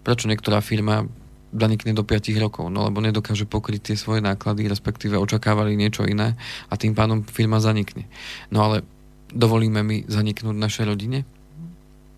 Prečo 0.04 0.28
niektorá 0.28 0.60
firma 0.60 1.08
zanikne 1.54 1.94
do 1.94 2.02
5 2.02 2.34
rokov, 2.42 2.66
no 2.68 2.84
lebo 2.84 2.98
nedokáže 2.98 3.46
pokryť 3.46 3.94
tie 3.94 3.96
svoje 3.96 4.20
náklady, 4.20 4.66
respektíve 4.66 5.14
očakávali 5.14 5.78
niečo 5.78 6.02
iné 6.02 6.34
a 6.68 6.74
tým 6.74 6.98
pádom 6.98 7.22
firma 7.22 7.62
zanikne. 7.62 8.10
No 8.50 8.66
ale 8.66 8.82
dovolíme 9.30 9.86
mi 9.86 10.02
zaniknúť 10.04 10.54
našej 10.54 10.84
rodine? 10.90 11.22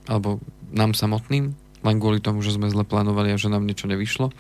Alebo 0.08 0.40
nám 0.72 0.96
samotným? 0.96 1.52
Len 1.84 1.96
kvôli 2.00 2.18
tomu, 2.18 2.40
že 2.40 2.56
sme 2.56 2.72
zle 2.72 2.82
plánovali 2.82 3.30
a 3.30 3.40
že 3.40 3.52
nám 3.52 3.68
niečo 3.68 3.86
nevyšlo. 3.86 4.32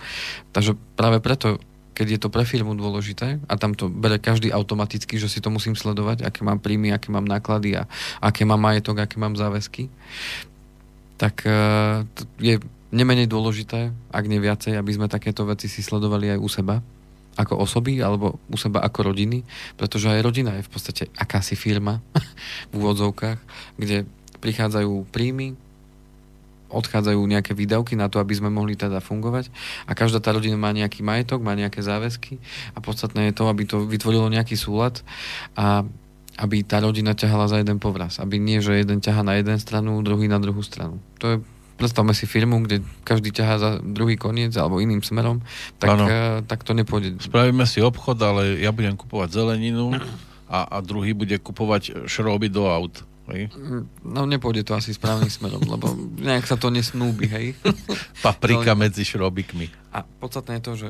Takže 0.50 0.74
práve 0.96 1.20
preto 1.20 1.60
keď 1.96 2.06
je 2.12 2.20
to 2.20 2.28
pre 2.28 2.44
firmu 2.44 2.76
dôležité 2.76 3.40
a 3.48 3.52
tam 3.56 3.72
to 3.72 3.88
bere 3.88 4.20
každý 4.20 4.52
automaticky, 4.52 5.16
že 5.16 5.32
si 5.32 5.40
to 5.40 5.48
musím 5.48 5.72
sledovať, 5.72 6.28
aké 6.28 6.44
mám 6.44 6.60
príjmy, 6.60 6.92
aké 6.92 7.08
mám 7.08 7.24
náklady 7.24 7.80
a 7.80 7.88
aké 8.20 8.44
mám 8.44 8.60
majetok, 8.60 9.00
aké 9.00 9.16
mám 9.16 9.32
záväzky, 9.32 9.88
tak 11.16 11.48
uh, 11.48 12.04
je 12.36 12.60
nemenej 12.94 13.26
dôležité, 13.26 13.90
ak 14.14 14.24
nie 14.30 14.38
viacej, 14.38 14.78
aby 14.78 14.90
sme 14.94 15.10
takéto 15.10 15.42
veci 15.46 15.66
si 15.66 15.82
sledovali 15.82 16.34
aj 16.34 16.38
u 16.38 16.48
seba, 16.50 16.76
ako 17.36 17.60
osoby, 17.60 18.00
alebo 18.00 18.40
u 18.48 18.56
seba 18.56 18.80
ako 18.80 19.12
rodiny, 19.12 19.44
pretože 19.76 20.08
aj 20.08 20.24
rodina 20.24 20.56
je 20.56 20.64
v 20.64 20.70
podstate 20.72 21.04
akási 21.20 21.54
firma 21.54 22.00
v 22.70 22.80
úvodzovkách, 22.80 23.38
kde 23.76 24.08
prichádzajú 24.40 25.08
príjmy, 25.12 25.58
odchádzajú 26.66 27.20
nejaké 27.22 27.54
výdavky 27.54 27.94
na 27.94 28.10
to, 28.10 28.18
aby 28.18 28.34
sme 28.34 28.50
mohli 28.50 28.74
teda 28.74 28.98
fungovať 28.98 29.54
a 29.86 29.94
každá 29.94 30.18
tá 30.18 30.34
rodina 30.34 30.58
má 30.58 30.74
nejaký 30.74 31.04
majetok, 31.04 31.38
má 31.38 31.54
nejaké 31.54 31.78
záväzky 31.78 32.42
a 32.74 32.82
podstatné 32.82 33.30
je 33.30 33.36
to, 33.38 33.46
aby 33.46 33.62
to 33.68 33.86
vytvorilo 33.86 34.26
nejaký 34.26 34.58
súlad 34.58 35.06
a 35.54 35.86
aby 36.36 36.60
tá 36.66 36.84
rodina 36.84 37.16
ťahala 37.16 37.48
za 37.48 37.56
jeden 37.64 37.80
povraz. 37.80 38.20
Aby 38.20 38.36
nie, 38.36 38.60
že 38.60 38.76
jeden 38.76 39.00
ťaha 39.00 39.24
na 39.24 39.40
jeden 39.40 39.56
stranu, 39.56 39.96
druhý 40.04 40.28
na 40.28 40.36
druhú 40.36 40.60
stranu. 40.60 41.00
To 41.24 41.24
je 41.32 41.36
predstavme 41.76 42.16
si 42.16 42.24
firmu, 42.24 42.64
kde 42.64 42.82
každý 43.04 43.30
ťahá 43.30 43.54
za 43.60 43.70
druhý 43.84 44.16
koniec 44.16 44.56
alebo 44.56 44.80
iným 44.80 45.04
smerom, 45.04 45.44
tak, 45.76 45.88
uh, 45.92 46.08
tak 46.42 46.64
to 46.64 46.72
nepôjde. 46.72 47.20
Spravíme 47.20 47.68
si 47.68 47.84
obchod, 47.84 48.16
ale 48.24 48.58
ja 48.58 48.72
budem 48.72 48.96
kupovať 48.96 49.28
zeleninu 49.36 49.92
a, 50.48 50.58
a 50.64 50.76
druhý 50.80 51.12
bude 51.12 51.36
kupovať 51.36 52.08
šroby 52.08 52.48
do 52.48 52.66
aut. 52.66 53.04
Hej? 53.26 53.50
No 54.06 54.22
nepôjde 54.22 54.62
to 54.62 54.78
asi 54.78 54.94
správnym 54.94 55.30
smerom, 55.30 55.62
lebo 55.66 55.90
nejak 56.22 56.46
sa 56.46 56.54
to 56.54 56.70
nesnúbi, 56.70 57.26
hej. 57.26 57.46
Paprika 58.26 58.78
medzi 58.78 59.02
šrobikmi. 59.02 59.66
A 59.90 60.06
podstatné 60.06 60.58
je 60.58 60.62
to, 60.62 60.72
že 60.78 60.88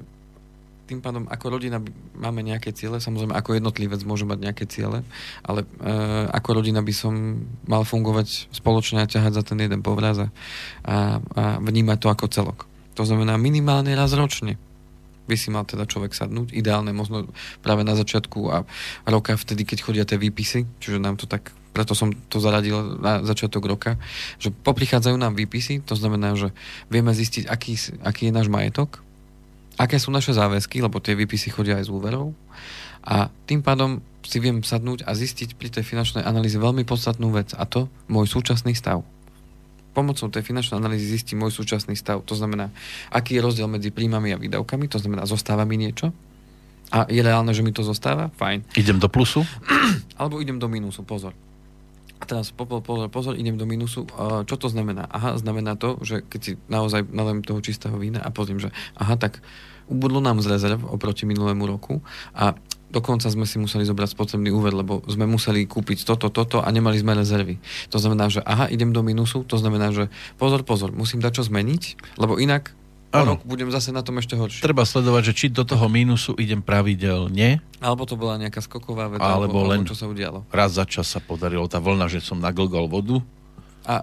tým 0.86 1.02
pádom 1.02 1.26
ako 1.26 1.58
rodina 1.58 1.82
máme 2.14 2.46
nejaké 2.46 2.70
ciele, 2.70 3.02
samozrejme 3.02 3.34
ako 3.34 3.58
jednotlivec 3.58 4.00
môže 4.06 4.22
mať 4.22 4.38
nejaké 4.38 4.64
ciele, 4.70 5.02
ale 5.42 5.66
e, 5.82 5.90
ako 6.30 6.62
rodina 6.62 6.80
by 6.80 6.94
som 6.94 7.42
mal 7.66 7.82
fungovať 7.82 8.54
spoločne 8.54 9.02
a 9.02 9.10
ťahať 9.10 9.32
za 9.34 9.42
ten 9.42 9.58
jeden 9.58 9.82
povraz 9.82 10.22
a, 10.22 10.30
a 10.86 11.02
vnímať 11.58 11.98
to 11.98 12.08
ako 12.08 12.26
celok. 12.30 12.58
To 12.96 13.02
znamená 13.02 13.34
minimálne 13.36 13.92
raz 13.92 14.14
ročne 14.14 14.56
by 15.26 15.34
si 15.34 15.50
mal 15.50 15.66
teda 15.66 15.90
človek 15.90 16.14
sadnúť. 16.14 16.54
Ideálne 16.54 16.94
možno 16.94 17.26
práve 17.60 17.82
na 17.82 17.98
začiatku 17.98 18.40
a 18.46 18.62
roka, 19.10 19.34
vtedy, 19.34 19.66
keď 19.66 19.78
chodia 19.82 20.04
tie 20.06 20.22
výpisy, 20.22 20.64
čiže 20.78 21.02
nám 21.02 21.18
to 21.18 21.26
tak, 21.26 21.50
preto 21.74 21.98
som 21.98 22.14
to 22.30 22.38
zaradil 22.38 23.02
na 23.02 23.26
začiatok 23.26 23.66
roka, 23.66 23.98
že 24.38 24.54
poprichádzajú 24.54 25.18
nám 25.18 25.34
výpisy, 25.34 25.82
to 25.82 25.98
znamená, 25.98 26.38
že 26.38 26.54
vieme 26.88 27.10
zistiť, 27.10 27.50
aký, 27.50 27.74
aký 28.06 28.30
je 28.30 28.36
náš 28.38 28.46
majetok, 28.46 29.02
aké 29.76 29.96
sú 30.00 30.08
naše 30.12 30.32
záväzky, 30.32 30.80
lebo 30.80 31.00
tie 31.00 31.16
výpisy 31.16 31.52
chodia 31.52 31.78
aj 31.80 31.88
z 31.88 31.92
úverov. 31.92 32.32
A 33.06 33.30
tým 33.46 33.62
pádom 33.62 34.02
si 34.26 34.42
viem 34.42 34.58
sadnúť 34.58 35.06
a 35.06 35.14
zistiť 35.14 35.54
pri 35.54 35.70
tej 35.70 35.86
finančnej 35.86 36.26
analýze 36.26 36.58
veľmi 36.58 36.82
podstatnú 36.82 37.30
vec 37.30 37.54
a 37.54 37.62
to 37.62 37.86
môj 38.10 38.26
súčasný 38.26 38.74
stav. 38.74 39.06
Pomocou 39.94 40.28
tej 40.28 40.42
finančnej 40.42 40.76
analýzy 40.76 41.14
zistím 41.14 41.40
môj 41.46 41.54
súčasný 41.54 41.94
stav. 41.94 42.20
To 42.26 42.34
znamená, 42.34 42.74
aký 43.08 43.38
je 43.38 43.44
rozdiel 43.46 43.70
medzi 43.70 43.94
príjmami 43.94 44.34
a 44.34 44.40
výdavkami, 44.42 44.90
to 44.90 44.98
znamená, 44.98 45.24
zostáva 45.24 45.62
mi 45.62 45.78
niečo. 45.78 46.10
A 46.90 47.06
je 47.06 47.22
reálne, 47.22 47.50
že 47.54 47.62
mi 47.62 47.70
to 47.70 47.86
zostáva? 47.86 48.30
Fajn. 48.34 48.66
Idem 48.78 48.98
do 48.98 49.06
plusu? 49.06 49.46
Alebo 50.20 50.42
idem 50.42 50.58
do 50.58 50.66
minusu, 50.66 51.06
pozor. 51.06 51.34
A 52.16 52.24
teraz 52.24 52.48
pozor, 52.48 52.80
pozor, 52.80 53.08
pozor, 53.12 53.34
idem 53.36 53.60
do 53.60 53.68
minusu. 53.68 54.08
Čo 54.48 54.56
to 54.56 54.72
znamená? 54.72 55.04
Aha, 55.12 55.36
znamená 55.36 55.76
to, 55.76 56.00
že 56.00 56.24
keď 56.24 56.40
si 56.40 56.52
naozaj 56.72 57.04
nalem 57.12 57.44
toho 57.44 57.60
čistého 57.60 57.92
vína 58.00 58.24
a 58.24 58.32
pozriem, 58.32 58.56
že 58.56 58.72
aha, 58.96 59.20
tak 59.20 59.44
ubudlo 59.86 60.24
nám 60.24 60.40
z 60.40 60.50
rezerv 60.50 60.80
oproti 60.88 61.28
minulému 61.28 61.68
roku 61.68 62.00
a 62.32 62.56
dokonca 62.88 63.28
sme 63.28 63.44
si 63.44 63.60
museli 63.60 63.84
zobrať 63.84 64.16
spotrebný 64.16 64.48
úver, 64.48 64.72
lebo 64.72 65.04
sme 65.10 65.28
museli 65.28 65.68
kúpiť 65.68 66.08
toto, 66.08 66.32
toto 66.32 66.64
a 66.64 66.68
nemali 66.72 66.96
sme 66.96 67.12
rezervy. 67.18 67.60
To 67.92 68.00
znamená, 68.00 68.32
že 68.32 68.40
aha, 68.42 68.70
idem 68.72 68.96
do 68.96 69.04
minusu, 69.04 69.44
to 69.44 69.60
znamená, 69.60 69.92
že 69.92 70.08
pozor, 70.40 70.64
pozor, 70.64 70.94
musím 70.96 71.20
dať 71.20 71.42
čo 71.42 71.42
zmeniť, 71.46 72.16
lebo 72.16 72.40
inak 72.40 72.72
Áno. 73.14 73.38
rok 73.38 73.46
budem 73.46 73.70
zase 73.70 73.94
na 73.94 74.02
tom 74.02 74.18
ešte 74.18 74.34
horšie. 74.34 74.62
Treba 74.62 74.82
sledovať, 74.82 75.22
že 75.30 75.32
či 75.32 75.46
do 75.48 75.62
toho 75.62 75.86
mínusu 75.86 76.34
idem 76.36 76.60
pravidelne. 76.60 77.62
Alebo 77.78 78.02
to 78.04 78.18
bola 78.18 78.36
nejaká 78.36 78.58
skoková 78.60 79.06
veda, 79.06 79.22
alebo, 79.22 79.62
alebo 79.62 79.70
len 79.72 79.86
čo 79.86 79.94
sa 79.94 80.10
udialo. 80.10 80.44
Raz 80.50 80.76
za 80.76 80.84
čas 80.84 81.06
sa 81.06 81.22
podarilo 81.22 81.64
tá 81.70 81.78
vlna, 81.78 82.10
že 82.10 82.20
som 82.20 82.42
naglgal 82.42 82.90
vodu. 82.90 83.22
A 83.86 84.02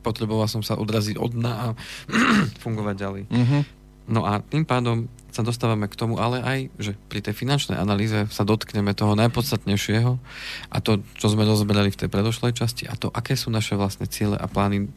potreboval 0.00 0.48
som 0.48 0.64
sa 0.64 0.78
odraziť 0.78 1.20
od 1.20 1.36
dna 1.36 1.52
a 1.52 1.66
fungovať 2.64 2.94
ďalej. 2.96 3.22
Uh-huh. 3.28 3.62
No 4.10 4.26
a 4.26 4.42
tým 4.42 4.66
pádom 4.66 5.06
sa 5.30 5.46
dostávame 5.46 5.86
k 5.86 5.94
tomu, 5.94 6.18
ale 6.18 6.42
aj, 6.42 6.58
že 6.82 6.92
pri 7.06 7.22
tej 7.22 7.38
finančnej 7.38 7.78
analýze 7.78 8.26
sa 8.34 8.42
dotkneme 8.42 8.90
toho 8.90 9.14
najpodstatnejšieho 9.14 10.18
a 10.66 10.76
to, 10.82 11.06
čo 11.14 11.30
sme 11.30 11.46
rozberali 11.46 11.94
v 11.94 12.00
tej 12.00 12.08
predošlej 12.10 12.58
časti 12.58 12.90
a 12.90 12.98
to, 12.98 13.14
aké 13.14 13.38
sú 13.38 13.54
naše 13.54 13.78
vlastné 13.78 14.10
ciele 14.10 14.34
a 14.34 14.50
plány 14.50 14.90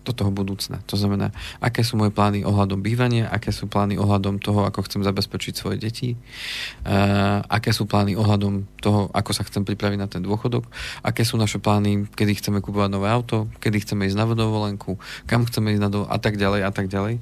do 0.00 0.12
toho 0.16 0.32
budúcna. 0.32 0.80
To 0.88 0.96
znamená, 0.96 1.28
aké 1.60 1.84
sú 1.84 2.00
moje 2.00 2.08
plány 2.08 2.40
ohľadom 2.40 2.80
bývania, 2.80 3.28
aké 3.28 3.52
sú 3.52 3.68
plány 3.68 4.00
ohľadom 4.00 4.40
toho, 4.40 4.64
ako 4.64 4.88
chcem 4.88 5.04
zabezpečiť 5.04 5.52
svoje 5.52 5.76
deti, 5.76 6.16
uh, 6.16 7.44
aké 7.44 7.76
sú 7.76 7.84
plány 7.84 8.16
ohľadom 8.16 8.64
toho, 8.80 9.12
ako 9.12 9.30
sa 9.36 9.44
chcem 9.44 9.60
pripraviť 9.68 9.98
na 10.00 10.08
ten 10.08 10.24
dôchodok, 10.24 10.64
aké 11.04 11.20
sú 11.28 11.36
naše 11.36 11.60
plány, 11.60 12.08
kedy 12.16 12.32
chceme 12.40 12.64
kupovať 12.64 12.88
nové 12.88 13.12
auto, 13.12 13.52
kedy 13.60 13.84
chceme 13.84 14.08
ísť 14.08 14.16
na 14.16 14.24
vodovolenku, 14.24 14.96
kam 15.28 15.44
chceme 15.44 15.76
ísť 15.76 15.82
na 15.84 15.90
do 15.92 16.00
a 16.08 16.16
tak 16.16 16.40
ďalej 16.40 16.60
a 16.64 16.70
tak 16.72 16.88
ďalej. 16.88 17.20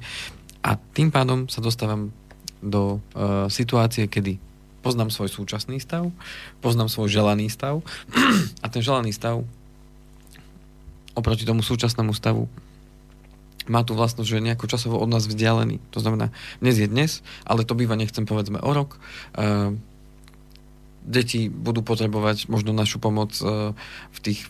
A 0.63 0.79
tým 0.95 1.11
pádom 1.11 1.51
sa 1.51 1.59
dostávam 1.59 2.15
do 2.63 3.03
uh, 3.15 3.51
situácie, 3.51 4.07
kedy 4.07 4.39
poznám 4.79 5.11
svoj 5.11 5.27
súčasný 5.27 5.83
stav, 5.83 6.07
poznám 6.63 6.87
svoj 6.87 7.11
želaný 7.11 7.51
stav 7.51 7.83
a 8.63 8.67
ten 8.71 8.79
želaný 8.79 9.11
stav 9.11 9.43
oproti 11.19 11.43
tomu 11.43 11.59
súčasnému 11.59 12.15
stavu 12.15 12.47
má 13.67 13.83
tú 13.83 13.97
vlastnosť, 13.97 14.29
že 14.29 14.37
je 14.39 14.45
nejako 14.47 14.65
časovo 14.71 14.95
od 15.01 15.09
nás 15.09 15.27
vzdialený. 15.27 15.81
To 15.91 15.99
znamená, 15.99 16.31
dnes 16.63 16.79
je 16.79 16.87
dnes, 16.87 17.11
ale 17.43 17.67
to 17.67 17.75
býva, 17.75 17.99
nechcem 17.99 18.23
povedzme, 18.23 18.61
o 18.61 18.71
rok. 18.71 19.01
Uh, 19.35 19.75
deti 21.03 21.49
budú 21.49 21.81
potrebovať 21.81 22.47
možno 22.47 22.71
našu 22.71 23.01
pomoc 23.01 23.35
uh, 23.41 23.75
v 24.15 24.19
tých 24.21 24.47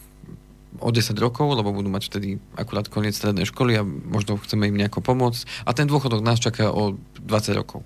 o 0.78 0.93
10 0.93 1.17
rokov, 1.17 1.50
lebo 1.58 1.74
budú 1.74 1.89
mať 1.89 2.13
vtedy 2.13 2.38
akurát 2.54 2.86
koniec 2.86 3.17
strednej 3.17 3.50
školy 3.50 3.82
a 3.82 3.84
možno 3.84 4.38
chceme 4.38 4.69
im 4.69 4.78
nejako 4.78 5.02
pomôcť. 5.02 5.65
A 5.65 5.74
ten 5.74 5.89
dôchodok 5.89 6.22
nás 6.22 6.38
čaká 6.38 6.69
o 6.69 6.93
20 7.17 7.58
rokov. 7.58 7.82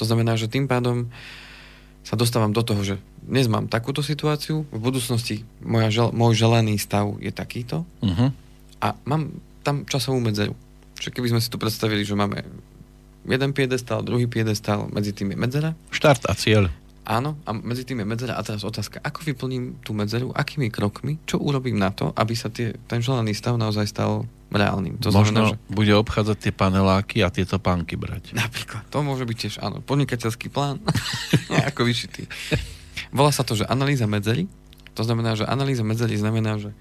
To 0.00 0.08
znamená, 0.08 0.40
že 0.40 0.48
tým 0.48 0.64
pádom 0.64 1.12
sa 2.06 2.16
dostávam 2.16 2.54
do 2.54 2.62
toho, 2.62 2.80
že 2.86 2.96
dnes 3.26 3.50
mám 3.50 3.66
takúto 3.66 4.00
situáciu, 4.00 4.62
v 4.70 4.80
budúcnosti 4.80 5.42
moja 5.58 5.90
žel, 5.90 6.08
môj 6.14 6.38
želený 6.38 6.78
stav 6.78 7.18
je 7.18 7.34
takýto 7.34 7.82
uh-huh. 7.98 8.30
a 8.78 8.94
mám 9.02 9.34
tam 9.66 9.82
časovú 9.82 10.22
medzeru. 10.22 10.54
Čiže 10.94 11.10
keby 11.10 11.34
sme 11.34 11.40
si 11.42 11.50
to 11.50 11.58
predstavili, 11.58 12.06
že 12.06 12.14
máme 12.14 12.46
jeden 13.26 13.50
piedestal, 13.50 14.06
druhý 14.06 14.30
piedestal, 14.30 14.86
medzi 14.94 15.10
tým 15.10 15.34
je 15.34 15.38
medzera. 15.38 15.70
Štart 15.90 16.30
a 16.30 16.34
cieľ. 16.38 16.70
Áno, 17.06 17.38
a 17.46 17.54
medzi 17.54 17.86
tým 17.86 18.02
je 18.02 18.06
medzera. 18.06 18.34
A 18.34 18.42
teraz 18.42 18.66
otázka, 18.66 18.98
ako 18.98 19.26
vyplním 19.30 19.78
tú 19.82 19.94
medzeru, 19.94 20.34
akými 20.34 20.70
krokmi, 20.74 21.22
čo 21.22 21.38
urobím 21.38 21.78
na 21.78 21.94
to, 21.94 22.10
aby 22.14 22.34
sa 22.34 22.50
tie, 22.50 22.74
ten 22.90 22.98
želaný 22.98 23.30
stav 23.30 23.54
naozaj 23.54 23.86
stal 23.86 24.26
reálnym. 24.50 24.98
To 25.02 25.14
Možno 25.14 25.38
znamená, 25.38 25.54
že... 25.54 25.70
bude 25.70 25.94
obchádzať 25.94 26.36
tie 26.38 26.52
paneláky 26.54 27.22
a 27.22 27.30
tieto 27.30 27.62
pánky 27.62 27.94
brať. 27.94 28.34
Napríklad. 28.34 28.90
To 28.90 29.06
môže 29.06 29.22
byť 29.22 29.36
tiež, 29.38 29.54
áno, 29.62 29.82
podnikateľský 29.86 30.50
plán, 30.50 30.82
ako 31.70 31.86
vyšitý. 31.86 32.26
Volá 33.14 33.30
sa 33.30 33.46
to, 33.46 33.54
že 33.54 33.70
analýza 33.70 34.10
medzery. 34.10 34.50
To 34.98 35.06
znamená, 35.06 35.38
že 35.38 35.46
analýza 35.46 35.86
medzery 35.86 36.18
znamená, 36.18 36.58
že 36.58 36.74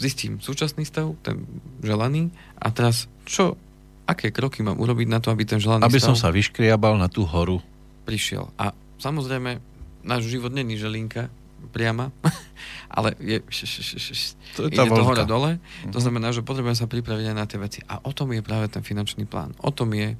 zistím 0.00 0.40
súčasný 0.40 0.88
stav, 0.88 1.12
ten 1.20 1.44
želaný, 1.84 2.32
a 2.56 2.72
teraz 2.72 3.04
čo, 3.28 3.60
aké 4.08 4.32
kroky 4.32 4.64
mám 4.64 4.80
urobiť 4.80 5.06
na 5.06 5.20
to, 5.20 5.28
aby 5.28 5.44
ten 5.44 5.60
želaný 5.60 5.84
aby 5.84 6.00
stav... 6.00 6.16
som 6.16 6.16
sa 6.16 6.32
vyškriabal 6.32 6.96
na 6.96 7.12
tú 7.12 7.28
horu. 7.28 7.60
Prišiel. 8.08 8.48
A 8.56 8.72
samozrejme, 8.96 9.60
náš 10.02 10.26
život 10.26 10.50
není 10.50 10.80
želinka 10.80 11.28
priama, 11.70 12.10
ale 12.96 13.14
je, 13.20 13.38
š, 13.46 13.58
š, 13.68 13.76
š, 13.84 14.08
š, 14.10 14.22
to 14.56 14.66
je 14.66 14.74
ide 14.74 14.88
to 14.88 15.04
hore 15.04 15.24
dole. 15.28 15.60
Uh-huh. 15.60 15.92
To 15.92 16.00
mhm. 16.00 16.04
znamená, 16.08 16.32
že 16.32 16.40
potrebujem 16.40 16.74
sa 16.74 16.88
pripraviť 16.88 17.26
aj 17.30 17.36
na 17.36 17.44
tie 17.44 17.60
veci. 17.60 17.80
A 17.86 18.00
o 18.00 18.10
tom 18.16 18.32
je 18.32 18.40
práve 18.40 18.66
ten 18.72 18.80
finančný 18.80 19.28
plán. 19.28 19.52
O 19.60 19.70
tom 19.70 19.92
je 19.92 20.16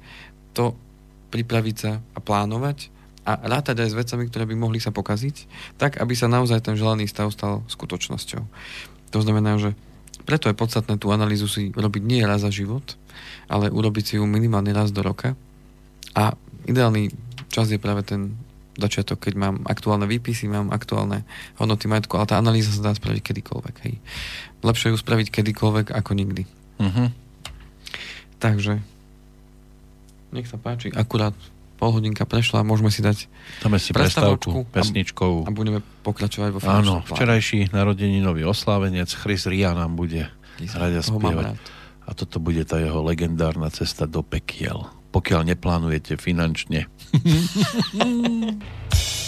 to 0.53 0.77
pripraviť 1.33 1.75
sa 1.75 1.91
a 2.13 2.19
plánovať 2.21 2.91
a 3.21 3.37
rátať 3.37 3.85
aj 3.85 3.89
s 3.93 3.95
vecami, 3.95 4.23
ktoré 4.27 4.49
by 4.49 4.55
mohli 4.57 4.81
sa 4.81 4.89
pokaziť, 4.89 5.45
tak, 5.77 6.01
aby 6.01 6.13
sa 6.17 6.25
naozaj 6.25 6.65
ten 6.65 6.73
želaný 6.73 7.05
stav 7.05 7.29
stal 7.29 7.61
skutočnosťou. 7.69 8.41
To 9.11 9.19
znamená, 9.19 9.59
že 9.59 9.75
preto 10.23 10.47
je 10.47 10.55
podstatné 10.55 10.95
tú 11.01 11.11
analýzu 11.11 11.49
si 11.49 11.73
robiť 11.73 12.01
nie 12.03 12.21
raz 12.23 12.45
za 12.45 12.51
život, 12.53 12.95
ale 13.51 13.67
urobiť 13.67 14.03
si 14.05 14.13
ju 14.17 14.23
minimálne 14.23 14.71
raz 14.71 14.93
do 14.93 15.03
roka 15.03 15.35
A 16.15 16.37
ideálny 16.69 17.11
čas 17.51 17.67
je 17.71 17.81
práve 17.81 18.05
ten 18.07 18.37
začiatok, 18.79 19.27
keď 19.27 19.33
mám 19.35 19.55
aktuálne 19.67 20.07
výpisy, 20.07 20.47
mám 20.47 20.71
aktuálne 20.71 21.27
hodnoty 21.59 21.91
majetku, 21.91 22.15
ale 22.15 22.29
tá 22.31 22.39
analýza 22.39 22.71
sa 22.71 22.89
dá 22.89 22.91
spraviť 22.95 23.21
kedykoľvek. 23.21 23.75
Hej. 23.83 23.95
Lepšie 24.63 24.95
ju 24.95 24.97
spraviť 24.97 25.27
kedykoľvek 25.29 25.91
ako 25.91 26.11
nikdy. 26.15 26.43
Uh-huh. 26.79 27.11
Takže 28.39 28.81
nech 30.31 30.47
sa 30.47 30.55
páči, 30.55 30.89
akurát 30.95 31.35
pol 31.81 31.97
hodinka 31.97 32.29
prešla, 32.29 32.61
môžeme 32.61 32.93
si 32.93 33.01
dať 33.01 33.25
Dáme 33.65 33.81
si 33.81 33.89
prestávku 33.89 34.69
pesničkou. 34.69 35.43
A, 35.43 35.49
a 35.49 35.51
budeme 35.51 35.81
pokračovať 36.05 36.49
vo 36.53 36.61
Áno, 36.61 37.01
včerajší 37.09 37.73
nový 38.21 38.45
oslávenec 38.45 39.09
Chris 39.09 39.49
Ria 39.49 39.73
nám 39.73 39.97
bude 39.97 40.29
hrať 40.61 40.93
a 40.93 41.01
spievať. 41.01 41.57
A 42.05 42.13
toto 42.13 42.37
bude 42.37 42.61
tá 42.69 42.77
jeho 42.77 43.01
legendárna 43.01 43.73
cesta 43.73 44.05
do 44.05 44.21
pekiel. 44.21 44.85
Pokiaľ 45.09 45.57
neplánujete 45.57 46.21
finančne. 46.21 46.85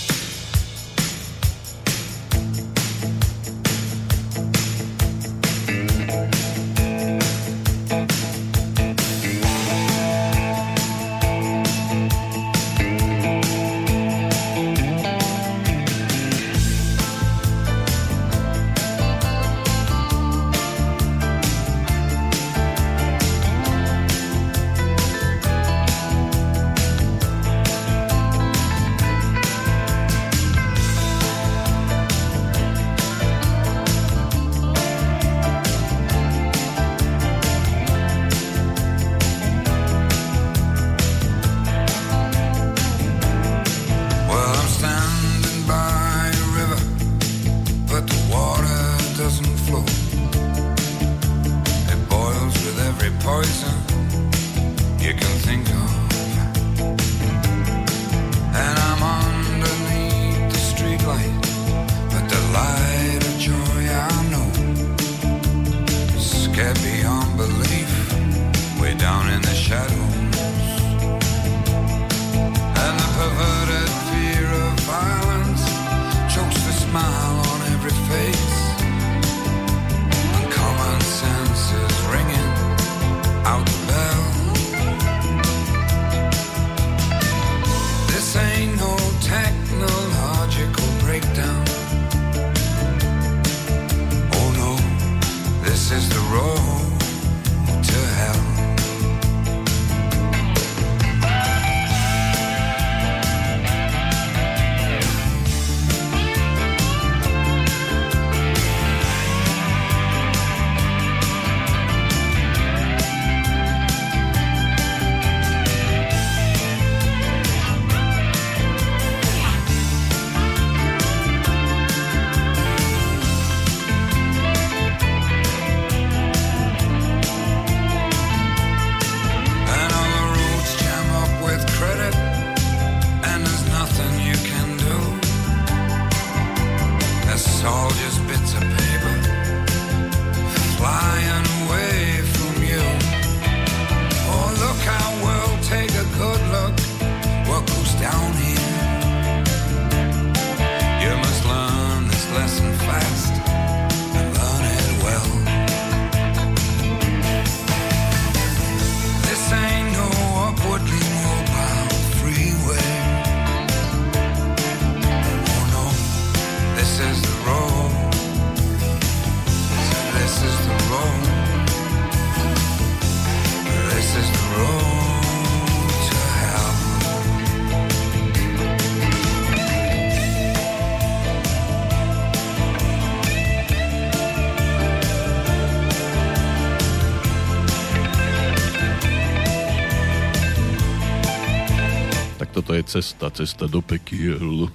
cesta, 192.94 193.34
cesta 193.34 193.66
do 193.66 193.82
pekiel. 193.82 194.70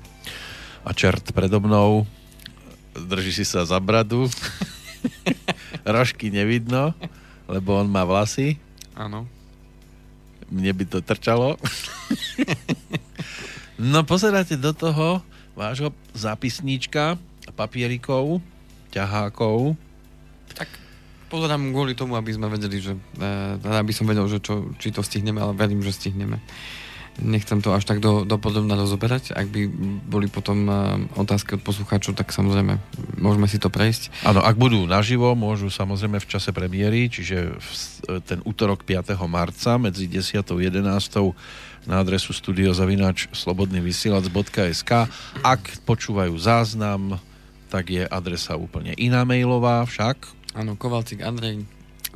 A 0.82 0.90
čert 0.90 1.30
predo 1.30 1.62
mnou 1.62 2.02
drží 2.98 3.30
si 3.30 3.46
sa 3.46 3.62
za 3.62 3.78
bradu. 3.78 4.26
Rožky 5.86 6.34
nevidno, 6.34 6.90
lebo 7.46 7.78
on 7.78 7.86
má 7.86 8.02
vlasy. 8.02 8.58
Áno. 8.98 9.30
Mne 10.50 10.72
by 10.74 10.84
to 10.90 10.98
trčalo. 10.98 11.54
no 13.78 14.02
pozeráte 14.02 14.58
do 14.58 14.74
toho 14.74 15.22
vášho 15.54 15.94
zápisníčka, 16.10 17.14
papierikov, 17.54 18.42
ťahákov. 18.90 19.78
Tak 20.58 20.66
pozerám 21.30 21.70
kvôli 21.70 21.94
tomu, 21.94 22.18
aby 22.18 22.34
sme 22.34 22.50
vedeli, 22.50 22.82
že 22.82 22.98
e, 22.98 23.78
aby 23.78 23.92
som 23.94 24.08
vedel, 24.08 24.26
že 24.26 24.42
čo, 24.42 24.74
či 24.80 24.90
to 24.90 25.04
stihneme, 25.04 25.38
ale 25.38 25.54
verím, 25.54 25.84
že 25.84 25.94
stihneme. 25.94 26.42
Nechcem 27.18 27.58
to 27.58 27.74
až 27.74 27.82
tak 27.82 27.98
do, 27.98 28.22
dopodobne 28.22 28.78
rozoberať. 28.78 29.34
Ak 29.34 29.50
by 29.50 29.66
boli 30.06 30.30
potom 30.30 30.70
uh, 30.70 30.76
otázky 31.18 31.58
od 31.58 31.62
poslucháčov, 31.66 32.14
tak 32.14 32.30
samozrejme 32.30 32.78
môžeme 33.18 33.50
si 33.50 33.58
to 33.58 33.66
prejsť. 33.68 34.22
Áno, 34.22 34.38
ak 34.38 34.54
budú 34.54 34.86
naživo, 34.86 35.34
môžu 35.34 35.66
samozrejme 35.66 36.22
v 36.22 36.30
čase 36.30 36.54
premiéry, 36.54 37.10
čiže 37.10 37.58
v, 37.58 37.68
ten 38.22 38.38
útorok 38.46 38.86
5. 38.86 39.18
marca 39.26 39.76
medzi 39.82 40.06
10. 40.06 40.38
a 40.38 40.54
11. 40.54 40.78
na 41.90 41.94
adresu 41.98 42.30
studiozavinač 42.30 43.26
slobodnyvysielac.sk 43.34 45.10
Ak 45.42 45.62
počúvajú 45.82 46.38
záznam, 46.38 47.18
tak 47.68 47.90
je 47.92 48.06
adresa 48.06 48.54
úplne 48.54 48.94
iná 48.94 49.26
mailová 49.26 49.82
však. 49.84 50.30
Áno, 50.54 50.78
Kovalcik 50.78 51.20
Andrej 51.26 51.66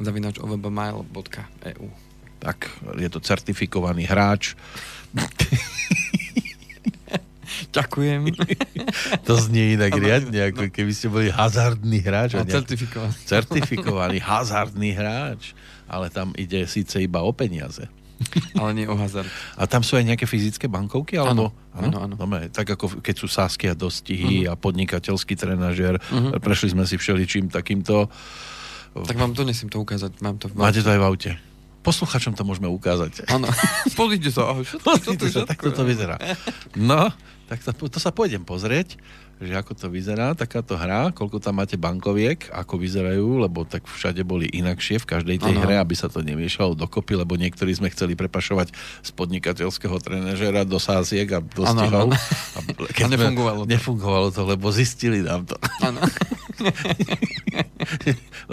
zavinač 0.00 0.40
ovbmail.eu 0.40 2.11
tak 2.42 2.66
je 2.98 3.06
to 3.06 3.22
certifikovaný 3.22 4.02
hráč. 4.10 4.58
Ďakujem. 7.70 8.20
to 9.28 9.32
znie 9.38 9.78
inak 9.78 9.94
no, 9.94 10.02
riadne, 10.02 10.38
ako 10.50 10.66
no. 10.66 10.72
keby 10.74 10.92
ste 10.92 11.06
boli 11.06 11.30
hazardný 11.30 12.02
hráč. 12.02 12.34
No, 12.34 12.42
certifikovaný. 12.42 13.14
Certifikovaný 13.30 14.18
hazardný 14.18 14.90
hráč. 14.90 15.54
Ale 15.86 16.10
tam 16.10 16.34
ide 16.34 16.66
síce 16.66 16.98
iba 16.98 17.22
o 17.22 17.30
peniaze. 17.30 17.86
ale 18.54 18.70
nie 18.74 18.86
o 18.86 18.94
hazard. 18.94 19.26
A 19.58 19.66
tam 19.66 19.82
sú 19.82 19.98
aj 19.98 20.14
nejaké 20.14 20.26
fyzické 20.26 20.66
bankovky? 20.66 21.18
Alebo... 21.18 21.50
Áno, 21.74 21.98
áno. 22.06 22.14
Tak 22.50 22.78
ako 22.78 23.02
keď 23.02 23.14
sú 23.18 23.26
sásky 23.26 23.70
a 23.70 23.74
dostihy 23.74 24.46
uh-huh. 24.46 24.54
a 24.54 24.58
podnikateľský 24.58 25.34
trenažer, 25.34 25.98
uh-huh. 25.98 26.38
prešli 26.38 26.70
sme 26.74 26.86
si 26.86 26.98
všeličím 26.98 27.50
takýmto. 27.50 28.06
Tak 28.94 29.16
vám 29.18 29.34
to 29.34 29.42
nesím 29.42 29.72
to 29.72 29.82
ukázať. 29.82 30.22
Mám 30.22 30.38
to 30.38 30.52
v 30.52 30.54
Máte 30.54 30.84
to 30.84 30.92
aj 30.92 31.00
v 31.00 31.06
aute. 31.06 31.30
Posluchačom 31.82 32.38
to 32.38 32.46
môžeme 32.46 32.70
ukázať. 32.70 33.26
Áno, 33.26 33.50
pozrite 33.98 34.30
sa. 34.30 34.54
Pozrite 34.82 35.26
sa, 35.28 35.42
takto 35.42 35.74
to 35.74 35.82
vyzerá. 35.82 36.18
No, 36.78 37.10
tak 37.50 37.60
to, 37.66 37.74
to 37.74 37.98
sa 37.98 38.14
pôjdem 38.14 38.46
pozrieť 38.46 38.96
že 39.42 39.54
ako 39.58 39.72
to 39.74 39.86
vyzerá, 39.90 40.38
takáto 40.38 40.78
hra, 40.78 41.10
koľko 41.10 41.42
tam 41.42 41.58
máte 41.58 41.74
bankoviek, 41.74 42.46
ako 42.54 42.78
vyzerajú, 42.78 43.42
lebo 43.42 43.66
tak 43.66 43.90
všade 43.90 44.22
boli 44.22 44.46
inakšie 44.46 45.02
v 45.02 45.06
každej 45.18 45.36
tej 45.42 45.54
ano. 45.58 45.62
hre, 45.66 45.74
aby 45.82 45.94
sa 45.98 46.06
to 46.06 46.22
nemiešalo 46.22 46.78
dokopy, 46.78 47.18
lebo 47.18 47.34
niektorí 47.34 47.74
sme 47.74 47.90
chceli 47.90 48.14
prepašovať 48.14 48.70
z 49.02 49.10
podnikateľského 49.18 49.98
trenežera 49.98 50.62
do 50.62 50.78
sáziek 50.78 51.26
a 51.34 51.42
do 51.42 51.66
stihov. 51.66 52.14
A, 52.14 52.58
keď 52.96 53.04
a 53.10 53.12
nefungovalo 53.18 53.66
sme, 53.66 53.66
to. 53.66 53.72
Nefungovalo 53.74 54.28
to, 54.30 54.42
lebo 54.46 54.66
zistili 54.70 55.26
nám 55.26 55.42
to. 55.50 55.58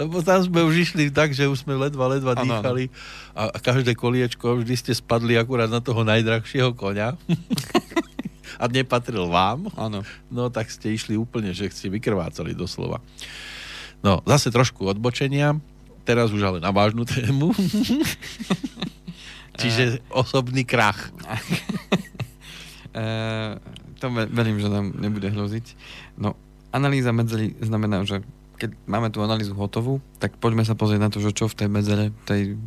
lebo 0.00 0.18
tam 0.26 0.42
sme 0.42 0.66
už 0.66 0.90
išli 0.90 1.14
tak, 1.14 1.30
že 1.30 1.46
už 1.46 1.62
sme 1.62 1.78
ledva, 1.78 2.10
ledva 2.10 2.34
ano, 2.34 2.42
dýchali 2.42 2.90
a, 3.38 3.54
a 3.54 3.58
každé 3.62 3.94
koliečko 3.94 4.58
vždy 4.58 4.74
ste 4.74 4.92
spadli 4.96 5.38
akurát 5.38 5.70
na 5.70 5.78
toho 5.78 6.02
najdrahšieho 6.02 6.74
konia 6.74 7.14
a 8.60 8.68
nepatril 8.68 9.32
vám, 9.32 9.72
Áno. 9.72 10.04
no 10.28 10.52
tak 10.52 10.68
ste 10.68 10.92
išli 10.92 11.16
úplne, 11.16 11.56
že 11.56 11.72
ste 11.72 11.88
vykrvácali 11.88 12.52
doslova. 12.52 13.00
No, 14.04 14.20
zase 14.28 14.52
trošku 14.52 14.84
odbočenia, 14.84 15.56
teraz 16.04 16.28
už 16.28 16.44
ale 16.44 16.58
na 16.60 16.68
vážnu 16.68 17.08
tému. 17.08 17.56
Čiže 19.60 20.04
osobný 20.12 20.68
krach. 20.68 21.08
e, 22.96 23.04
to 24.00 24.08
verím, 24.12 24.60
že 24.60 24.72
nám 24.72 24.96
nebude 24.96 25.28
hroziť. 25.28 25.76
No, 26.16 26.36
analýza 26.72 27.12
medzery 27.12 27.56
znamená, 27.60 28.04
že 28.04 28.24
keď 28.60 28.76
máme 28.84 29.08
tú 29.08 29.24
analýzu 29.24 29.56
hotovú, 29.56 30.04
tak 30.20 30.36
poďme 30.36 30.68
sa 30.68 30.76
pozrieť 30.76 31.00
na 31.00 31.12
to, 31.12 31.20
že 31.20 31.32
čo 31.32 31.48
v 31.48 31.64
tej 31.64 31.68
medzere, 31.72 32.12
tej 32.28 32.60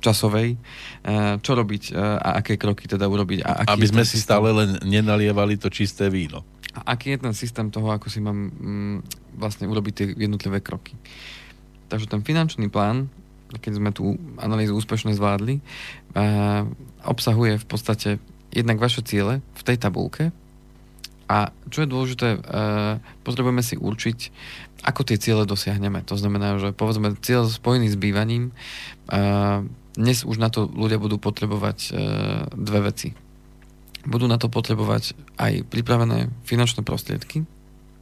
časovej, 0.00 0.56
eh, 0.56 1.34
čo 1.38 1.52
robiť 1.52 1.82
eh, 1.92 1.96
a 1.96 2.40
aké 2.40 2.56
kroky 2.56 2.88
teda 2.88 3.06
urobiť. 3.06 3.44
A 3.44 3.50
aký 3.64 3.70
Aby 3.76 3.86
sme 3.86 4.04
si 4.08 4.16
systém... 4.16 4.26
stále 4.26 4.48
len 4.50 4.80
nenalievali 4.82 5.60
to 5.60 5.68
čisté 5.68 6.08
víno. 6.08 6.42
A 6.74 6.96
aký 6.96 7.14
je 7.14 7.18
ten 7.20 7.34
systém 7.36 7.68
toho, 7.68 7.92
ako 7.92 8.08
si 8.08 8.18
mám 8.24 8.50
mm, 8.50 8.96
vlastne 9.36 9.68
urobiť 9.68 9.92
tie 9.94 10.06
jednotlivé 10.16 10.64
kroky. 10.64 10.96
Takže 11.92 12.06
ten 12.08 12.22
finančný 12.22 12.70
plán, 12.70 13.10
keď 13.50 13.72
sme 13.82 13.90
tú 13.90 14.14
analýzu 14.38 14.78
úspešne 14.78 15.10
zvládli, 15.10 15.58
uh, 15.58 16.62
obsahuje 17.02 17.58
v 17.58 17.66
podstate 17.66 18.08
jednak 18.54 18.78
vaše 18.78 19.02
ciele 19.02 19.42
v 19.58 19.62
tej 19.66 19.82
tabulke 19.82 20.30
a 21.30 21.54
čo 21.70 21.86
je 21.86 21.92
dôležité, 21.94 22.42
potrebujeme 23.22 23.62
si 23.62 23.78
určiť, 23.78 24.18
ako 24.82 25.06
tie 25.06 25.14
ciele 25.14 25.46
dosiahneme. 25.46 26.02
To 26.10 26.18
znamená, 26.18 26.58
že 26.58 26.74
povedzme 26.74 27.14
cieľ 27.22 27.46
spojený 27.46 27.94
s 27.94 27.94
bývaním 27.94 28.50
dnes 30.00 30.24
už 30.24 30.40
na 30.40 30.48
to 30.48 30.64
ľudia 30.64 30.96
budú 30.96 31.20
potrebovať 31.20 31.78
e, 31.78 31.90
dve 32.56 32.80
veci. 32.88 33.12
Budú 34.08 34.24
na 34.24 34.40
to 34.40 34.48
potrebovať 34.48 35.12
aj 35.36 35.68
pripravené 35.68 36.32
finančné 36.48 36.80
prostriedky, 36.80 37.44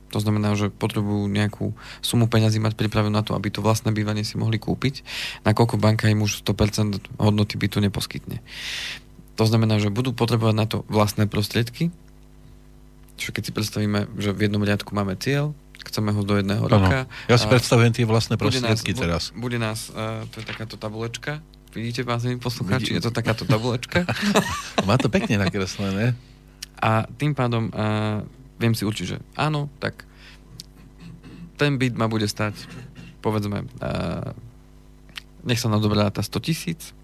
to 0.08 0.18
znamená, 0.24 0.56
že 0.56 0.72
potrebujú 0.72 1.28
nejakú 1.28 1.76
sumu 2.00 2.32
peňazí 2.32 2.56
mať 2.64 2.80
pripravenú 2.80 3.12
na 3.12 3.20
to, 3.20 3.36
aby 3.36 3.52
to 3.52 3.60
vlastné 3.60 3.92
bývanie 3.92 4.24
si 4.24 4.40
mohli 4.40 4.56
kúpiť, 4.56 5.04
nakoľko 5.44 5.76
banka 5.76 6.08
im 6.08 6.24
už 6.24 6.40
100% 6.48 7.20
hodnoty 7.20 7.54
bytu 7.60 7.84
neposkytne. 7.84 8.40
To 9.36 9.44
znamená, 9.44 9.78
že 9.78 9.92
budú 9.92 10.16
potrebovať 10.16 10.54
na 10.56 10.66
to 10.66 10.88
vlastné 10.88 11.28
prostriedky, 11.28 11.92
čo 13.20 13.30
keď 13.34 13.42
si 13.44 13.52
predstavíme, 13.52 14.08
že 14.16 14.32
v 14.32 14.48
jednom 14.48 14.64
riadku 14.64 14.96
máme 14.96 15.14
cieľ, 15.20 15.52
chceme 15.84 16.10
ho 16.10 16.22
do 16.24 16.40
jedného 16.40 16.64
roka. 16.64 17.06
Ja 17.28 17.36
si 17.36 17.46
predstavujem 17.46 17.92
tie 17.92 18.08
vlastné 18.08 18.40
prostriedky 18.40 18.96
bude 18.96 18.98
nás, 18.98 19.04
teraz. 19.04 19.22
Bude 19.36 19.58
nás, 19.60 19.78
uh, 19.92 20.24
to 20.32 20.40
je 20.40 20.44
takáto 20.48 20.80
tabulečka, 20.80 21.44
Vidíte, 21.74 22.02
vážení 22.02 22.40
poslucháči, 22.40 22.96
je 22.96 23.04
to 23.04 23.12
takáto 23.12 23.44
tabulečka. 23.44 24.08
Má 24.88 24.96
to 24.96 25.12
pekne 25.12 25.36
nakreslené. 25.36 26.16
A 26.80 27.04
tým 27.20 27.36
pádom 27.36 27.68
uh, 27.68 28.24
viem 28.56 28.72
si 28.72 28.88
určiť, 28.88 29.04
že 29.04 29.16
áno, 29.36 29.68
tak 29.76 30.08
ten 31.58 31.76
byt 31.76 31.98
ma 31.98 32.06
bude 32.08 32.24
stať, 32.24 32.54
povedzme, 33.20 33.66
uh, 33.66 34.30
nech 35.44 35.60
sa 35.60 35.68
nám 35.68 35.84
dobrá 35.84 36.08
tá 36.08 36.24
100 36.24 36.38
tisíc, 36.40 36.96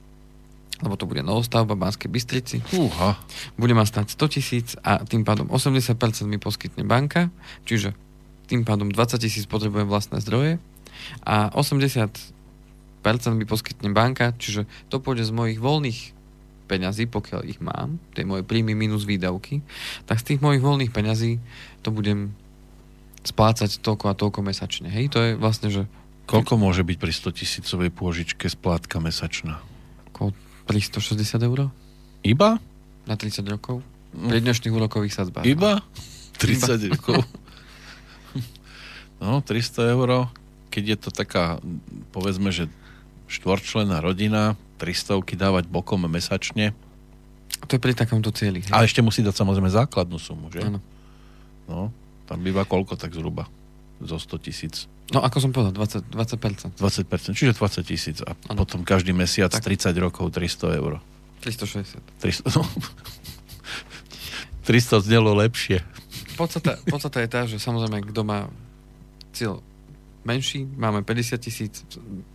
lebo 0.80 0.96
to 0.96 1.04
bude 1.04 1.20
novostavba 1.20 1.76
v 1.76 1.82
Banskej 1.84 2.10
Bystrici. 2.10 2.56
Uha. 2.72 3.20
Bude 3.58 3.74
ma 3.76 3.84
stať 3.84 4.16
100 4.16 4.34
tisíc 4.34 4.68
a 4.80 5.02
tým 5.04 5.26
pádom 5.26 5.50
80% 5.50 5.98
mi 6.24 6.38
poskytne 6.40 6.86
banka, 6.86 7.28
čiže 7.68 7.92
tým 8.48 8.64
pádom 8.64 8.88
20 8.88 9.20
tisíc 9.20 9.44
potrebujem 9.44 9.90
vlastné 9.90 10.22
zdroje 10.22 10.56
a 11.26 11.52
80 11.52 12.33
mi 13.36 13.44
poskytne 13.44 13.92
banka, 13.92 14.32
čiže 14.34 14.64
to 14.88 14.96
pôjde 14.98 15.28
z 15.28 15.32
mojich 15.36 15.60
voľných 15.60 16.14
peňazí, 16.64 17.04
pokiaľ 17.06 17.40
ich 17.44 17.60
mám, 17.60 18.00
tie 18.16 18.24
moje 18.24 18.42
príjmy 18.42 18.72
minus 18.72 19.04
výdavky, 19.04 19.60
tak 20.08 20.20
z 20.24 20.34
tých 20.34 20.40
mojich 20.40 20.64
voľných 20.64 20.90
peňazí 20.90 21.38
to 21.84 21.92
budem 21.92 22.32
splácať 23.24 23.80
toľko 23.80 24.04
a 24.12 24.14
toľko 24.16 24.40
mesačne. 24.44 24.88
Hej, 24.88 25.12
to 25.12 25.18
je 25.20 25.30
vlastne, 25.36 25.68
že... 25.68 25.84
Koľko 26.24 26.56
môže 26.56 26.84
byť 26.84 26.96
pri 26.96 27.12
100 27.12 27.40
tisícovej 27.40 27.90
pôžičke 27.92 28.48
splátka 28.48 28.96
mesačná? 29.00 29.60
Ko 30.16 30.32
360 30.68 31.20
eur? 31.44 31.68
Iba? 32.24 32.56
Na 33.04 33.14
30 33.20 33.44
rokov? 33.44 33.84
Mm. 34.16 34.28
Pri 34.32 34.38
dnešných 34.40 34.72
úrokových 34.72 35.12
sadzbách. 35.12 35.44
Iba? 35.44 35.84
30 36.40 36.88
Iba. 36.88 36.96
rokov? 36.96 37.20
no, 39.24 39.44
300 39.44 39.92
eur, 39.92 40.32
keď 40.72 40.84
je 40.84 40.96
to 40.96 41.10
taká, 41.12 41.60
povedzme, 42.12 42.48
že 42.48 42.72
štvorčlená 43.28 44.00
rodina, 44.00 44.56
300 44.78 45.24
dávať 45.36 45.64
bokom 45.70 46.04
mesačne. 46.04 46.76
To 47.64 47.76
je 47.76 47.80
pri 47.80 47.96
takomto 47.96 48.28
cieli. 48.34 48.60
Hej? 48.60 48.72
A 48.74 48.84
ešte 48.84 49.00
musí 49.00 49.24
dať 49.24 49.32
samozrejme 49.32 49.72
základnú 49.72 50.20
sumu, 50.20 50.52
že? 50.52 50.60
Áno. 50.60 50.80
No, 51.64 51.88
tam 52.28 52.44
býva 52.44 52.68
koľko 52.68 53.00
tak 53.00 53.16
zhruba? 53.16 53.48
Zo 54.04 54.20
100 54.20 54.44
tisíc. 54.44 54.84
No, 55.12 55.20
ako 55.20 55.36
som 55.40 55.50
povedal, 55.52 55.72
20%. 55.76 56.12
20%, 56.12 56.80
20% 56.80 57.36
čiže 57.36 57.52
20 57.56 57.84
tisíc. 57.84 58.18
A 58.24 58.32
ano. 58.48 58.64
potom 58.64 58.84
každý 58.84 59.12
mesiac 59.12 59.52
tak. 59.52 59.64
30 59.64 59.92
rokov 60.00 60.32
300 60.32 60.80
eur. 60.80 61.00
360. 61.44 62.00
300, 62.20 62.56
no. 62.56 62.64
300 64.68 65.04
znelo 65.04 65.36
lepšie. 65.36 65.84
Podstata, 66.40 66.80
podstata 66.88 67.20
je 67.20 67.28
tá, 67.28 67.44
že 67.44 67.60
samozrejme, 67.60 68.00
kto 68.10 68.20
má 68.24 68.48
cieľ 69.36 69.60
menší, 70.24 70.64
máme 70.64 71.04
50 71.04 71.38
tisíc, 71.40 71.84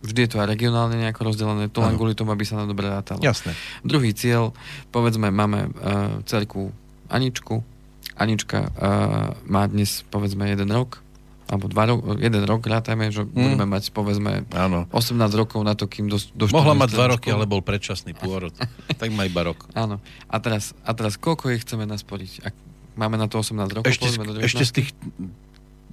vždy 0.02 0.18
je 0.26 0.30
to 0.30 0.36
aj 0.40 0.46
regionálne 0.48 0.96
nejako 0.96 1.26
rozdelené, 1.26 1.68
to 1.68 1.82
len 1.82 1.98
kvôli 1.98 2.14
tomu, 2.14 2.30
aby 2.32 2.46
sa 2.46 2.58
nám 2.58 2.70
dobre 2.70 2.86
rátalo. 2.86 3.20
Jasné. 3.20 3.52
Druhý 3.82 4.14
cieľ, 4.14 4.54
povedzme, 4.94 5.28
máme 5.30 5.70
uh, 5.70 6.22
cerku 6.24 6.70
Aničku, 7.10 7.66
Anička 8.14 8.70
uh, 8.70 9.34
má 9.50 9.66
dnes, 9.66 10.06
povedzme, 10.08 10.46
jeden 10.46 10.70
rok, 10.70 11.02
alebo 11.50 11.66
dva 11.66 11.84
ro- 11.90 12.14
jeden 12.14 12.46
rok 12.46 12.62
rátajme, 12.62 13.10
že 13.10 13.26
mm. 13.26 13.34
budeme 13.34 13.66
mať 13.66 13.90
povedzme 13.90 14.46
Áno. 14.54 14.86
18 14.94 15.18
rokov 15.34 15.58
na 15.66 15.74
to, 15.74 15.90
kým 15.90 16.06
do, 16.06 16.14
do 16.38 16.46
Mohla 16.46 16.86
mať 16.86 16.94
dva 16.94 17.06
roky, 17.18 17.34
ale 17.34 17.50
bol 17.50 17.58
predčasný 17.58 18.14
pôrod. 18.14 18.54
tak 19.02 19.10
má 19.10 19.26
iba 19.26 19.42
rok. 19.42 19.66
Áno. 19.74 19.98
A 20.30 20.36
teraz, 20.38 20.78
a 20.86 20.94
teraz 20.94 21.18
koľko 21.18 21.50
ich 21.50 21.66
chceme 21.66 21.90
nasporiť? 21.90 22.46
Ak 22.46 22.54
máme 22.94 23.18
na 23.18 23.26
to 23.26 23.42
18 23.42 23.66
rokov, 23.66 23.90
ešte, 23.90 24.06
povedzme, 24.06 24.24
do 24.30 24.34
19? 24.38 24.46
Ešte 24.46 24.62
z 24.62 24.72
tých 24.78 24.88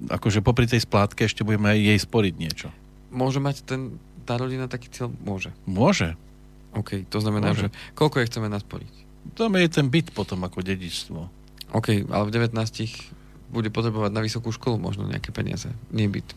akože 0.05 0.45
popri 0.45 0.69
tej 0.69 0.85
splátke 0.85 1.25
ešte 1.25 1.41
budeme 1.41 1.73
aj 1.73 1.79
jej 1.81 1.99
sporiť 1.99 2.33
niečo. 2.37 2.67
Môže 3.09 3.41
mať 3.41 3.65
ten, 3.65 3.97
tá 4.29 4.37
rodina 4.37 4.69
taký 4.69 4.93
cieľ? 4.93 5.09
Môže. 5.25 5.49
Môže. 5.65 6.13
OK, 6.77 7.09
to 7.09 7.17
znamená, 7.17 7.55
Môže. 7.55 7.73
že 7.73 7.95
koľko 7.97 8.21
je 8.21 8.29
chceme 8.29 8.47
nasporiť? 8.51 8.93
To 9.35 9.49
je 9.49 9.69
ten 9.69 9.89
byt 9.89 10.13
potom 10.13 10.45
ako 10.45 10.61
dedičstvo. 10.61 11.19
OK, 11.75 12.07
ale 12.07 12.23
v 12.29 12.31
19 12.31 12.53
bude 13.51 13.69
potrebovať 13.71 14.11
na 14.13 14.21
vysokú 14.23 14.51
školu 14.51 14.79
možno 14.79 15.07
nejaké 15.07 15.31
peniaze, 15.31 15.71
nie 15.91 16.07
byt. 16.07 16.27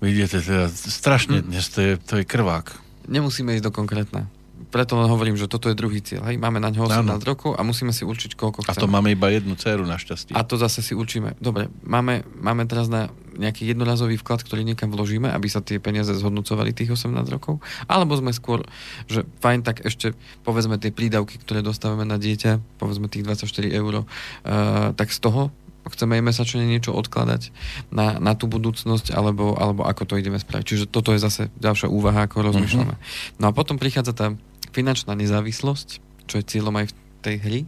Vidíte, 0.00 0.40
teda 0.40 0.72
strašne 0.72 1.44
hm. 1.44 1.46
dnes 1.50 1.64
to 1.68 1.78
je, 1.80 1.92
to 2.00 2.14
je 2.20 2.24
krvák. 2.24 2.72
Nemusíme 3.10 3.52
ísť 3.56 3.68
do 3.68 3.72
konkrétna 3.74 4.30
preto 4.70 4.94
len 4.94 5.10
hovorím, 5.10 5.34
že 5.34 5.50
toto 5.50 5.66
je 5.66 5.74
druhý 5.74 5.98
cieľ. 5.98 6.30
Hej? 6.30 6.38
Máme 6.38 6.62
na 6.62 6.70
ňo 6.70 6.86
18 6.86 7.02
ano. 7.02 7.18
rokov 7.20 7.58
a 7.58 7.60
musíme 7.66 7.90
si 7.90 8.06
určiť, 8.06 8.38
koľko 8.38 8.64
chceme. 8.64 8.78
A 8.78 8.82
to 8.82 8.86
máme 8.86 9.10
iba 9.10 9.26
jednu 9.28 9.58
dceru 9.58 9.82
našťastie. 9.82 10.32
A 10.32 10.46
to 10.46 10.54
zase 10.54 10.80
si 10.86 10.94
určíme. 10.94 11.34
Dobre, 11.42 11.66
máme, 11.82 12.22
máme 12.38 12.64
teraz 12.70 12.86
na 12.86 13.10
nejaký 13.40 13.66
jednorazový 13.72 14.20
vklad, 14.20 14.44
ktorý 14.44 14.62
niekam 14.62 14.92
vložíme, 14.92 15.30
aby 15.30 15.48
sa 15.48 15.64
tie 15.64 15.80
peniaze 15.80 16.12
zhodnocovali 16.12 16.76
tých 16.76 16.94
18 16.94 17.14
rokov? 17.32 17.58
Alebo 17.90 18.14
sme 18.14 18.30
skôr, 18.36 18.62
že 19.06 19.26
fajn, 19.40 19.60
tak 19.66 19.82
ešte 19.82 20.12
povedzme 20.44 20.76
tie 20.76 20.94
prídavky, 20.94 21.40
ktoré 21.40 21.64
dostávame 21.64 22.04
na 22.04 22.20
dieťa, 22.20 22.78
povedzme 22.78 23.08
tých 23.08 23.24
24 23.26 23.70
eur, 23.72 24.04
uh, 24.04 24.92
tak 24.94 25.10
z 25.10 25.18
toho 25.18 25.48
chceme 25.88 26.20
aj 26.20 26.24
mesačne 26.26 26.64
niečo 26.68 26.92
odkladať 26.92 27.54
na, 27.88 28.20
na 28.20 28.36
tú 28.36 28.50
budúcnosť, 28.50 29.16
alebo, 29.16 29.56
alebo 29.56 29.88
ako 29.88 30.04
to 30.04 30.14
ideme 30.20 30.36
spraviť. 30.36 30.66
Čiže 30.66 30.84
toto 30.92 31.16
je 31.16 31.20
zase 31.22 31.48
ďalšia 31.56 31.88
úvaha, 31.88 32.28
ako 32.28 32.52
rozmýšľame. 32.52 32.94
Uh-huh. 32.94 33.36
No 33.40 33.48
a 33.48 33.56
potom 33.56 33.80
prichádza 33.80 34.12
tá 34.12 34.26
finančná 34.70 35.16
nezávislosť, 35.16 35.88
čo 36.28 36.34
je 36.38 36.44
cieľom 36.44 36.76
aj 36.78 36.86
v 36.90 36.94
tej 37.20 37.36
hry, 37.40 37.60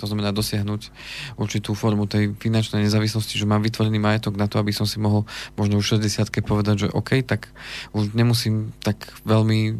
to 0.00 0.08
znamená 0.08 0.32
dosiahnuť 0.32 0.88
určitú 1.36 1.76
formu 1.76 2.08
tej 2.08 2.32
finančnej 2.40 2.88
nezávislosti, 2.88 3.36
že 3.36 3.44
mám 3.44 3.60
vytvorený 3.60 4.00
majetok 4.00 4.40
na 4.40 4.48
to, 4.48 4.56
aby 4.56 4.72
som 4.72 4.88
si 4.88 4.96
mohol 4.96 5.28
možno 5.60 5.76
už 5.76 6.00
60 6.00 6.24
povedať, 6.40 6.88
že 6.88 6.92
OK, 6.96 7.20
tak 7.20 7.52
už 7.92 8.16
nemusím 8.16 8.72
tak 8.80 9.12
veľmi 9.28 9.76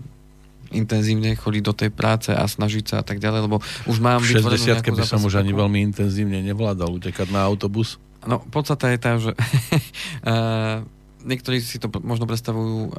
intenzívne 0.70 1.34
chodiť 1.34 1.62
do 1.62 1.74
tej 1.74 1.90
práce 1.90 2.30
a 2.30 2.42
snažiť 2.46 2.84
sa 2.86 2.96
a 3.02 3.04
tak 3.04 3.18
ďalej, 3.18 3.50
lebo 3.50 3.56
už 3.90 3.98
mám 3.98 4.22
v 4.22 4.38
60 4.38 4.82
by 4.82 5.04
som 5.06 5.22
už 5.22 5.38
ani 5.42 5.50
veľmi 5.54 5.82
intenzívne 5.82 6.40
nevládal 6.46 6.90
utekať 6.98 7.30
na 7.34 7.42
autobus. 7.44 7.98
No, 8.26 8.42
podstata 8.52 8.92
je 8.92 8.98
tá, 9.00 9.16
že 9.16 9.32
uh, 9.32 10.84
niektorí 11.30 11.60
si 11.60 11.80
to 11.80 11.88
možno 12.04 12.28
predstavujú 12.28 12.92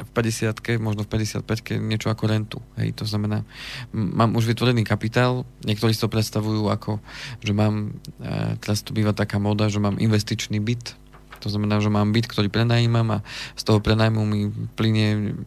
v 0.00 0.10
50 0.16 0.80
možno 0.80 1.04
v 1.04 1.12
55 1.12 1.44
niečo 1.76 2.08
ako 2.08 2.24
rentu. 2.24 2.58
Hej, 2.80 2.96
to 2.96 3.04
znamená, 3.04 3.44
mám 3.92 4.32
už 4.32 4.48
vytvorený 4.48 4.80
kapitál, 4.80 5.44
niektorí 5.60 5.92
si 5.92 6.00
to 6.00 6.08
predstavujú 6.08 6.72
ako, 6.72 7.04
že 7.44 7.52
mám, 7.52 8.00
uh, 8.24 8.56
teraz 8.64 8.80
tu 8.80 8.96
býva 8.96 9.12
taká 9.12 9.36
moda, 9.36 9.68
že 9.68 9.82
mám 9.82 10.00
investičný 10.00 10.56
byt, 10.56 10.96
to 11.40 11.48
znamená, 11.48 11.80
že 11.80 11.88
mám 11.88 12.12
byt, 12.12 12.28
ktorý 12.28 12.52
prenajímam 12.52 13.16
a 13.16 13.24
z 13.56 13.62
toho 13.64 13.80
prenajmu 13.80 14.22
mi 14.28 14.52
plinie 14.76 15.40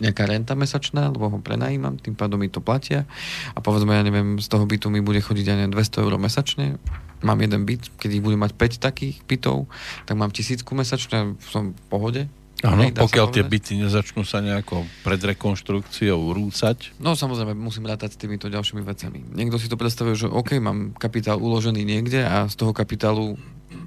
nejaká 0.00 0.24
renta 0.26 0.56
mesačná, 0.56 1.12
lebo 1.12 1.28
ho 1.28 1.38
prenajímam, 1.38 2.00
tým 2.00 2.16
pádom 2.16 2.40
mi 2.40 2.48
to 2.48 2.64
platia 2.64 3.04
a 3.52 3.58
povedzme, 3.60 3.92
ja 3.92 4.02
neviem, 4.02 4.40
z 4.40 4.48
toho 4.48 4.64
bytu 4.64 4.88
mi 4.88 5.04
bude 5.04 5.20
chodiť 5.20 5.46
aj 5.46 5.72
200 5.72 6.04
eur 6.04 6.14
mesačne, 6.16 6.80
mám 7.20 7.38
jeden 7.40 7.68
byt, 7.68 7.92
keď 8.00 8.10
ich 8.16 8.24
budem 8.24 8.40
mať 8.40 8.52
5 8.56 8.80
takých 8.80 9.16
bytov, 9.28 9.68
tak 10.08 10.16
mám 10.16 10.32
tisícku 10.32 10.72
mesačne, 10.72 11.36
som 11.44 11.76
v 11.76 11.84
pohode. 11.92 12.22
Áno, 12.60 12.84
pokiaľ 12.92 13.32
tie 13.32 13.40
byty 13.40 13.80
nezačnú 13.80 14.20
sa 14.20 14.44
nejako 14.44 14.84
pred 15.00 15.16
rekonštrukciou 15.16 16.36
rúcať. 16.36 16.92
No 17.00 17.16
samozrejme, 17.16 17.56
musím 17.56 17.88
rátať 17.88 18.16
s 18.16 18.20
týmito 18.20 18.52
ďalšími 18.52 18.84
vecami. 18.84 19.24
Niekto 19.32 19.56
si 19.56 19.72
to 19.72 19.80
predstavuje, 19.80 20.12
že 20.12 20.28
OK, 20.28 20.60
mám 20.60 20.92
kapitál 20.92 21.40
uložený 21.40 21.80
niekde 21.88 22.20
a 22.20 22.44
z 22.52 22.54
toho 22.60 22.76
kapitálu 22.76 23.40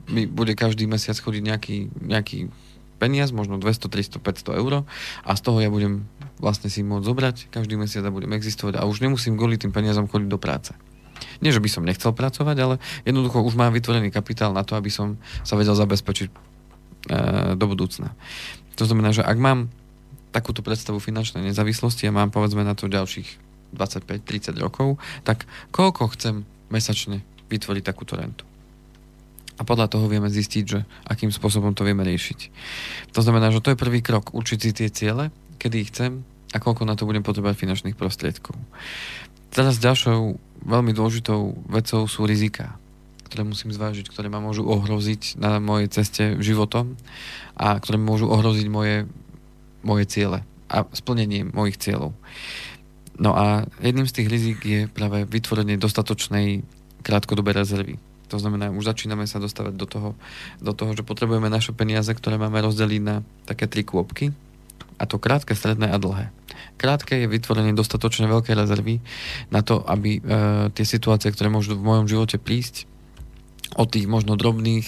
mi 0.09 0.26
bude 0.26 0.57
každý 0.57 0.89
mesiac 0.89 1.14
chodiť 1.14 1.43
nejaký, 1.45 1.78
nejaký 2.01 2.49
peniaz, 3.04 3.36
možno 3.36 3.60
200, 3.60 3.91
300, 3.91 4.24
500 4.24 4.62
eur 4.64 4.88
a 5.28 5.32
z 5.36 5.41
toho 5.43 5.60
ja 5.60 5.68
budem 5.68 6.08
vlastne 6.39 6.72
si 6.72 6.80
môcť 6.88 7.04
zobrať 7.04 7.36
každý 7.51 7.76
mesiac 7.76 8.08
a 8.08 8.16
budem 8.16 8.32
existovať 8.32 8.80
a 8.80 8.88
už 8.88 9.04
nemusím 9.04 9.36
kvôli 9.36 9.60
tým 9.60 9.76
peniazom 9.76 10.08
chodiť 10.08 10.30
do 10.32 10.39
práce. 10.39 10.72
Nie, 11.43 11.51
že 11.51 11.60
by 11.60 11.68
som 11.68 11.84
nechcel 11.84 12.16
pracovať, 12.16 12.58
ale 12.64 12.76
jednoducho 13.04 13.43
už 13.43 13.60
mám 13.60 13.76
vytvorený 13.76 14.16
kapitál 14.16 14.56
na 14.56 14.64
to, 14.64 14.80
aby 14.80 14.88
som 14.88 15.20
sa 15.43 15.60
vedel 15.60 15.76
zabezpečiť 15.76 16.30
e, 16.32 16.36
do 17.60 17.66
budúcna. 17.68 18.16
To 18.80 18.88
znamená, 18.88 19.12
že 19.12 19.28
ak 19.28 19.36
mám 19.36 19.68
takúto 20.34 20.66
predstavu 20.66 20.97
finančnej 20.97 21.45
nezávislosti 21.45 22.10
a 22.10 22.16
mám 22.16 22.34
povedzme 22.34 22.66
na 22.66 22.74
to 22.74 22.89
ďalších 22.89 23.28
25-30 23.76 24.64
rokov, 24.64 24.97
tak 25.22 25.45
koľko 25.70 26.10
chcem 26.18 26.47
mesačne 26.74 27.22
vytvoriť 27.51 27.84
takúto 27.86 28.18
rentu? 28.18 28.47
A 29.58 29.62
podľa 29.62 29.88
toho 29.91 30.10
vieme 30.10 30.30
zistiť, 30.30 30.64
že 30.66 30.80
akým 31.06 31.30
spôsobom 31.30 31.78
to 31.78 31.86
vieme 31.86 32.01
riešiť. 32.01 32.39
To 33.14 33.22
znamená, 33.22 33.54
že 33.54 33.62
to 33.62 33.74
je 33.74 33.82
prvý 33.82 34.01
krok, 34.01 34.34
určiť 34.34 34.60
si 34.60 34.70
tie 34.74 34.89
ciele, 34.89 35.30
kedy 35.62 35.76
ich 35.78 35.89
chcem 35.93 36.26
a 36.54 36.58
koľko 36.58 36.86
na 36.89 36.97
to 36.97 37.06
budem 37.06 37.22
potrebovať 37.22 37.58
finančných 37.58 37.97
prostriedkov. 37.97 38.58
Teraz 39.54 39.78
ďalšou 39.78 40.38
veľmi 40.66 40.97
dôležitou 40.97 41.54
vecou 41.70 42.01
sú 42.10 42.26
rizika, 42.26 42.74
ktoré 43.30 43.45
musím 43.45 43.70
zvážiť, 43.70 44.10
ktoré 44.10 44.30
ma 44.30 44.41
môžu 44.41 44.66
ohroziť 44.66 45.38
na 45.38 45.62
mojej 45.62 45.89
ceste 45.93 46.24
životom 46.41 46.97
a 47.54 47.78
ktoré 47.78 48.01
môžu 48.01 48.30
ohroziť 48.34 48.68
moje, 48.70 49.06
moje 49.86 50.10
ciele 50.10 50.41
a 50.70 50.89
splnenie 50.97 51.45
mojich 51.45 51.78
cieľov. 51.78 52.18
No 53.22 53.38
a 53.38 53.70
jedným 53.78 54.10
z 54.10 54.16
tých 54.18 54.28
rizik 54.30 54.60
je 54.66 54.89
práve 54.89 55.30
vytvorenie 55.30 55.78
dostatočnej 55.78 56.66
krátkodobej 57.06 57.54
rezervy 57.54 57.95
to 58.34 58.42
znamená, 58.42 58.74
už 58.74 58.90
začíname 58.90 59.30
sa 59.30 59.38
dostávať 59.38 59.78
do 59.78 59.86
toho, 59.86 60.10
do 60.58 60.74
toho, 60.74 60.98
že 60.98 61.06
potrebujeme 61.06 61.54
naše 61.54 61.70
peniaze, 61.70 62.10
ktoré 62.10 62.42
máme 62.42 62.66
rozdeliť 62.66 63.02
na 63.06 63.22
také 63.46 63.70
tri 63.70 63.86
kôpky, 63.86 64.34
a 64.98 65.06
to 65.06 65.22
krátke, 65.22 65.54
stredné 65.54 65.94
a 65.94 65.98
dlhé. 66.02 66.34
Krátke 66.82 67.18
je 67.18 67.28
vytvorenie 67.30 67.78
dostatočne 67.78 68.26
veľkej 68.30 68.56
rezervy 68.58 69.02
na 69.54 69.62
to, 69.62 69.82
aby 69.86 70.18
e, 70.18 70.22
tie 70.74 70.86
situácie, 70.86 71.30
ktoré 71.34 71.50
môžu 71.50 71.78
v 71.78 71.86
mojom 71.86 72.06
živote 72.10 72.42
prísť, 72.42 72.90
od 73.74 73.90
tých 73.90 74.06
možno 74.06 74.38
drobných, 74.38 74.86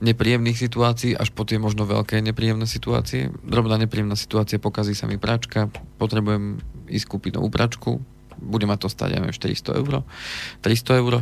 nepríjemných 0.00 0.56
situácií 0.56 1.12
až 1.12 1.28
po 1.28 1.44
tie 1.44 1.60
možno 1.60 1.84
veľké 1.84 2.24
nepríjemné 2.24 2.64
situácie. 2.64 3.28
Drobná 3.44 3.76
nepríjemná 3.76 4.16
situácia, 4.16 4.56
pokazí 4.56 4.96
sa 4.96 5.04
mi 5.04 5.20
pračka, 5.20 5.68
potrebujem 6.00 6.56
ísť 6.88 7.04
kúpiť 7.04 7.36
novú 7.36 7.52
pračku, 7.52 8.00
bude 8.40 8.64
ma 8.64 8.80
to 8.80 8.88
stať, 8.88 9.12
ja 9.12 9.18
neviem, 9.20 9.36
400 9.36 9.76
eur, 9.76 9.92
300 10.64 11.00
eur 11.04 11.14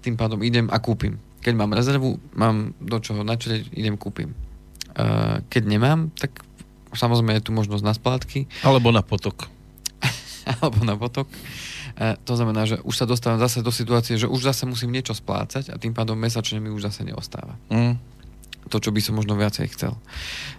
tým 0.00 0.16
pádom 0.16 0.40
idem 0.40 0.68
a 0.72 0.80
kúpim. 0.80 1.20
Keď 1.40 1.54
mám 1.56 1.72
rezervu, 1.72 2.20
mám 2.36 2.76
do 2.80 3.00
čoho 3.00 3.24
načrieť, 3.24 3.72
idem 3.72 3.96
kúpim. 3.96 4.36
Keď 5.48 5.62
nemám, 5.64 6.12
tak 6.16 6.44
samozrejme 6.92 7.40
je 7.40 7.46
tu 7.48 7.52
možnosť 7.56 7.84
na 7.84 7.94
splátky. 7.96 8.50
Alebo 8.60 8.92
na 8.92 9.00
potok. 9.00 9.48
Alebo 10.60 10.84
na 10.84 10.96
potok. 11.00 11.28
To 12.00 12.32
znamená, 12.36 12.64
že 12.64 12.80
už 12.80 12.94
sa 12.96 13.06
dostávam 13.08 13.40
zase 13.40 13.60
do 13.60 13.72
situácie, 13.72 14.16
že 14.16 14.28
už 14.28 14.52
zase 14.52 14.64
musím 14.64 14.92
niečo 14.92 15.12
splácať 15.12 15.72
a 15.72 15.76
tým 15.76 15.92
pádom 15.92 16.16
mesačne 16.16 16.60
mi 16.60 16.72
už 16.72 16.92
zase 16.92 17.04
neostáva. 17.04 17.56
Mm. 17.68 17.96
To, 18.68 18.76
čo 18.76 18.92
by 18.92 19.00
som 19.00 19.16
možno 19.16 19.40
viacej 19.40 19.72
chcel. 19.72 19.96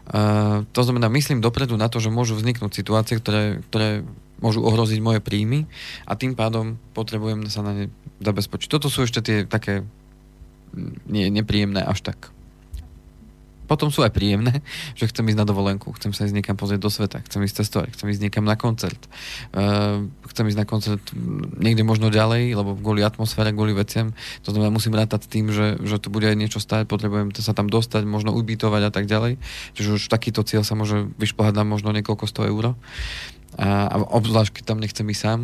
Uh, 0.10 0.66
to 0.74 0.82
znamená, 0.82 1.06
myslím 1.14 1.40
dopredu 1.40 1.78
na 1.78 1.86
to, 1.86 2.02
že 2.02 2.10
môžu 2.10 2.34
vzniknúť 2.34 2.74
situácie, 2.74 3.22
ktoré, 3.22 3.62
ktoré 3.70 4.02
môžu 4.42 4.66
ohroziť 4.66 5.00
moje 5.00 5.22
príjmy 5.22 5.70
a 6.10 6.18
tým 6.18 6.34
pádom 6.34 6.82
potrebujem 6.98 7.46
sa 7.48 7.62
na 7.62 7.78
ne 7.78 7.86
zabezpečiť. 8.20 8.68
Toto 8.68 8.90
sú 8.90 9.06
ešte 9.06 9.22
tie 9.22 9.38
také 9.46 9.86
nie, 11.06 11.30
nepríjemné 11.30 11.86
až 11.86 12.02
tak. 12.02 12.34
Potom 13.72 13.88
sú 13.88 14.04
aj 14.04 14.12
príjemné, 14.12 14.60
že 15.00 15.08
chcem 15.08 15.24
ísť 15.32 15.40
na 15.40 15.48
dovolenku, 15.48 15.96
chcem 15.96 16.12
sa 16.12 16.28
ísť 16.28 16.36
niekam 16.36 16.60
pozrieť 16.60 16.84
do 16.84 16.92
sveta, 16.92 17.24
chcem 17.24 17.40
ísť 17.40 17.64
cestovať, 17.64 17.96
chcem 17.96 18.12
ísť 18.12 18.22
niekam 18.28 18.44
na 18.44 18.60
koncert. 18.60 19.00
Uh, 19.56 20.12
chcem 20.28 20.44
ísť 20.52 20.60
na 20.60 20.68
koncert 20.68 21.00
niekde 21.56 21.88
možno 21.88 22.12
ďalej, 22.12 22.52
lebo 22.52 22.76
kvôli 22.76 23.00
atmosfére, 23.00 23.56
kvôli 23.56 23.72
veciam. 23.72 24.12
To 24.44 24.52
znamená, 24.52 24.76
musím 24.76 25.00
rátať 25.00 25.24
s 25.24 25.32
tým, 25.32 25.56
že, 25.56 25.80
že 25.88 26.04
tu 26.04 26.12
bude 26.12 26.28
aj 26.28 26.36
niečo 26.36 26.60
stáť, 26.60 26.84
potrebujem 26.92 27.32
sa 27.40 27.56
tam 27.56 27.72
dostať, 27.72 28.04
možno 28.04 28.36
ubytovať 28.36 28.82
a 28.88 28.92
tak 28.92 29.08
ďalej. 29.08 29.40
Čiže 29.80 29.96
už 29.96 30.12
takýto 30.12 30.44
cieľ 30.44 30.68
sa 30.68 30.76
môže 30.76 31.08
vyšplhať 31.16 31.56
na 31.56 31.64
možno 31.64 31.96
niekoľko 31.96 32.28
sto 32.28 32.44
eur. 32.44 32.76
A, 33.56 33.88
a 33.88 33.96
obzvlášť, 34.20 34.60
keď 34.60 34.64
tam 34.68 34.84
nechcem 34.84 35.08
ísť 35.08 35.24
sám. 35.24 35.40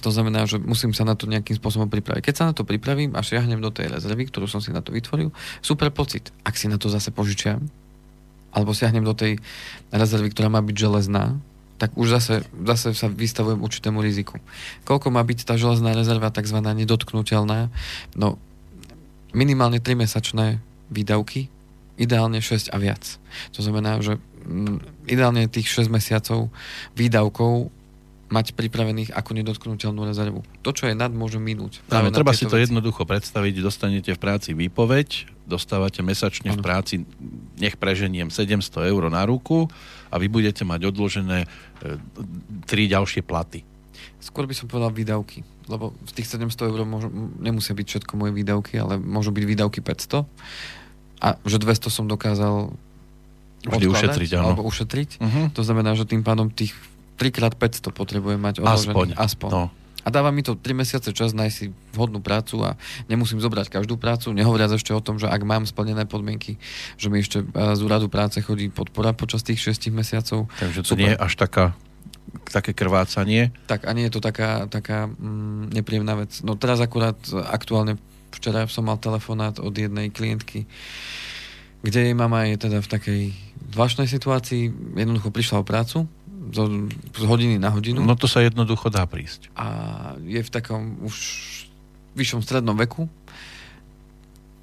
To 0.00 0.08
znamená, 0.08 0.48
že 0.48 0.56
musím 0.56 0.96
sa 0.96 1.04
na 1.04 1.12
to 1.12 1.28
nejakým 1.28 1.56
spôsobom 1.60 1.88
pripraviť. 1.92 2.22
Keď 2.24 2.34
sa 2.34 2.48
na 2.48 2.54
to 2.56 2.64
pripravím 2.64 3.12
a 3.16 3.20
šiahnem 3.20 3.60
do 3.60 3.68
tej 3.68 3.92
rezervy, 3.92 4.28
ktorú 4.28 4.48
som 4.48 4.64
si 4.64 4.72
na 4.72 4.80
to 4.80 4.96
vytvoril, 4.96 5.28
super 5.60 5.92
pocit. 5.92 6.32
Ak 6.44 6.56
si 6.56 6.66
na 6.68 6.80
to 6.80 6.88
zase 6.88 7.12
požičiam, 7.12 7.68
alebo 8.50 8.74
siahnem 8.74 9.04
do 9.06 9.14
tej 9.14 9.38
rezervy, 9.94 10.32
ktorá 10.32 10.50
má 10.50 10.58
byť 10.64 10.76
železná, 10.76 11.38
tak 11.80 11.96
už 11.96 12.12
zase, 12.12 12.44
zase 12.68 12.92
sa 12.92 13.08
vystavujem 13.08 13.64
určitému 13.64 14.04
riziku. 14.04 14.36
Koľko 14.84 15.08
má 15.08 15.24
byť 15.24 15.48
tá 15.48 15.56
železná 15.56 15.96
rezerva 15.96 16.28
tzv. 16.28 16.60
nedotknutelná? 16.60 17.72
No, 18.12 18.36
minimálne 19.32 19.80
3 19.80 19.96
mesačné 19.96 20.60
výdavky, 20.92 21.48
ideálne 21.96 22.44
6 22.44 22.68
a 22.72 22.76
viac. 22.76 23.16
To 23.56 23.64
znamená, 23.64 23.96
že 24.04 24.20
ideálne 25.08 25.48
tých 25.48 25.72
6 25.72 25.88
mesiacov 25.88 26.52
výdavkov 27.00 27.72
mať 28.30 28.54
pripravených 28.54 29.10
ako 29.10 29.30
nedotknutelnú 29.34 30.06
rezervu. 30.06 30.46
To, 30.62 30.70
čo 30.70 30.86
je 30.86 30.94
nad, 30.94 31.10
môže 31.10 31.42
minúť. 31.42 31.82
Áno, 31.90 32.14
treba 32.14 32.30
si 32.30 32.46
to 32.46 32.54
veci. 32.54 32.70
jednoducho 32.70 33.02
predstaviť. 33.02 33.58
Dostanete 33.58 34.10
v 34.14 34.20
práci 34.22 34.54
výpoveď, 34.54 35.26
dostávate 35.50 36.00
mesačne 36.06 36.54
ano. 36.54 36.62
v 36.62 36.64
práci, 36.64 36.94
nech 37.58 37.74
preženiem 37.74 38.30
700 38.30 38.86
eur 38.86 39.02
na 39.10 39.26
ruku 39.26 39.66
a 40.08 40.14
vy 40.16 40.30
budete 40.30 40.62
mať 40.62 40.94
odložené 40.94 41.44
e, 41.44 41.46
tri 42.70 42.86
ďalšie 42.86 43.26
platy. 43.26 43.66
Skôr 44.22 44.46
by 44.46 44.54
som 44.54 44.70
povedal 44.70 44.94
výdavky, 44.94 45.42
lebo 45.66 45.90
z 46.06 46.22
tých 46.22 46.30
700 46.38 46.70
eur 46.70 46.80
môžu, 46.86 47.10
nemusia 47.42 47.74
byť 47.74 47.86
všetko 47.86 48.12
moje 48.14 48.32
výdavky, 48.32 48.78
ale 48.78 48.94
môžu 48.96 49.34
byť 49.34 49.44
výdavky 49.44 49.82
500 49.82 50.22
a 51.20 51.28
že 51.42 51.56
200 51.58 51.90
som 51.90 52.06
dokázal 52.06 52.72
Vždy 53.60 53.92
ušetriť, 53.92 54.30
áno. 54.40 54.56
Alebo 54.56 54.64
ušetriť. 54.64 55.20
Uh-huh. 55.20 55.52
To 55.52 55.60
znamená, 55.60 55.92
že 55.92 56.08
tým 56.08 56.24
pádom 56.24 56.48
tých 56.48 56.72
3x500 57.20 57.92
potrebujem 57.92 58.40
mať 58.40 58.64
odložený. 58.64 58.96
Aspoň. 58.96 59.06
Aspoň. 59.20 59.50
No. 59.52 59.64
A 60.00 60.08
dáva 60.08 60.32
mi 60.32 60.40
to 60.40 60.56
3 60.56 60.72
mesiace 60.72 61.12
čas 61.12 61.36
nájsť 61.36 61.54
si 61.54 61.68
vhodnú 61.92 62.24
prácu 62.24 62.64
a 62.64 62.80
nemusím 63.04 63.36
zobrať 63.36 63.68
každú 63.68 64.00
prácu, 64.00 64.32
nehovoriac 64.32 64.72
ešte 64.72 64.96
o 64.96 65.04
tom, 65.04 65.20
že 65.20 65.28
ak 65.28 65.44
mám 65.44 65.68
splnené 65.68 66.08
podmienky, 66.08 66.56
že 66.96 67.12
mi 67.12 67.20
ešte 67.20 67.44
e, 67.44 67.76
z 67.76 67.80
úradu 67.84 68.08
práce 68.08 68.40
chodí 68.40 68.72
podpora 68.72 69.12
počas 69.12 69.44
tých 69.44 69.60
6 69.60 69.92
mesiacov. 69.92 70.48
Takže 70.56 70.80
to 70.80 70.96
Super. 70.96 71.00
nie 71.04 71.10
je 71.12 71.18
až 71.20 71.32
taká 71.36 71.76
také 72.48 72.72
krvácanie. 72.72 73.50
Tak 73.66 73.84
a 73.84 73.90
nie 73.92 74.06
je 74.06 74.14
to 74.14 74.22
taká, 74.22 74.70
taká 74.70 75.10
mm, 75.10 75.74
nepríjemná 75.74 76.14
vec. 76.14 76.40
No 76.46 76.54
teraz 76.54 76.78
akurát 76.78 77.18
aktuálne 77.50 77.98
včera 78.30 78.64
som 78.70 78.86
mal 78.86 78.96
telefonát 79.02 79.58
od 79.58 79.74
jednej 79.74 80.08
klientky, 80.14 80.64
kde 81.82 82.10
jej 82.10 82.16
mama 82.16 82.46
je 82.46 82.56
teda 82.56 82.78
v 82.78 82.88
takej 82.88 83.22
zvláštnej 83.74 84.08
situácii, 84.10 84.62
jednoducho 84.94 85.34
prišla 85.34 85.62
o 85.62 85.66
prácu, 85.66 86.06
zo, 86.48 86.88
z 87.12 87.24
hodiny 87.28 87.60
na 87.60 87.68
hodinu. 87.68 88.00
No 88.00 88.16
to 88.16 88.24
sa 88.24 88.40
jednoducho 88.40 88.88
dá 88.88 89.04
prísť. 89.04 89.52
A 89.52 89.66
je 90.24 90.40
v 90.40 90.50
takom 90.50 90.96
už 91.04 91.14
vyššom 92.16 92.40
strednom 92.40 92.74
veku. 92.74 93.06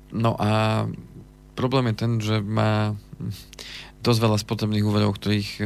No 0.09 0.33
a 0.39 0.83
problém 1.53 1.93
je 1.93 1.95
ten, 1.95 2.11
že 2.17 2.41
má 2.41 2.97
dosť 4.01 4.19
veľa 4.23 4.37
spotrebných 4.39 4.85
úverov, 4.85 5.17
ktorých 5.17 5.49
e, 5.59 5.63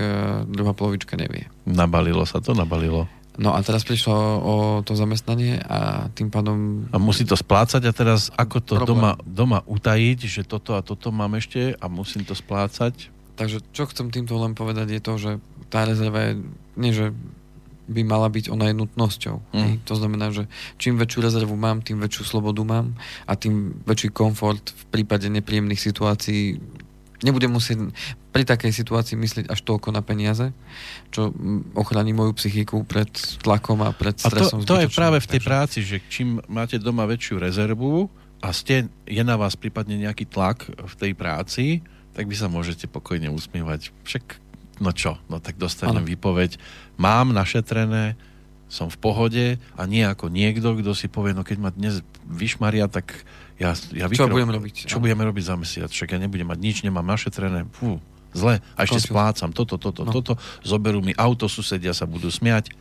druhá 0.50 0.74
polovička 0.74 1.20
nevie. 1.20 1.52
Nabalilo 1.68 2.24
sa 2.26 2.42
to? 2.42 2.56
Nabalilo. 2.56 3.06
No 3.40 3.56
a 3.56 3.64
teraz 3.64 3.88
prišlo 3.88 4.16
o 4.44 4.56
to 4.84 4.92
zamestnanie 4.92 5.64
a 5.64 6.12
tým 6.12 6.28
pádom... 6.28 6.88
A 6.92 7.00
musí 7.00 7.24
to 7.24 7.40
splácať 7.40 7.88
a 7.88 7.92
teraz 7.96 8.28
ako 8.36 8.58
to 8.60 8.74
doma, 8.84 9.16
doma 9.24 9.64
utajiť, 9.64 10.20
že 10.28 10.42
toto 10.44 10.76
a 10.76 10.84
toto 10.84 11.16
mám 11.16 11.40
ešte 11.40 11.72
a 11.80 11.86
musím 11.88 12.28
to 12.28 12.36
splácať? 12.36 13.08
Takže 13.40 13.64
čo 13.72 13.88
chcem 13.88 14.12
týmto 14.12 14.36
len 14.36 14.52
povedať 14.52 15.00
je 15.00 15.02
to, 15.02 15.14
že 15.16 15.32
tá 15.72 15.88
rezerva 15.88 16.20
je, 16.30 16.44
nie 16.76 16.92
že 16.92 17.16
by 17.92 18.02
mala 18.08 18.32
byť 18.32 18.52
ona 18.52 18.72
nutnosťou. 18.72 19.52
Mm. 19.52 19.84
To 19.84 19.94
znamená, 19.96 20.32
že 20.32 20.48
čím 20.80 20.96
väčšiu 20.96 21.20
rezervu 21.24 21.56
mám, 21.60 21.84
tým 21.84 22.00
väčšiu 22.00 22.24
slobodu 22.24 22.64
mám 22.64 22.96
a 23.28 23.36
tým 23.36 23.84
väčší 23.84 24.16
komfort 24.16 24.72
v 24.72 24.84
prípade 24.92 25.28
nepríjemných 25.28 25.82
situácií 25.82 26.60
nebudem 27.22 27.54
musieť 27.54 27.94
pri 28.34 28.44
takej 28.48 28.72
situácii 28.74 29.16
myslieť 29.20 29.46
až 29.52 29.60
toľko 29.62 29.94
na 29.94 30.02
peniaze, 30.02 30.50
čo 31.14 31.30
ochráni 31.76 32.16
moju 32.16 32.34
psychiku 32.40 32.82
pred 32.88 33.12
tlakom 33.44 33.84
a 33.86 33.94
pred 33.94 34.18
stresom. 34.18 34.64
A 34.64 34.66
to, 34.66 34.78
to 34.78 34.82
je 34.82 34.90
práve 34.90 35.22
v 35.22 35.28
tej 35.28 35.42
takže... 35.42 35.50
práci, 35.50 35.78
že 35.86 35.98
čím 36.10 36.42
máte 36.50 36.82
doma 36.82 37.06
väčšiu 37.06 37.38
rezervu 37.38 38.10
a 38.42 38.50
ste, 38.56 38.90
je 39.06 39.22
na 39.22 39.38
vás 39.38 39.54
prípadne 39.54 40.00
nejaký 40.00 40.26
tlak 40.32 40.66
v 40.66 40.94
tej 40.98 41.12
práci, 41.14 41.66
tak 42.12 42.26
vy 42.28 42.36
sa 42.36 42.50
môžete 42.50 42.90
pokojne 42.90 43.30
usmievať. 43.30 43.94
Však 44.04 44.51
no 44.82 44.92
čo, 44.92 45.22
no 45.30 45.38
tak 45.38 45.62
dostanem 45.62 46.02
ano. 46.02 46.10
výpoveď, 46.10 46.58
mám 46.98 47.30
našetrené, 47.32 48.18
som 48.72 48.88
v 48.88 48.98
pohode 48.98 49.46
a 49.76 49.82
nie 49.84 50.02
ako 50.08 50.32
niekto, 50.32 50.80
kto 50.80 50.96
si 50.96 51.12
povie, 51.12 51.36
no 51.36 51.44
keď 51.44 51.58
ma 51.60 51.70
dnes 51.76 52.00
vyšmaria, 52.24 52.88
tak 52.88 53.12
ja, 53.60 53.76
ja 53.92 54.08
vykro... 54.08 54.32
Čo 54.32 54.34
budem 54.34 54.50
robiť? 54.50 54.76
Čo 54.88 54.98
ano. 54.98 55.04
budeme 55.04 55.24
robiť 55.28 55.44
za 55.44 55.56
mesiac? 55.60 55.90
Však 55.92 56.16
ja 56.16 56.20
nebudem 56.24 56.48
mať 56.48 56.60
nič, 56.64 56.78
nemám 56.82 57.04
našetrené, 57.04 57.68
fú, 57.76 58.00
zle. 58.32 58.64
A 58.74 58.80
ešte 58.88 59.04
Končil. 59.04 59.12
splácam 59.12 59.50
toto, 59.52 59.76
toto, 59.76 60.08
no. 60.08 60.16
toto, 60.16 60.40
zoberú 60.64 61.04
mi 61.04 61.12
auto, 61.20 61.52
susedia 61.52 61.92
sa 61.92 62.08
budú 62.08 62.32
smiať. 62.32 62.72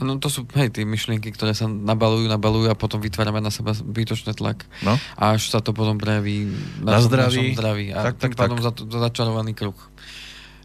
No 0.00 0.16
to 0.16 0.32
sú, 0.32 0.48
hej, 0.56 0.72
tie 0.72 0.88
myšlienky, 0.88 1.34
ktoré 1.34 1.52
sa 1.52 1.68
nabalujú, 1.68 2.26
nabalujú 2.26 2.72
a 2.72 2.78
potom 2.78 2.98
vytvárame 2.98 3.44
na 3.44 3.52
seba 3.52 3.76
bytočný 3.76 4.32
tlak. 4.32 4.64
No. 4.80 4.96
A 5.18 5.36
až 5.36 5.52
sa 5.52 5.60
to 5.60 5.76
potom 5.76 6.00
prejaví 6.00 6.48
na, 6.80 6.96
na 6.96 7.00
zdraví. 7.04 7.52
zdraví. 7.52 7.86
A 7.92 8.10
tak, 8.10 8.18
tým 8.18 8.32
tak, 8.32 8.38
pádom 8.38 8.58
tak. 8.58 8.88
Za, 8.88 9.10
začarovaný 9.10 9.52
kruh. 9.52 9.76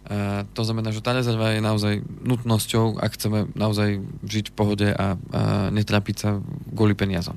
Uh, 0.08 0.48
to 0.56 0.64
znamená, 0.64 0.96
že 0.96 1.04
tá 1.04 1.12
rezerva 1.12 1.52
je 1.52 1.60
naozaj 1.60 2.00
nutnosťou, 2.24 2.96
ak 2.96 3.20
chceme 3.20 3.52
naozaj 3.60 4.00
žiť 4.24 4.46
v 4.50 4.56
pohode 4.56 4.88
a, 4.88 5.20
a 5.20 5.68
netrapiť 5.68 6.16
sa 6.16 6.40
kvôli 6.72 6.96
peniazom. 6.96 7.36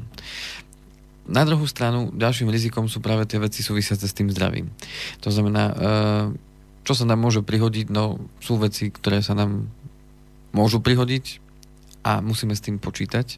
Na 1.26 1.42
druhú 1.42 1.66
stranu, 1.66 2.14
ďalším 2.14 2.46
rizikom 2.46 2.86
sú 2.86 3.02
práve 3.02 3.26
tie 3.26 3.42
veci 3.42 3.66
súvisiace 3.66 4.06
s 4.06 4.14
tým 4.14 4.30
zdravím. 4.30 4.70
To 5.26 5.34
znamená, 5.34 5.64
uh, 5.66 5.74
čo 6.86 6.94
sa 6.94 7.04
nám 7.04 7.18
môže 7.18 7.42
prihodiť, 7.42 7.90
no 7.90 8.22
sú 8.38 8.56
veci, 8.62 8.94
ktoré 8.94 9.18
sa 9.18 9.34
nám 9.34 9.66
môžu 10.54 10.78
prihodiť 10.78 11.49
a 12.00 12.24
musíme 12.24 12.56
s 12.56 12.64
tým 12.64 12.80
počítať 12.80 13.36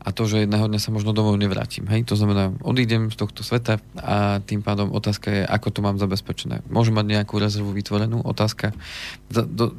a 0.00 0.16
to, 0.16 0.24
že 0.24 0.48
jedného 0.48 0.64
dňa 0.64 0.80
sa 0.80 0.88
možno 0.88 1.12
domov 1.12 1.36
nevrátim. 1.36 1.84
Hej? 1.84 2.08
To 2.08 2.16
znamená, 2.16 2.56
odídem 2.64 3.12
z 3.12 3.20
tohto 3.20 3.44
sveta 3.44 3.76
a 4.00 4.40
tým 4.40 4.64
pádom 4.64 4.88
otázka 4.96 5.28
je, 5.28 5.42
ako 5.44 5.68
to 5.68 5.80
mám 5.84 6.00
zabezpečené. 6.00 6.64
Môžem 6.72 6.96
mať 6.96 7.20
nejakú 7.20 7.36
rezervu 7.36 7.76
vytvorenú? 7.76 8.24
Otázka, 8.24 8.72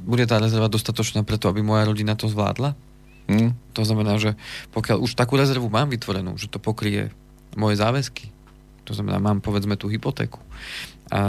bude 0.06 0.30
tá 0.30 0.38
rezerva 0.38 0.70
dostatočná 0.70 1.26
preto, 1.26 1.50
aby 1.50 1.66
moja 1.66 1.90
rodina 1.90 2.14
to 2.14 2.30
zvládla? 2.30 2.78
Hmm. 3.26 3.58
To 3.74 3.82
znamená, 3.82 4.22
že 4.22 4.38
pokiaľ 4.78 5.02
už 5.02 5.18
takú 5.18 5.42
rezervu 5.42 5.74
mám 5.74 5.90
vytvorenú, 5.90 6.38
že 6.38 6.46
to 6.54 6.62
pokrie 6.62 7.10
moje 7.58 7.82
záväzky, 7.82 8.30
to 8.86 8.94
znamená, 8.94 9.18
mám 9.18 9.42
povedzme 9.42 9.74
tú 9.74 9.90
hypotéku, 9.90 10.38
a 11.12 11.22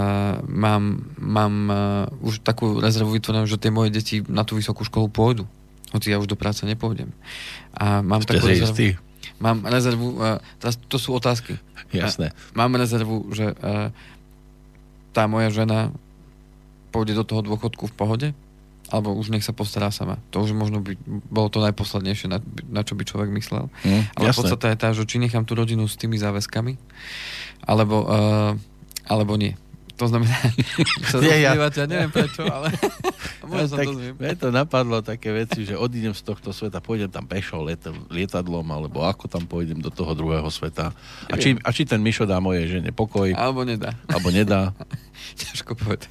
mám, 0.47 1.11
mám 1.19 1.55
uh, 1.67 1.77
už 2.23 2.47
takú 2.47 2.79
rezervu 2.79 3.19
vytvorenú, 3.19 3.51
že 3.51 3.59
tie 3.59 3.75
moje 3.75 3.91
deti 3.91 4.23
na 4.31 4.47
tú 4.47 4.55
vysokú 4.55 4.87
školu 4.87 5.11
pôjdu 5.11 5.43
hoci 5.93 6.11
ja 6.11 6.19
už 6.19 6.27
do 6.27 6.37
práce 6.37 6.65
nepôjdem. 6.65 7.13
A 7.77 8.01
mám 8.01 8.25
Ste 8.25 8.41
takú 8.41 8.49
rezervu, 8.49 8.73
istý? 8.73 8.89
mám 9.39 9.63
rezervu, 9.69 10.19
uh, 10.19 10.41
teraz 10.59 10.81
to 10.89 10.97
sú 10.97 11.13
otázky. 11.13 11.61
Jasné. 11.93 12.33
A 12.33 12.55
mám 12.57 12.73
rezervu, 12.81 13.29
že 13.37 13.53
uh, 13.53 13.93
tá 15.13 15.29
moja 15.29 15.53
žena 15.53 15.93
pôjde 16.93 17.17
do 17.17 17.25
toho 17.25 17.45
dôchodku 17.45 17.89
v 17.89 17.95
pohode, 17.95 18.29
alebo 18.93 19.17
už 19.17 19.33
nech 19.33 19.45
sa 19.45 19.57
postará 19.57 19.89
sama. 19.89 20.21
To 20.33 20.45
už 20.45 20.53
možno 20.53 20.85
by 20.85 20.97
bolo 21.33 21.49
to 21.49 21.65
najposlednejšie, 21.65 22.29
na, 22.29 22.45
na 22.69 22.85
čo 22.85 22.93
by 22.93 23.09
človek 23.09 23.33
myslel. 23.33 23.73
Mm, 23.85 24.03
Ale 24.21 24.37
podstate 24.37 24.77
je 24.77 24.77
tá, 24.77 24.89
že 24.93 25.09
či 25.09 25.17
nechám 25.17 25.49
tú 25.49 25.57
rodinu 25.57 25.89
s 25.89 25.97
tými 25.97 26.21
záväzkami, 26.21 26.77
alebo, 27.65 28.05
uh, 28.05 28.53
alebo 29.09 29.33
nie. 29.41 29.57
To 30.03 30.11
znamená, 30.11 30.35
sa 31.15 31.23
ja, 31.23 31.39
ja. 31.39 31.55
ja 31.55 31.87
neviem 31.87 32.11
prečo, 32.11 32.43
ale 32.43 32.75
ja, 33.55 33.67
tak, 33.71 33.87
to 33.87 34.35
to 34.35 34.49
napadlo 34.51 34.99
také 34.99 35.31
veci, 35.31 35.63
že 35.63 35.79
odídem 35.79 36.11
z 36.11 36.27
tohto 36.27 36.51
sveta, 36.51 36.83
pôjdem 36.83 37.07
tam 37.07 37.23
pešo 37.23 37.63
lietadlom, 38.11 38.67
alebo 38.67 39.07
ako 39.07 39.31
tam 39.31 39.47
pôjdem 39.47 39.79
do 39.79 39.95
toho 39.95 40.19
druhého 40.19 40.51
sveta. 40.51 40.91
A 41.31 41.39
či, 41.39 41.55
a 41.55 41.71
či 41.71 41.87
ten 41.87 42.03
Mišo 42.03 42.27
dá 42.27 42.43
mojej 42.43 42.67
žene 42.67 42.91
pokoj. 42.91 43.31
Alebo 43.31 43.63
nedá. 43.63 43.95
Alebo 44.11 44.35
nedá. 44.35 44.75
Ťažko 45.39 45.79
povedať. 45.79 46.11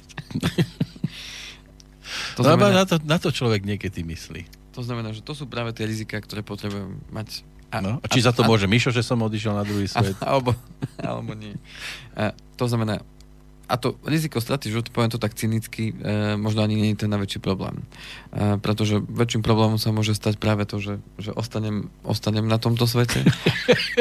to 2.32 2.40
no, 2.40 2.48
znamená, 2.48 2.72
na, 2.72 2.84
to, 2.88 2.96
na 3.04 3.20
to 3.20 3.28
človek 3.28 3.60
niekedy 3.60 4.00
myslí. 4.08 4.48
To 4.72 4.80
znamená, 4.80 5.12
že 5.12 5.20
to 5.20 5.36
sú 5.36 5.44
práve 5.44 5.76
tie 5.76 5.84
rizika, 5.84 6.16
ktoré 6.16 6.40
potrebujem 6.40 6.96
mať 7.12 7.44
a, 7.72 7.80
no, 7.80 8.00
a 8.04 8.06
či 8.08 8.20
a, 8.20 8.28
za 8.28 8.32
to 8.36 8.44
a, 8.44 8.48
môže 8.48 8.68
Mišo, 8.68 8.92
že 8.92 9.00
som 9.00 9.16
odišiel 9.20 9.56
na 9.56 9.64
druhý 9.64 9.88
svet? 9.88 10.16
A, 10.20 10.36
alebo, 10.36 10.52
alebo 11.00 11.32
nie. 11.32 11.56
A, 12.12 12.36
to 12.56 12.68
znamená, 12.68 13.00
a 13.72 13.80
to 13.80 13.96
riziko 14.04 14.36
straty 14.36 14.68
života, 14.68 14.92
poviem 14.92 15.08
to 15.08 15.16
tak 15.16 15.32
cynicky, 15.32 15.96
e, 15.96 16.36
možno 16.36 16.60
ani 16.60 16.76
nie 16.76 16.92
je 16.92 17.08
ten 17.08 17.10
najväčší 17.16 17.40
problém. 17.40 17.80
E, 18.36 18.60
pretože 18.60 19.00
väčším 19.00 19.40
problémom 19.40 19.80
sa 19.80 19.96
môže 19.96 20.12
stať 20.12 20.36
práve 20.36 20.68
to, 20.68 20.76
že, 20.76 21.00
že 21.16 21.32
ostanem, 21.32 21.88
ostanem 22.04 22.44
na 22.44 22.60
tomto 22.60 22.84
svete. 22.84 23.24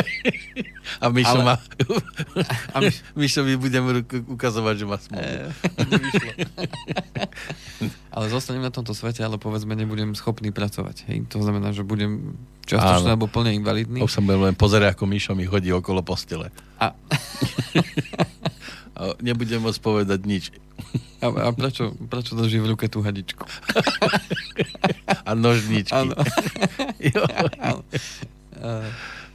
a 1.03 1.07
Mišo 1.07 1.39
Ale... 1.39 1.43
ma... 1.47 1.55
a 2.75 2.77
my... 2.83 2.91
Mišo 3.23 3.47
mi 3.47 3.55
budem 3.55 4.03
ukazovať, 4.27 4.75
že 4.75 4.85
má 4.91 4.99
smolu. 4.99 5.23
E... 5.23 5.55
ale 8.15 8.25
zostanem 8.27 8.59
na 8.59 8.75
tomto 8.75 8.91
svete, 8.91 9.23
ale 9.23 9.39
povedzme 9.39 9.71
nebudem 9.71 10.19
schopný 10.19 10.51
pracovať. 10.51 11.07
Hej? 11.07 11.31
To 11.31 11.39
znamená, 11.39 11.71
že 11.71 11.87
budem 11.87 12.35
častočne 12.67 13.15
alebo 13.15 13.31
plne 13.31 13.55
invalidný. 13.55 14.03
Už 14.03 14.19
som 14.19 14.27
len 14.27 14.51
pozerať, 14.51 14.99
ako 14.99 15.07
Mišo 15.07 15.31
mi 15.31 15.47
hodí 15.47 15.71
okolo 15.71 16.03
postele. 16.03 16.51
A... 16.75 16.91
A 19.01 19.17
nebudem 19.17 19.65
môcť 19.65 19.81
povedať 19.81 20.21
nič. 20.29 20.53
A, 21.25 21.29
a 21.29 21.49
prečo, 21.49 21.97
prečo 22.05 22.37
drží 22.37 22.61
v 22.61 22.77
ruke 22.77 22.85
tú 22.85 23.01
hadičku? 23.01 23.49
a 25.29 25.31
nožničky. 25.33 25.89
Áno. 25.89 26.13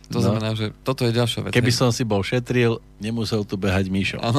to 0.06 0.18
no. 0.18 0.22
znamená, 0.22 0.54
že 0.54 0.70
toto 0.86 1.02
je 1.02 1.10
ďalšia 1.10 1.40
vec. 1.46 1.50
Keby 1.50 1.72
som 1.74 1.90
si 1.90 2.06
bol 2.06 2.22
šetril, 2.22 2.78
nemusel 3.02 3.42
tu 3.42 3.58
behať. 3.58 3.90
Áno. 4.22 4.38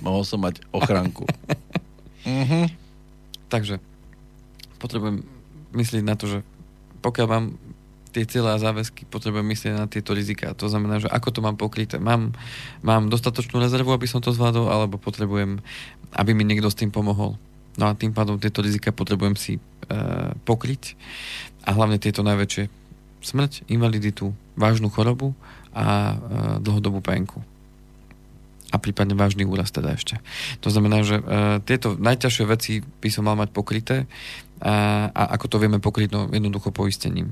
Mohol 0.00 0.22
som 0.24 0.40
mať 0.40 0.64
ochranku. 0.72 1.28
uh-huh. 2.24 2.66
Takže 3.52 3.76
potrebujem 4.80 5.20
myslieť 5.76 6.00
na 6.00 6.16
to, 6.16 6.32
že 6.32 6.38
pokiaľ 7.04 7.26
mám 7.28 7.60
tie 8.24 8.40
a 8.40 8.56
záväzky 8.56 9.04
potrebujem 9.04 9.44
myslieť 9.44 9.72
na 9.76 9.84
tieto 9.84 10.16
rizika. 10.16 10.56
To 10.56 10.72
znamená, 10.72 11.02
že 11.02 11.12
ako 11.12 11.28
to 11.34 11.40
mám 11.44 11.60
pokryté. 11.60 12.00
Mám, 12.00 12.32
mám 12.80 13.12
dostatočnú 13.12 13.60
rezervu, 13.60 13.92
aby 13.92 14.08
som 14.08 14.24
to 14.24 14.32
zvládol, 14.32 14.72
alebo 14.72 14.96
potrebujem, 14.96 15.60
aby 16.16 16.30
mi 16.32 16.48
niekto 16.48 16.72
s 16.72 16.78
tým 16.78 16.88
pomohol. 16.88 17.36
No 17.76 17.92
a 17.92 17.98
tým 17.98 18.16
pádom 18.16 18.40
tieto 18.40 18.64
rizika 18.64 18.88
potrebujem 18.88 19.36
si 19.36 19.52
e, 19.58 19.60
pokryť 20.48 20.96
a 21.68 21.76
hlavne 21.76 22.00
tieto 22.00 22.24
najväčšie 22.24 22.72
smrť, 23.20 23.68
invaliditu, 23.68 24.32
vážnu 24.56 24.88
chorobu 24.88 25.36
a 25.76 25.84
e, 25.84 26.16
dlhodobú 26.64 27.04
penku 27.04 27.44
a 28.72 28.76
prípadne 28.82 29.14
vážny 29.14 29.46
úraz 29.46 29.70
teda 29.70 29.94
ešte. 29.94 30.18
To 30.64 30.72
znamená, 30.72 31.06
že 31.06 31.20
e, 31.20 31.24
tieto 31.62 31.94
najťažšie 31.94 32.44
veci 32.48 32.72
by 32.82 33.08
som 33.12 33.28
mal 33.28 33.38
mať 33.38 33.54
pokryté 33.54 34.10
a, 34.58 35.06
a 35.12 35.22
ako 35.36 35.46
to 35.52 35.56
vieme 35.60 35.78
pokryť, 35.78 36.08
no 36.10 36.26
jednoducho 36.32 36.72
poistením 36.72 37.30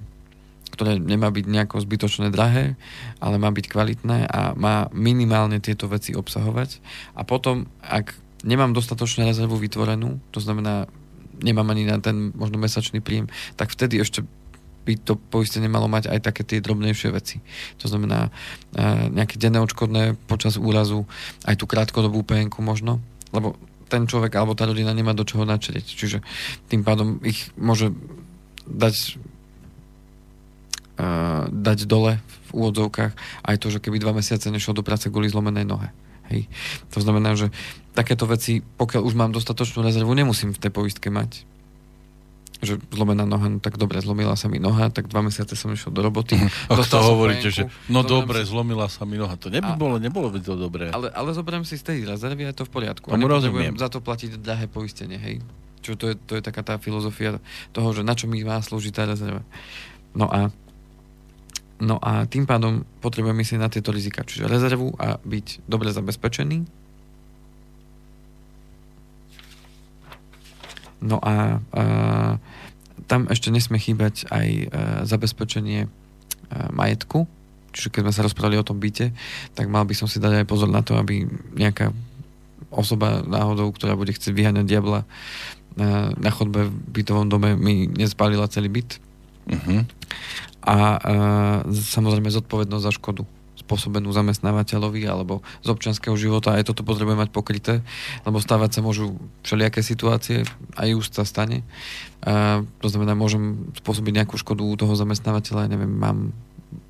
ktoré 0.75 0.99
nemá 0.99 1.31
byť 1.31 1.47
nejako 1.47 1.79
zbytočné 1.79 2.35
drahé, 2.35 2.75
ale 3.23 3.39
má 3.39 3.55
byť 3.55 3.67
kvalitné 3.71 4.27
a 4.27 4.59
má 4.59 4.91
minimálne 4.91 5.63
tieto 5.63 5.87
veci 5.87 6.13
obsahovať. 6.19 6.83
A 7.15 7.23
potom, 7.23 7.71
ak 7.87 8.19
nemám 8.43 8.75
dostatočnú 8.75 9.25
rezervu 9.25 9.55
vytvorenú, 9.57 10.19
to 10.35 10.43
znamená, 10.43 10.91
nemám 11.39 11.71
ani 11.71 11.87
na 11.87 12.03
ten 12.03 12.35
možno 12.35 12.59
mesačný 12.59 12.99
príjem, 12.99 13.31
tak 13.55 13.71
vtedy 13.71 14.03
ešte 14.03 14.27
by 14.85 15.01
to 15.01 15.17
poistenie 15.17 15.65
malo 15.65 15.89
mať 15.89 16.13
aj 16.13 16.21
také 16.29 16.45
tie 16.45 16.61
drobnejšie 16.61 17.09
veci. 17.09 17.41
To 17.81 17.89
znamená 17.89 18.29
nejaké 19.17 19.41
denné 19.41 19.57
odškodné 19.65 20.21
počas 20.29 20.61
úrazu, 20.61 21.09
aj 21.49 21.57
tú 21.57 21.65
krátkodobú 21.65 22.21
penku 22.21 22.61
možno, 22.61 23.01
lebo 23.33 23.57
ten 23.89 24.05
človek 24.05 24.37
alebo 24.37 24.53
tá 24.53 24.69
rodina 24.69 24.93
nemá 24.93 25.17
do 25.17 25.25
čoho 25.25 25.49
načrieť. 25.49 25.89
Čiže 25.89 26.21
tým 26.69 26.85
pádom 26.85 27.17
ich 27.25 27.49
môže 27.57 27.97
dať 28.69 29.17
dať 31.51 31.91
dole 31.91 32.23
v 32.23 32.51
úvodzovkách 32.55 33.13
aj 33.43 33.57
to, 33.59 33.67
že 33.71 33.83
keby 33.83 33.99
dva 33.99 34.15
mesiace 34.15 34.47
nešiel 34.47 34.79
do 34.79 34.87
práce 34.87 35.11
kvôli 35.11 35.27
zlomenej 35.27 35.67
nohe. 35.67 35.91
Hej. 36.31 36.49
To 36.95 37.03
znamená, 37.03 37.37
že 37.37 37.51
takéto 37.93 38.25
veci, 38.25 38.63
pokiaľ 38.63 39.03
už 39.05 39.15
mám 39.19 39.35
dostatočnú 39.35 39.85
rezervu, 39.85 40.15
nemusím 40.15 40.55
v 40.55 40.63
tej 40.63 40.73
poistke 40.73 41.11
mať 41.11 41.45
že 42.65 42.81
zlomená 42.91 43.29
noha, 43.29 43.47
no 43.53 43.61
tak 43.61 43.77
dobre, 43.77 44.01
zlomila 44.01 44.35
sa 44.41 44.49
mi 44.49 44.57
noha, 44.57 44.89
tak 44.89 45.07
dva 45.13 45.21
mesiace 45.21 45.53
som 45.55 45.69
išiel 45.71 45.93
do 45.93 46.01
roboty. 46.01 46.35
Mhm. 46.41 46.73
A 46.73 46.81
to 46.81 46.99
hovoríte, 46.99 47.53
že 47.53 47.69
no 47.93 48.01
dobre, 48.03 48.43
si... 48.43 48.51
zlomila 48.51 48.89
sa 48.89 49.05
mi 49.05 49.21
noha. 49.21 49.37
To 49.37 49.53
neby 49.53 49.75
a... 49.75 49.79
bolo, 49.79 50.01
nebolo 50.01 50.33
by 50.33 50.41
to 50.41 50.57
dobré. 50.57 50.89
Ale, 50.91 51.13
ale 51.13 51.31
zoberiem 51.37 51.63
si 51.69 51.77
z 51.77 51.85
tej 51.85 51.99
rezervy 52.09 52.49
a 52.49 52.51
je 52.51 52.65
to 52.65 52.65
v 52.65 52.73
poriadku. 52.73 53.13
Tomu 53.13 53.29
rozumiem. 53.29 53.77
za 53.77 53.93
to 53.93 54.01
platiť 54.01 54.41
drahé 54.41 54.67
poistenie, 54.67 55.21
hej. 55.21 55.45
Čo 55.85 56.01
to 56.01 56.09
je, 56.09 56.15
to 56.17 56.33
je 56.41 56.43
taká 56.43 56.65
tá 56.65 56.81
filozofia 56.81 57.37
toho, 57.77 57.93
že 57.93 58.01
na 58.01 58.17
čo 58.17 58.25
mi 58.25 58.41
má 58.41 58.57
slúžiť 58.57 58.93
tá 58.97 59.05
rezerva. 59.05 59.45
No 60.17 60.33
a 60.33 60.49
No 61.85 62.01
a 62.01 62.25
tým 62.25 62.49
pádom 62.49 62.89
potrebujem 63.05 63.37
myslieť 63.37 63.61
na 63.61 63.69
tieto 63.69 63.93
rizika, 63.93 64.25
čiže 64.25 64.49
rezervu 64.49 64.97
a 64.97 65.21
byť 65.21 65.69
dobre 65.69 65.93
zabezpečený. 65.93 66.65
No 71.05 71.21
a, 71.21 71.61
a 71.77 71.83
tam 73.05 73.29
ešte 73.29 73.53
nesmie 73.53 73.77
chýbať 73.77 74.25
aj 74.33 74.49
e, 74.49 74.67
zabezpečenie 75.05 75.85
e, 75.85 75.89
majetku, 76.73 77.29
čiže 77.77 77.93
keď 77.93 78.01
sme 78.09 78.17
sa 78.17 78.25
rozprávali 78.25 78.57
o 78.57 78.65
tom 78.65 78.81
byte, 78.81 79.13
tak 79.53 79.69
mal 79.69 79.85
by 79.85 79.93
som 79.93 80.09
si 80.09 80.17
dať 80.17 80.41
aj 80.41 80.49
pozor 80.49 80.73
na 80.73 80.81
to, 80.81 80.97
aby 80.97 81.29
nejaká 81.53 81.93
osoba 82.73 83.21
náhodou, 83.21 83.69
ktorá 83.77 83.93
bude 83.93 84.17
chcieť 84.17 84.33
vyháňať 84.33 84.65
diabla 84.65 85.05
e, 85.05 85.07
na 86.17 86.31
chodbe 86.33 86.73
v 86.73 86.75
bytovom 86.97 87.29
dome, 87.29 87.53
mi 87.61 87.85
nespálila 87.85 88.49
celý 88.49 88.73
byt. 88.73 88.97
Uh-huh 89.45 89.85
a 90.65 90.77
e, 90.77 90.99
samozrejme 91.71 92.33
zodpovednosť 92.33 92.85
za 92.85 92.93
škodu 92.97 93.23
spôsobenú 93.65 94.13
zamestnávateľovi 94.13 95.09
alebo 95.09 95.41
z 95.65 95.69
občianského 95.73 96.13
života. 96.21 96.53
Aj 96.53 96.67
toto 96.67 96.85
potrebujeme 96.85 97.25
mať 97.25 97.31
pokryté, 97.33 97.81
lebo 98.29 98.43
stávať 98.43 98.77
sa 98.77 98.81
môžu 98.85 99.17
všelijaké 99.47 99.81
situácie, 99.81 100.45
aj 100.77 100.89
sa 101.09 101.25
stane. 101.25 101.65
A 102.25 102.65
to 102.81 102.89
znamená, 102.93 103.17
môžem 103.17 103.73
spôsobiť 103.81 104.25
nejakú 104.25 104.37
škodu 104.37 104.65
u 104.65 104.75
toho 104.77 104.93
zamestnávateľa, 104.97 105.73
neviem, 105.73 105.93
mám 105.93 106.37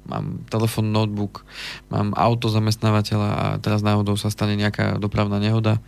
mám 0.04 0.44
telefon, 0.52 0.92
notebook, 0.92 1.48
mám 1.88 2.12
auto 2.12 2.52
zamestnávateľa 2.52 3.30
a 3.32 3.44
teraz 3.58 3.80
náhodou 3.80 4.20
sa 4.20 4.28
stane 4.28 4.52
nejaká 4.54 5.00
dopravná 5.00 5.40
nehoda. 5.40 5.80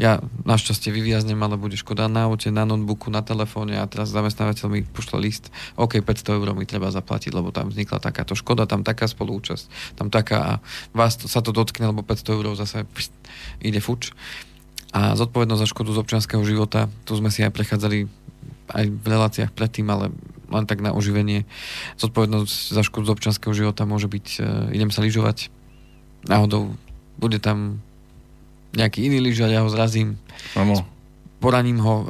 Ja 0.00 0.24
našťastie 0.48 0.88
vyviaznem, 0.88 1.36
ale 1.40 1.60
bude 1.60 1.76
škoda 1.76 2.08
na 2.08 2.26
aute, 2.26 2.48
na 2.48 2.64
notebooku, 2.64 3.12
na 3.12 3.20
telefóne 3.20 3.76
a 3.76 3.84
teraz 3.84 4.08
zamestnávateľ 4.10 4.66
mi 4.72 4.80
pošle 4.88 5.20
list. 5.20 5.52
OK, 5.76 6.00
500 6.00 6.40
eur 6.40 6.48
mi 6.56 6.64
treba 6.64 6.88
zaplatiť, 6.88 7.30
lebo 7.36 7.52
tam 7.52 7.68
vznikla 7.68 8.00
takáto 8.00 8.32
škoda, 8.32 8.64
tam 8.64 8.80
taká 8.80 9.04
spolúčasť, 9.04 9.96
tam 10.00 10.08
taká 10.08 10.38
a 10.40 10.52
vás 10.96 11.20
to, 11.20 11.28
sa 11.28 11.44
to 11.44 11.52
dotkne, 11.52 11.92
lebo 11.92 12.00
500 12.00 12.36
eur 12.40 12.46
zase 12.56 12.88
pst, 12.88 13.12
ide 13.60 13.84
fuč. 13.84 14.16
A 14.96 15.12
zodpovednosť 15.12 15.60
za 15.60 15.68
škodu 15.68 15.92
z 15.92 16.00
občianského 16.00 16.40
života, 16.48 16.88
tu 17.04 17.12
sme 17.12 17.28
si 17.28 17.44
aj 17.44 17.52
prechádzali 17.52 18.08
aj 18.72 18.84
v 18.88 19.06
reláciách 19.06 19.52
predtým, 19.52 19.88
ale 19.92 20.12
len 20.48 20.64
tak 20.64 20.80
na 20.80 20.92
oživenie. 20.96 21.44
Zodpovednosť 22.00 22.74
za 22.74 22.82
škodu 22.84 23.08
z 23.08 23.14
občanského 23.14 23.52
života 23.54 23.88
môže 23.88 24.08
byť, 24.08 24.26
uh, 24.40 24.46
idem 24.74 24.90
sa 24.92 25.04
lyžovať, 25.04 25.52
náhodou 26.26 26.74
bude 27.20 27.38
tam 27.38 27.80
nejaký 28.76 29.08
iný 29.08 29.24
lyžař, 29.24 29.50
ja 29.52 29.64
ho 29.64 29.70
zrazím. 29.72 30.20
Ano. 30.52 30.84
Poraním 31.38 31.78
ho, 31.78 32.02
uh, 32.02 32.06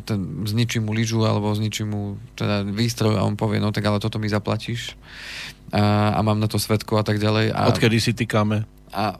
ten, 0.00 0.46
zničím 0.48 0.88
mu 0.88 0.96
lyžu 0.96 1.20
alebo 1.22 1.52
zničím 1.52 1.92
mu 1.92 2.02
teda 2.34 2.64
výstroj 2.64 3.20
a 3.20 3.26
on 3.28 3.36
povie, 3.36 3.60
no 3.60 3.70
tak 3.70 3.84
ale 3.84 4.00
toto 4.00 4.16
mi 4.16 4.26
zaplatíš 4.26 4.96
a, 5.70 6.16
a 6.16 6.20
mám 6.22 6.40
na 6.42 6.50
to 6.50 6.58
svetko 6.58 6.98
a 6.98 7.04
tak 7.06 7.22
ďalej. 7.22 7.54
A, 7.54 7.70
Odkedy 7.70 8.02
si 8.02 8.12
týkame? 8.12 8.66
A 8.90 9.04
uh, 9.14 9.18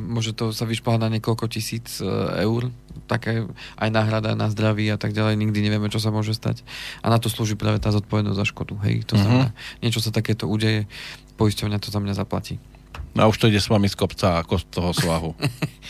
môže 0.00 0.36
to 0.36 0.52
sa 0.52 0.68
vyšplhať 0.68 1.00
na 1.00 1.08
niekoľko 1.16 1.48
tisíc 1.48 2.00
uh, 2.04 2.36
eur, 2.44 2.68
také 3.08 3.48
aj 3.80 3.88
náhrada 3.88 4.36
na 4.36 4.52
zdraví 4.52 4.84
a 4.92 5.00
tak 5.00 5.16
ďalej, 5.16 5.40
nikdy 5.40 5.64
nevieme, 5.64 5.88
čo 5.88 5.96
sa 5.96 6.12
môže 6.12 6.36
stať. 6.36 6.60
A 7.00 7.08
na 7.08 7.16
to 7.16 7.32
slúži 7.32 7.56
práve 7.56 7.80
tá 7.80 7.88
zodpovednosť 7.88 8.38
za 8.38 8.46
škodu. 8.46 8.76
Hej, 8.84 9.08
to 9.08 9.16
uh-huh. 9.16 9.24
znamená, 9.24 9.46
niečo 9.80 10.04
sa 10.04 10.12
takéto 10.12 10.44
udeje, 10.44 10.84
poisťovňa 11.40 11.80
to 11.80 11.88
za 11.88 12.00
mňa 12.04 12.14
zaplatí. 12.14 12.60
No 13.16 13.24
a 13.24 13.30
už 13.32 13.40
to 13.40 13.48
ide 13.48 13.58
s 13.58 13.72
vami 13.72 13.88
z 13.88 13.96
kopca 13.96 14.44
ako 14.44 14.60
z 14.60 14.64
toho 14.68 14.90
svahu. 14.92 15.30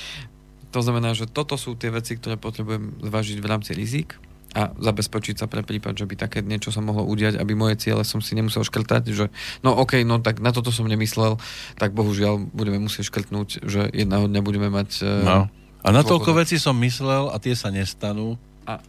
to 0.75 0.81
znamená, 0.81 1.11
že 1.19 1.27
toto 1.27 1.59
sú 1.59 1.75
tie 1.75 1.91
veci, 1.91 2.15
ktoré 2.15 2.39
potrebujem 2.39 3.03
zvážiť 3.03 3.39
v 3.43 3.51
rámci 3.51 3.75
rizik 3.75 4.15
a 4.57 4.73
zabezpečiť 4.73 5.45
sa 5.45 5.47
pre 5.51 5.61
prípad, 5.61 5.93
že 5.93 6.09
by 6.09 6.15
také 6.17 6.41
niečo 6.41 6.73
sa 6.73 6.81
mohlo 6.81 7.05
udiať, 7.05 7.37
aby 7.37 7.53
moje 7.53 7.85
ciele 7.85 8.01
som 8.01 8.25
si 8.25 8.33
nemusel 8.33 8.65
škrtať, 8.65 9.13
že 9.13 9.29
no 9.61 9.77
OK, 9.77 10.01
no 10.09 10.25
tak 10.25 10.41
na 10.41 10.57
toto 10.57 10.73
som 10.73 10.89
nemyslel, 10.89 11.37
tak 11.77 11.93
bohužiaľ 11.93 12.41
budeme 12.57 12.81
musieť 12.81 13.13
škrtnúť, 13.13 13.69
že 13.69 13.93
jedného 13.93 14.25
dňa 14.25 14.41
budeme 14.41 14.73
mať... 14.73 15.05
E, 15.05 15.13
no. 15.25 15.53
A 15.85 15.89
na 15.93 16.01
toľko 16.01 16.33
veci 16.41 16.57
som 16.57 16.73
myslel 16.81 17.29
a 17.29 17.37
tie 17.37 17.53
sa 17.53 17.69
nestanú. 17.69 18.41
A, 18.65 18.81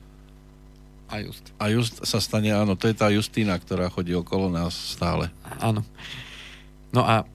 a 1.12 1.16
just. 1.22 1.44
A 1.60 1.64
just 1.68 1.96
sa 2.08 2.24
stane, 2.24 2.56
áno, 2.56 2.80
to 2.80 2.88
je 2.88 2.96
tá 2.96 3.12
Justína, 3.12 3.60
ktorá 3.60 3.92
chodí 3.92 4.16
okolo 4.16 4.48
nás 4.48 4.74
stále. 4.96 5.28
Áno. 5.60 5.84
No 6.96 7.04
a 7.04 7.28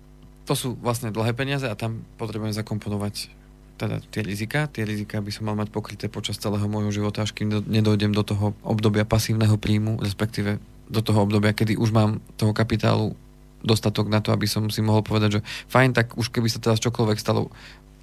to 0.48 0.56
sú 0.56 0.68
vlastne 0.80 1.12
dlhé 1.12 1.36
peniaze 1.36 1.68
a 1.68 1.76
tam 1.76 2.04
potrebujem 2.16 2.56
zakomponovať 2.56 3.43
teda 3.74 3.98
tie 4.10 4.22
rizika. 4.22 4.70
Tie 4.70 4.86
rizika 4.86 5.18
by 5.18 5.30
som 5.34 5.50
mal 5.50 5.58
mať 5.58 5.74
pokryté 5.74 6.06
počas 6.06 6.38
celého 6.38 6.64
môjho 6.70 6.94
života, 6.94 7.26
až 7.26 7.34
kým 7.34 7.50
do, 7.50 7.58
nedojdem 7.62 8.14
do 8.14 8.22
toho 8.22 8.54
obdobia 8.62 9.02
pasívneho 9.02 9.58
príjmu, 9.58 9.98
respektíve 9.98 10.62
do 10.86 11.00
toho 11.00 11.24
obdobia, 11.24 11.56
kedy 11.56 11.80
už 11.80 11.90
mám 11.90 12.22
toho 12.38 12.52
kapitálu 12.52 13.16
dostatok 13.64 14.12
na 14.12 14.20
to, 14.20 14.30
aby 14.30 14.44
som 14.44 14.68
si 14.68 14.84
mohol 14.84 15.00
povedať, 15.00 15.40
že 15.40 15.44
fajn, 15.72 15.96
tak 15.96 16.06
už 16.20 16.28
keby 16.28 16.52
sa 16.52 16.60
teraz 16.60 16.78
čokoľvek 16.84 17.16
stalo, 17.16 17.48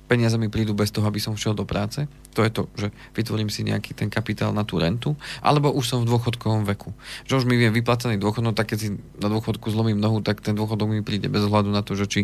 peniaze 0.09 0.35
mi 0.35 0.51
prídu 0.51 0.75
bez 0.75 0.91
toho, 0.91 1.07
aby 1.07 1.23
som 1.23 1.39
šiel 1.39 1.55
do 1.55 1.63
práce. 1.63 2.03
To 2.35 2.43
je 2.43 2.51
to, 2.51 2.67
že 2.75 2.91
vytvorím 3.15 3.47
si 3.47 3.63
nejaký 3.63 3.95
ten 3.95 4.11
kapitál 4.11 4.51
na 4.51 4.67
tú 4.67 4.75
rentu, 4.75 5.15
alebo 5.39 5.71
už 5.71 5.87
som 5.87 6.03
v 6.03 6.11
dôchodkovom 6.11 6.67
veku. 6.67 6.91
Že 7.29 7.33
už 7.39 7.45
mi 7.47 7.55
vie 7.55 7.71
vyplacený 7.71 8.19
dôchod, 8.19 8.43
no 8.43 8.51
tak 8.51 8.75
keď 8.75 8.77
si 8.81 8.89
na 9.23 9.31
dôchodku 9.31 9.71
zlomím 9.71 10.01
nohu, 10.01 10.19
tak 10.19 10.43
ten 10.43 10.57
dôchodok 10.57 10.91
mi 10.91 10.99
príde 10.99 11.31
bez 11.31 11.47
ohľadu 11.47 11.71
na 11.71 11.79
to, 11.79 11.95
že 11.95 12.11
či, 12.11 12.21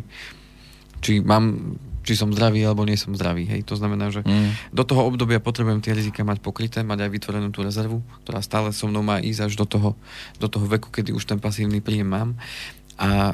či 0.99 1.23
mám 1.23 1.77
či 2.07 2.15
som 2.15 2.31
zdravý 2.31 2.63
alebo 2.63 2.87
nie 2.87 2.95
som 2.95 3.11
zdravý. 3.11 3.43
Hej. 3.51 3.67
To 3.67 3.75
znamená, 3.75 4.07
že 4.07 4.23
mm. 4.23 4.71
do 4.71 4.87
toho 4.87 5.03
obdobia 5.03 5.43
potrebujem 5.43 5.83
tie 5.83 5.91
rizika 5.91 6.23
mať 6.23 6.39
pokryté, 6.39 6.87
mať 6.87 7.03
aj 7.03 7.11
vytvorenú 7.11 7.51
tú 7.51 7.67
rezervu, 7.67 7.99
ktorá 8.23 8.39
stále 8.39 8.71
so 8.71 8.87
mnou 8.87 9.03
má 9.03 9.19
ísť 9.19 9.51
až 9.51 9.53
do 9.59 9.67
toho, 9.67 9.89
do 10.39 10.47
toho 10.47 10.63
veku, 10.63 10.87
kedy 10.87 11.11
už 11.11 11.27
ten 11.27 11.43
pasívny 11.43 11.83
príjem 11.83 12.07
mám 12.07 12.39
a 12.97 13.09
e, 13.09 13.33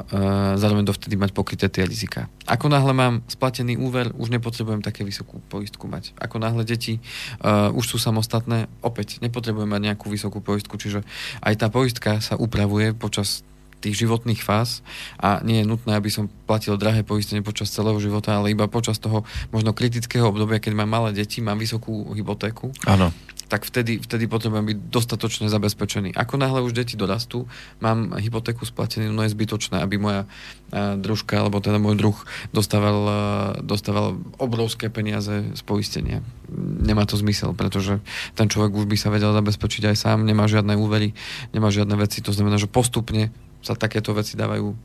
zároveň 0.60 0.84
dovtedy 0.84 1.16
mať 1.16 1.32
pokryté 1.32 1.72
tie 1.72 1.88
rizika. 1.88 2.28
Ako 2.44 2.68
náhle 2.68 2.92
mám 2.92 3.24
splatený 3.24 3.80
úver, 3.80 4.12
už 4.12 4.28
nepotrebujem 4.28 4.84
také 4.84 5.08
vysokú 5.08 5.40
poistku 5.48 5.88
mať. 5.88 6.12
Ako 6.20 6.36
náhle 6.36 6.68
deti 6.68 7.00
e, 7.00 7.50
už 7.72 7.84
sú 7.84 7.96
samostatné, 7.96 8.68
opäť 8.84 9.24
nepotrebujem 9.24 9.72
mať 9.72 9.82
nejakú 9.92 10.12
vysokú 10.12 10.44
poistku, 10.44 10.76
čiže 10.76 11.00
aj 11.40 11.54
tá 11.56 11.72
poistka 11.72 12.20
sa 12.20 12.36
upravuje 12.36 12.92
počas 12.92 13.40
tých 13.84 14.00
životných 14.00 14.40
fáz 14.40 14.80
a 15.20 15.44
nie 15.44 15.60
je 15.60 15.68
nutné, 15.68 15.92
aby 15.92 16.08
som 16.08 16.32
platil 16.48 16.80
drahé 16.80 17.04
poistenie 17.04 17.44
počas 17.44 17.68
celého 17.68 18.00
života, 18.00 18.32
ale 18.34 18.56
iba 18.56 18.64
počas 18.66 18.96
toho 18.96 19.28
možno 19.52 19.76
kritického 19.76 20.24
obdobia, 20.24 20.58
keď 20.58 20.72
mám 20.72 20.90
malé 20.90 21.10
deti, 21.12 21.44
mám 21.44 21.60
vysokú 21.60 22.16
hypotéku. 22.16 22.72
Áno 22.88 23.12
tak 23.54 23.68
vtedy, 23.68 24.00
vtedy 24.00 24.24
potrebujem 24.26 24.74
byť 24.74 24.78
dostatočne 24.88 25.46
zabezpečený. 25.52 26.16
Ako 26.16 26.40
náhle 26.40 26.64
už 26.64 26.74
deti 26.74 26.96
dorastú, 26.96 27.46
mám 27.78 28.16
hypotéku 28.16 28.64
splatenú, 28.64 29.12
no 29.12 29.22
je 29.22 29.30
zbytočné, 29.30 29.78
aby 29.78 30.00
moja 30.00 30.24
uh, 30.24 30.96
družka, 30.96 31.38
alebo 31.38 31.60
teda 31.60 31.78
môj 31.78 31.94
druh 31.94 32.16
dostával, 32.50 32.98
uh, 33.04 33.16
dostával 33.60 34.18
obrovské 34.40 34.88
peniaze 34.88 35.54
z 35.54 35.62
poistenia. 35.62 36.24
Nemá 36.58 37.04
to 37.04 37.20
zmysel, 37.20 37.52
pretože 37.52 38.00
ten 38.34 38.48
človek 38.48 38.74
už 38.74 38.86
by 38.88 38.96
sa 38.96 39.12
vedel 39.12 39.30
zabezpečiť 39.30 39.92
aj 39.92 39.96
sám, 39.96 40.24
nemá 40.24 40.48
žiadne 40.48 40.74
úvery, 40.74 41.12
nemá 41.52 41.68
žiadne 41.68 41.94
veci, 42.00 42.24
to 42.24 42.32
znamená, 42.32 42.56
že 42.56 42.70
postupne 42.70 43.30
sa 43.64 43.72
takéto 43.72 44.12
veci 44.12 44.36
dávajú 44.36 44.76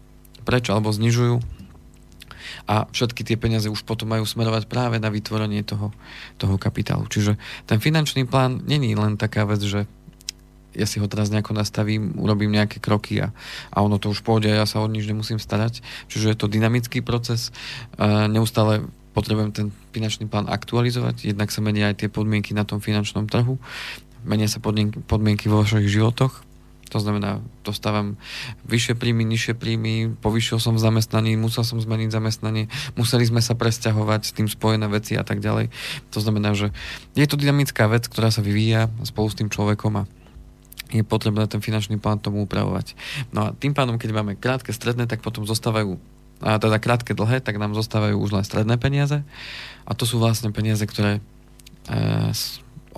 preč 0.47 0.71
alebo 0.71 0.89
znižujú 0.89 1.59
a 2.65 2.89
všetky 2.89 3.21
tie 3.25 3.37
peniaze 3.37 3.69
už 3.69 3.85
potom 3.85 4.09
majú 4.09 4.25
smerovať 4.25 4.65
práve 4.65 4.97
na 4.97 5.11
vytvorenie 5.13 5.61
toho, 5.61 5.93
toho 6.41 6.55
kapitálu. 6.57 7.05
Čiže 7.05 7.37
ten 7.69 7.77
finančný 7.77 8.25
plán 8.25 8.65
není 8.65 8.95
len 8.97 9.19
taká 9.19 9.45
vec, 9.45 9.61
že 9.61 9.85
ja 10.77 10.85
si 10.85 11.01
ho 11.01 11.09
teraz 11.09 11.33
nejako 11.33 11.57
nastavím, 11.57 12.13
urobím 12.21 12.53
nejaké 12.53 12.77
kroky 12.77 13.25
a, 13.25 13.33
a 13.73 13.77
ono 13.81 13.97
to 13.97 14.13
už 14.13 14.21
pôjde 14.21 14.53
a 14.53 14.61
ja 14.63 14.65
sa 14.69 14.85
o 14.85 14.87
nič 14.87 15.09
nemusím 15.09 15.41
starať. 15.41 15.81
Čiže 16.07 16.33
je 16.33 16.37
to 16.37 16.45
dynamický 16.45 17.01
proces. 17.01 17.49
E, 17.97 18.05
neustále 18.29 18.85
potrebujem 19.17 19.49
ten 19.49 19.67
finančný 19.89 20.29
plán 20.29 20.45
aktualizovať, 20.45 21.25
jednak 21.25 21.49
sa 21.49 21.65
menia 21.65 21.89
aj 21.89 22.05
tie 22.05 22.09
podmienky 22.13 22.53
na 22.53 22.63
tom 22.63 22.77
finančnom 22.77 23.25
trhu, 23.25 23.57
menia 24.21 24.45
sa 24.45 24.61
podmienky, 24.61 25.01
podmienky 25.01 25.49
vo 25.49 25.65
vašich 25.65 25.89
životoch 25.89 26.45
To 26.89 26.97
znamená, 26.97 27.41
dostávam 27.61 28.17
vyššie 28.65 28.97
príjmy, 28.97 29.21
nižšie 29.25 29.53
príjmy, 29.53 30.17
povyšil 30.17 30.57
som 30.57 30.73
v 30.73 30.81
zamestnaní, 30.81 31.37
musel 31.37 31.61
som 31.61 31.77
zmeniť 31.77 32.09
zamestnanie, 32.09 32.65
museli 32.97 33.29
sme 33.29 33.45
sa 33.45 33.53
presťahovať 33.53 34.21
s 34.25 34.31
tým 34.33 34.49
spojené 34.49 34.89
veci 34.89 35.13
a 35.13 35.21
tak 35.21 35.37
ďalej. 35.39 35.69
To 36.13 36.19
znamená, 36.19 36.57
že 36.57 36.73
je 37.13 37.25
to 37.29 37.37
dynamická 37.37 37.85
vec, 37.85 38.09
ktorá 38.09 38.33
sa 38.33 38.41
vyvíja 38.41 38.89
spolu 39.05 39.29
s 39.29 39.37
tým 39.37 39.53
človekom 39.53 40.01
a 40.01 40.03
je 40.89 41.05
potrebné 41.05 41.45
ten 41.45 41.61
finančný 41.61 42.01
plán 42.01 42.17
tomu 42.17 42.41
upravovať. 42.49 42.97
No 43.29 43.49
a 43.49 43.53
tým 43.53 43.77
pádom, 43.77 44.01
keď 44.01 44.09
máme 44.09 44.33
krátke, 44.33 44.73
stredné, 44.73 45.05
tak 45.05 45.21
potom 45.21 45.45
zostávajú 45.45 46.01
a 46.39 46.55
teda 46.55 46.79
krátke, 46.79 47.11
dlhé, 47.11 47.43
tak 47.43 47.59
nám 47.59 47.75
zostávajú 47.75 48.15
už 48.15 48.31
len 48.31 48.47
stredné 48.47 48.79
peniaze 48.79 49.27
a 49.83 49.91
to 49.91 50.07
sú 50.07 50.23
vlastne 50.23 50.55
peniaze, 50.55 50.79
ktoré 50.87 51.19
e, 51.19 51.21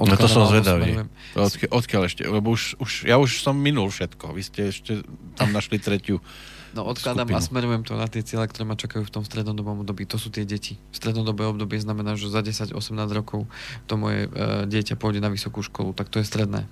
No 0.02 0.16
to 0.18 0.26
som 0.26 0.50
zvedavý. 0.50 1.06
Odkiaľ, 1.38 1.70
odkiaľ 1.70 2.02
ešte? 2.10 2.24
Lebo 2.26 2.54
už, 2.54 2.82
už, 2.82 3.06
ja 3.06 3.22
už 3.22 3.46
som 3.46 3.54
minul 3.54 3.88
všetko. 3.94 4.34
Vy 4.34 4.42
ste 4.42 4.62
ešte 4.74 5.06
tam 5.38 5.54
našli 5.54 5.78
tretiu 5.78 6.18
No 6.72 6.88
odkladám 6.88 7.28
skupinu. 7.28 7.40
a 7.40 7.44
smerujem 7.44 7.82
to 7.84 8.00
na 8.00 8.08
tie 8.08 8.24
cieľe, 8.24 8.48
ktoré 8.48 8.64
ma 8.64 8.80
čakajú 8.80 9.04
v 9.04 9.12
tom 9.12 9.24
strednodobom 9.28 9.84
období. 9.84 10.08
To 10.08 10.16
sú 10.16 10.32
tie 10.32 10.48
deti. 10.48 10.80
Strednodobé 10.96 11.44
obdobie 11.44 11.84
znamená, 11.84 12.16
že 12.16 12.32
za 12.32 12.40
10-18 12.40 12.72
rokov 13.12 13.44
to 13.92 14.00
moje 14.00 14.32
e, 14.32 14.64
dieťa 14.72 14.96
pôjde 14.96 15.20
na 15.20 15.28
vysokú 15.28 15.60
školu, 15.60 15.92
tak 15.92 16.08
to 16.08 16.24
je 16.24 16.26
stredné. 16.28 16.64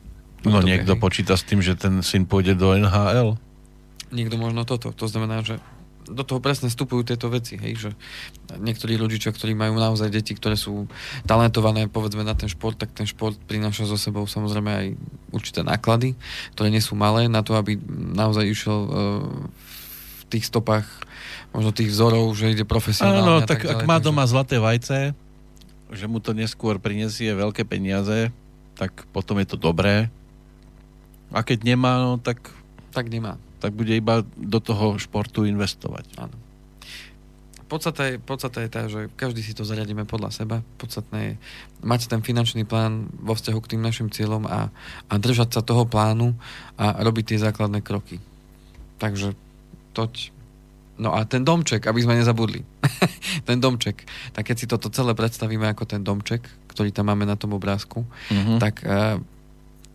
No 0.47 0.63
obdobie, 0.63 0.71
niekto 0.71 0.95
hej. 0.95 1.01
počíta 1.03 1.36
s 1.36 1.43
tým, 1.43 1.59
že 1.59 1.75
ten 1.75 1.99
syn 1.99 2.23
pôjde 2.23 2.55
do 2.55 2.71
NHL? 2.80 3.36
Niekto 4.15 4.39
možno 4.39 4.63
toto. 4.63 4.95
To 4.95 5.05
znamená, 5.11 5.43
že 5.43 5.59
do 6.10 6.24
toho 6.26 6.41
presne 6.41 6.68
vstupujú 6.68 7.05
tieto 7.05 7.30
veci, 7.30 7.55
hej, 7.55 7.88
že 7.88 7.89
niektorí 8.57 8.97
rodičia, 8.97 9.30
ktorí 9.30 9.53
majú 9.53 9.78
naozaj 9.78 10.10
deti, 10.10 10.34
ktoré 10.34 10.57
sú 10.57 10.89
talentované, 11.24 11.86
povedzme, 11.86 12.26
na 12.26 12.34
ten 12.34 12.49
šport, 12.49 12.76
tak 12.76 12.91
ten 12.91 13.05
šport 13.05 13.38
prináša 13.45 13.86
so 13.86 13.95
sebou 13.95 14.26
samozrejme 14.26 14.70
aj 14.70 14.88
určité 15.30 15.62
náklady, 15.62 16.18
ktoré 16.57 16.74
nie 16.74 16.82
sú 16.82 16.97
malé 16.97 17.30
na 17.30 17.45
to, 17.45 17.53
aby 17.53 17.78
naozaj 18.18 18.45
išiel 18.49 18.80
uh, 18.86 18.91
v 20.20 20.24
tých 20.28 20.49
stopách 20.49 20.86
možno 21.53 21.74
tých 21.74 21.89
vzorov, 21.93 22.34
že 22.38 22.53
ide 22.53 22.66
profesionálne. 22.66 23.26
Áno, 23.26 23.36
tak, 23.45 23.66
tak 23.66 23.70
ďalej, 23.70 23.74
ak 23.74 23.89
má 23.89 23.97
takže... 23.97 24.07
doma 24.10 24.24
zlaté 24.30 24.55
vajce, 24.62 24.99
že 25.89 26.05
mu 26.05 26.22
to 26.22 26.38
neskôr 26.38 26.78
prinesie 26.78 27.34
veľké 27.34 27.66
peniaze, 27.66 28.30
tak 28.78 29.10
potom 29.10 29.41
je 29.41 29.47
to 29.49 29.57
dobré. 29.57 30.14
A 31.34 31.41
keď 31.45 31.66
nemá, 31.66 32.01
no 32.01 32.18
tak... 32.22 32.53
Tak 32.89 33.10
nemá 33.10 33.38
tak 33.60 33.76
bude 33.76 33.91
iba 33.91 34.24
do 34.36 34.60
toho 34.64 34.95
športu 34.95 35.43
investovať. 35.43 36.05
Áno. 36.20 36.36
Podstata 37.70 38.10
je, 38.10 38.18
podstata 38.18 38.66
je 38.66 38.70
tá, 38.74 38.82
že 38.89 39.14
každý 39.14 39.45
si 39.45 39.53
to 39.53 39.62
zariadíme 39.62 40.10
podľa 40.10 40.34
seba. 40.34 40.66
Podstatné 40.82 41.20
je 41.22 41.34
mať 41.86 42.10
ten 42.10 42.26
finančný 42.26 42.66
plán 42.66 43.14
vo 43.22 43.38
vzťahu 43.38 43.60
k 43.62 43.78
tým 43.78 43.86
našim 43.86 44.10
cieľom 44.10 44.49
a, 44.49 44.74
a 45.05 45.14
držať 45.22 45.53
sa 45.53 45.62
toho 45.62 45.86
plánu 45.86 46.34
a 46.82 46.97
robiť 47.05 47.36
tie 47.36 47.45
základné 47.45 47.86
kroky. 47.86 48.18
Takže 48.97 49.38
toť. 49.93 50.34
No 50.97 51.14
a 51.14 51.30
ten 51.30 51.45
domček, 51.45 51.86
aby 51.86 52.01
sme 52.01 52.18
nezabudli. 52.18 52.66
ten 53.47 53.62
domček. 53.62 54.01
Tak 54.34 54.49
keď 54.49 54.55
si 54.57 54.66
toto 54.66 54.89
celé 54.89 55.14
predstavíme 55.14 55.70
ako 55.70 55.86
ten 55.86 56.01
domček, 56.01 56.41
ktorý 56.74 56.89
tam 56.89 57.14
máme 57.14 57.30
na 57.30 57.38
tom 57.38 57.53
obrázku, 57.53 58.01
mm-hmm. 58.34 58.57
tak 58.57 58.82
uh, 58.82 59.22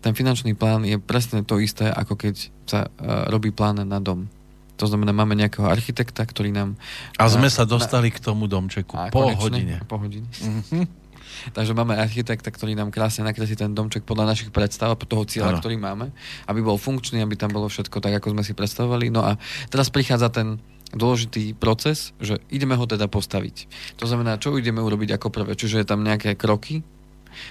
ten 0.04 0.12
finančný 0.12 0.52
plán 0.52 0.84
je 0.84 1.00
presne 1.00 1.40
to 1.40 1.56
isté, 1.56 1.88
ako 1.88 2.20
keď 2.20 2.52
sa 2.68 2.92
uh, 2.92 3.24
robí 3.32 3.48
plán 3.48 3.80
na 3.88 3.96
dom. 4.04 4.28
To 4.76 4.84
znamená, 4.84 5.16
máme 5.16 5.32
nejakého 5.32 5.64
architekta, 5.64 6.28
ktorý 6.28 6.52
nám... 6.52 6.76
A 7.16 7.30
sme 7.30 7.48
sa 7.48 7.64
dostali 7.64 8.12
na, 8.12 8.14
k 8.14 8.18
tomu 8.20 8.44
domčeku 8.44 8.92
a 9.00 9.08
po 9.08 9.24
konečne, 9.24 9.40
hodine. 9.40 9.74
Po 9.88 9.96
hodine. 9.96 10.28
Mm-hmm. 10.28 10.84
Takže 11.56 11.72
máme 11.72 11.96
architekta, 11.96 12.52
ktorý 12.52 12.76
nám 12.76 12.92
krásne 12.92 13.24
nakreslí 13.24 13.56
ten 13.56 13.72
domček 13.72 14.04
podľa 14.04 14.34
našich 14.34 14.50
predstav 14.52 14.92
a 14.92 14.98
toho 14.98 15.24
cieľa, 15.24 15.56
ano. 15.56 15.60
ktorý 15.62 15.80
máme, 15.80 16.12
aby 16.50 16.60
bol 16.60 16.76
funkčný, 16.76 17.22
aby 17.24 17.38
tam 17.38 17.54
bolo 17.54 17.70
všetko 17.70 18.02
tak, 18.02 18.18
ako 18.18 18.34
sme 18.36 18.42
si 18.44 18.52
predstavovali. 18.52 19.08
No 19.08 19.24
a 19.24 19.40
teraz 19.70 19.88
prichádza 19.88 20.28
ten 20.28 20.60
dôležitý 20.94 21.58
proces, 21.58 22.14
že 22.22 22.38
ideme 22.50 22.78
ho 22.78 22.86
teda 22.86 23.10
postaviť. 23.10 23.66
To 23.98 24.06
znamená, 24.06 24.38
čo 24.38 24.54
ideme 24.54 24.82
urobiť 24.82 25.18
ako 25.18 25.28
prvé. 25.30 25.52
Čiže 25.58 25.82
je 25.82 25.86
tam 25.86 26.06
nejaké 26.06 26.38
kroky, 26.38 26.86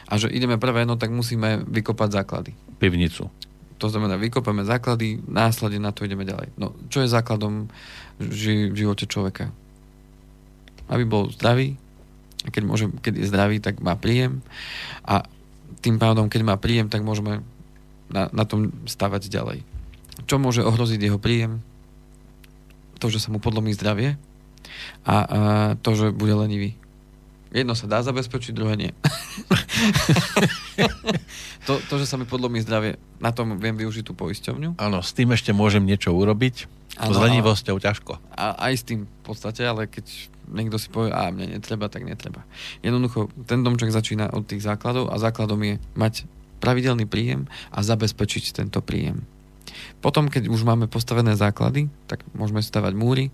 a 0.07 0.13
že 0.17 0.31
ideme 0.31 0.59
prvé, 0.59 0.87
no 0.87 0.95
tak 0.95 1.13
musíme 1.13 1.63
vykopať 1.67 2.09
základy. 2.23 2.51
Pivnicu. 2.77 3.27
To 3.81 3.87
znamená, 3.91 4.15
vykopeme 4.15 4.63
základy, 4.63 5.19
následne 5.27 5.83
na 5.83 5.91
to 5.91 6.07
ideme 6.07 6.23
ďalej. 6.23 6.55
No, 6.55 6.71
čo 6.87 7.03
je 7.03 7.11
základom 7.11 7.67
ži- 8.21 8.71
v 8.71 8.75
živote 8.75 9.05
človeka? 9.09 9.51
Aby 10.87 11.03
bol 11.03 11.23
zdravý, 11.35 11.75
a 12.43 12.51
keď, 12.51 12.63
môže, 12.63 12.85
keď 12.99 13.13
je 13.23 13.31
zdravý, 13.31 13.57
tak 13.63 13.79
má 13.79 13.95
príjem 13.95 14.43
a 15.07 15.23
tým 15.79 15.99
pádom, 15.99 16.27
keď 16.27 16.41
má 16.43 16.55
príjem, 16.59 16.87
tak 16.87 17.03
môžeme 17.03 17.43
na, 18.11 18.27
na 18.31 18.43
tom 18.47 18.71
stavať 18.87 19.27
ďalej. 19.31 19.63
Čo 20.27 20.39
môže 20.39 20.63
ohroziť 20.63 20.99
jeho 20.99 21.19
príjem? 21.19 21.63
To, 22.99 23.11
že 23.11 23.19
sa 23.19 23.31
mu 23.31 23.43
podlomí 23.43 23.75
zdravie 23.75 24.15
a, 25.03 25.15
a 25.15 25.15
to, 25.79 25.91
že 25.95 26.15
bude 26.15 26.31
lenivý. 26.35 26.79
Jedno 27.53 27.77
sa 27.77 27.85
dá 27.85 28.01
zabezpečiť, 28.01 28.51
druhé 28.51 28.73
nie. 28.73 28.91
to, 31.69 31.77
to, 31.85 31.93
že 32.01 32.09
sa 32.09 32.17
mi 32.17 32.25
podlomí 32.25 32.57
zdravie, 32.65 32.97
na 33.21 33.29
tom 33.29 33.61
viem 33.61 33.77
využiť 33.77 34.09
tú 34.09 34.17
poisťovňu. 34.17 34.81
Áno, 34.81 35.05
s 35.05 35.13
tým 35.13 35.37
ešte 35.37 35.53
môžem 35.53 35.85
niečo 35.85 36.09
urobiť. 36.09 36.65
Ano, 36.97 37.13
s 37.13 37.17
lenivosťou 37.21 37.77
ťažko. 37.77 38.17
A 38.33 38.57
aj 38.69 38.73
s 38.73 38.83
tým 38.85 39.05
v 39.05 39.21
podstate, 39.25 39.65
ale 39.65 39.85
keď 39.85 40.33
niekto 40.49 40.77
si 40.81 40.89
povie, 40.89 41.13
a 41.13 41.29
mne 41.29 41.57
netreba, 41.57 41.89
tak 41.89 42.05
netreba. 42.05 42.45
Jednoducho, 42.81 43.29
ten 43.45 43.61
domček 43.61 43.89
začína 43.89 44.33
od 44.33 44.45
tých 44.45 44.65
základov 44.65 45.09
a 45.09 45.17
základom 45.17 45.57
je 45.61 45.75
mať 45.97 46.25
pravidelný 46.61 47.09
príjem 47.09 47.49
a 47.73 47.81
zabezpečiť 47.81 48.61
tento 48.61 48.79
príjem. 48.81 49.25
Potom, 49.99 50.27
keď 50.27 50.49
už 50.49 50.65
máme 50.65 50.85
postavené 50.91 51.37
základy, 51.37 51.89
tak 52.09 52.23
môžeme 52.35 52.61
stavať 52.61 52.93
múry. 52.95 53.29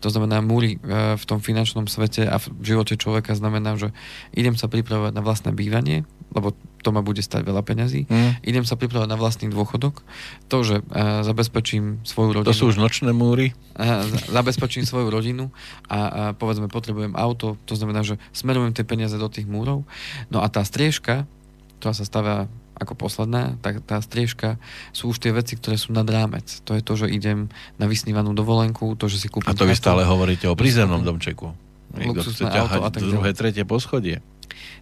To 0.00 0.08
znamená, 0.08 0.40
múry 0.40 0.78
e, 0.78 1.18
v 1.18 1.24
tom 1.24 1.38
finančnom 1.42 1.86
svete 1.90 2.26
a 2.26 2.40
v 2.40 2.46
živote 2.62 2.94
človeka 2.98 3.34
znamená, 3.34 3.76
že 3.78 3.90
idem 4.32 4.54
sa 4.54 4.68
pripravovať 4.68 5.12
na 5.12 5.22
vlastné 5.22 5.50
bývanie, 5.52 6.04
lebo 6.32 6.56
to 6.82 6.90
ma 6.90 7.04
bude 7.04 7.22
stať 7.22 7.46
veľa 7.46 7.62
peňazí. 7.62 8.10
Mm. 8.10 8.30
Idem 8.42 8.64
sa 8.66 8.74
pripravovať 8.74 9.06
na 9.06 9.20
vlastný 9.20 9.46
dôchodok. 9.52 10.02
To, 10.50 10.56
že 10.66 10.82
uh, 10.82 11.22
zabezpečím 11.22 12.02
svoju 12.02 12.42
rodinu. 12.42 12.50
To 12.50 12.58
sú 12.58 12.74
už 12.74 12.82
nočné 12.82 13.14
múry. 13.14 13.54
Uh, 13.78 14.02
zabezpečím 14.32 14.82
svoju 14.82 15.12
rodinu 15.12 15.54
a, 15.86 15.98
a 15.98 16.22
povedzme 16.34 16.66
potrebujem 16.66 17.14
auto, 17.14 17.54
to 17.68 17.78
znamená, 17.78 18.02
že 18.02 18.18
smerujem 18.34 18.74
tie 18.74 18.82
peniaze 18.82 19.14
do 19.14 19.30
tých 19.30 19.46
múrov. 19.46 19.86
No 20.32 20.42
a 20.42 20.50
tá 20.50 20.66
striežka, 20.66 21.30
ktorá 21.78 21.94
sa 21.94 22.02
stavia 22.02 22.50
ako 22.82 22.98
posledná, 22.98 23.56
tak 23.62 23.80
tá 23.86 24.02
striežka 24.02 24.58
sú 24.90 25.14
už 25.14 25.22
tie 25.22 25.30
veci, 25.30 25.54
ktoré 25.54 25.78
sú 25.78 25.94
nad 25.94 26.04
rámec. 26.04 26.60
To 26.66 26.74
je 26.74 26.82
to, 26.82 26.98
že 26.98 27.06
idem 27.08 27.48
na 27.78 27.86
vysnívanú 27.86 28.34
dovolenku, 28.34 28.98
to, 28.98 29.06
že 29.06 29.22
si 29.22 29.28
kúpim... 29.30 29.50
A 29.50 29.56
to 29.56 29.64
vy 29.64 29.78
stále 29.78 30.02
hovoríte 30.02 30.50
o 30.50 30.58
prízemnom 30.58 31.00
domčeku. 31.00 31.54
Niekto 31.94 32.24
chce 32.26 32.48
ťahať 32.48 32.80
a 32.82 32.90
tak 32.90 33.02
druhé, 33.04 33.30
tretie 33.36 33.64
poschodie. 33.64 34.24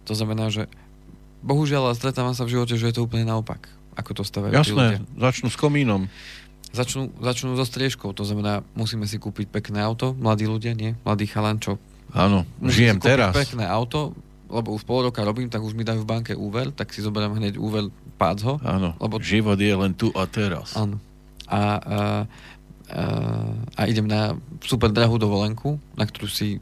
To 0.09 0.17
znamená, 0.17 0.49
že 0.49 0.65
bohužiaľ 1.45 1.93
stretávam 1.93 2.33
sa 2.33 2.47
v 2.47 2.57
živote, 2.57 2.75
že 2.77 2.89
je 2.89 2.95
to 2.97 3.05
úplne 3.05 3.27
naopak, 3.27 3.69
ako 3.93 4.21
to 4.21 4.23
stavajú 4.25 4.53
Jasné, 4.55 5.03
začnú 5.19 5.49
s 5.51 5.57
komínom. 5.59 6.09
Začnú, 6.71 7.11
začnú 7.19 7.59
so 7.59 7.67
striežkou, 7.67 8.15
to 8.15 8.23
znamená, 8.23 8.63
musíme 8.79 9.03
si 9.03 9.19
kúpiť 9.19 9.51
pekné 9.51 9.83
auto, 9.83 10.15
mladí 10.15 10.47
ľudia, 10.47 10.71
nie? 10.71 10.95
Mladý 11.03 11.27
chalan, 11.27 11.59
čo 11.59 11.75
Áno, 12.15 12.47
žijem 12.63 12.95
teraz. 13.03 13.35
pekné 13.35 13.67
auto, 13.67 14.15
lebo 14.51 14.75
už 14.75 14.83
pol 14.83 15.07
roka 15.07 15.23
robím, 15.23 15.47
tak 15.47 15.63
už 15.63 15.71
mi 15.71 15.87
dajú 15.87 16.03
v 16.03 16.11
banke 16.11 16.33
úver, 16.35 16.75
tak 16.75 16.91
si 16.91 16.99
zoberiem 16.99 17.39
hneď 17.39 17.55
úver 17.55 17.87
ho. 18.21 18.53
Áno, 18.61 18.93
lebo... 19.01 19.17
život 19.17 19.57
je 19.57 19.73
len 19.73 19.97
tu 19.97 20.13
a 20.13 20.29
teraz. 20.29 20.77
Áno. 20.77 21.01
A, 21.49 21.57
a, 21.57 21.63
a, 21.81 21.99
a 23.73 23.81
idem 23.89 24.05
na 24.05 24.37
super 24.61 24.93
drahú 24.93 25.17
dovolenku, 25.17 25.81
na 25.97 26.05
ktorú 26.05 26.29
si 26.29 26.61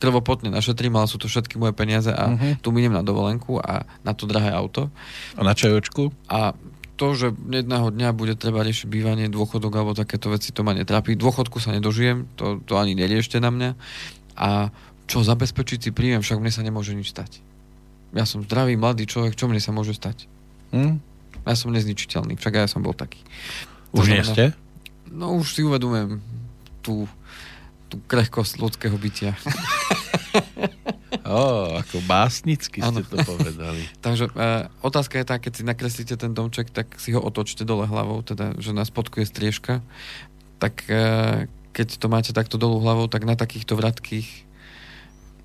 krvopotne 0.00 0.48
našetrím, 0.48 0.96
ale 0.96 1.12
sú 1.12 1.20
to 1.20 1.28
všetky 1.28 1.60
moje 1.60 1.76
peniaze 1.76 2.08
a 2.08 2.32
uh-huh. 2.32 2.56
tu 2.64 2.72
miniem 2.72 2.96
na 2.96 3.04
dovolenku 3.04 3.60
a 3.60 3.84
na 4.00 4.16
to 4.16 4.24
drahé 4.24 4.48
auto. 4.48 4.88
A 5.36 5.44
na 5.44 5.52
čajočku? 5.52 6.08
A 6.24 6.56
to, 6.96 7.12
že 7.12 7.36
jedného 7.36 7.92
dňa 7.92 8.16
bude 8.16 8.32
treba 8.36 8.64
riešiť 8.64 8.88
bývanie, 8.88 9.28
dôchodok 9.28 9.72
alebo 9.76 9.92
takéto 9.92 10.32
veci, 10.32 10.56
to 10.56 10.64
ma 10.64 10.72
netrápi. 10.72 11.20
Dôchodku 11.20 11.60
sa 11.60 11.76
nedožijem, 11.76 12.28
to, 12.40 12.64
to 12.64 12.80
ani 12.80 12.96
neriešte 12.96 13.36
na 13.40 13.52
mňa. 13.52 13.70
A 14.40 14.72
čo 15.10 15.26
zabezpečiť 15.26 15.78
si 15.82 15.90
príjem, 15.90 16.22
však 16.22 16.38
mne 16.38 16.54
sa 16.54 16.62
nemôže 16.62 16.94
nič 16.94 17.10
stať. 17.10 17.42
Ja 18.14 18.22
som 18.22 18.46
zdravý, 18.46 18.78
mladý 18.78 19.10
človek, 19.10 19.34
čo 19.34 19.50
mne 19.50 19.58
sa 19.58 19.74
môže 19.74 19.90
stať? 19.90 20.30
Hm? 20.70 21.02
Ja 21.42 21.54
som 21.58 21.74
nezničiteľný, 21.74 22.38
však 22.38 22.62
ja 22.62 22.70
som 22.70 22.86
bol 22.86 22.94
taký. 22.94 23.18
Už 23.90 24.06
nie 24.06 24.22
ste? 24.22 24.54
No 25.10 25.34
už 25.34 25.58
si 25.58 25.66
uvedomujem 25.66 26.22
tú, 26.78 27.10
tú 27.90 27.98
krehkosť 28.06 28.62
ľudského 28.62 28.94
bytia. 28.94 29.34
oh, 31.26 31.74
ako 31.82 31.98
básnicky 32.06 32.78
ste 32.78 33.02
ano. 33.02 33.02
to 33.02 33.18
povedali. 33.26 33.82
Takže 34.06 34.30
e, 34.30 34.70
otázka 34.86 35.18
je 35.18 35.26
tá, 35.26 35.42
keď 35.42 35.52
si 35.58 35.62
nakreslíte 35.66 36.14
ten 36.14 36.30
domček, 36.30 36.70
tak 36.70 36.94
si 37.02 37.10
ho 37.10 37.18
otočte 37.18 37.66
dole 37.66 37.90
hlavou, 37.90 38.22
teda, 38.22 38.54
že 38.62 38.70
na 38.70 38.86
spodku 38.86 39.18
je 39.18 39.26
striežka, 39.26 39.82
tak 40.62 40.86
e, 40.86 41.50
keď 41.74 41.98
to 41.98 42.06
máte 42.06 42.30
takto 42.30 42.54
dolu 42.62 42.78
hlavou, 42.78 43.10
tak 43.10 43.26
na 43.26 43.34
takýchto 43.34 43.74
vratkých 43.74 44.49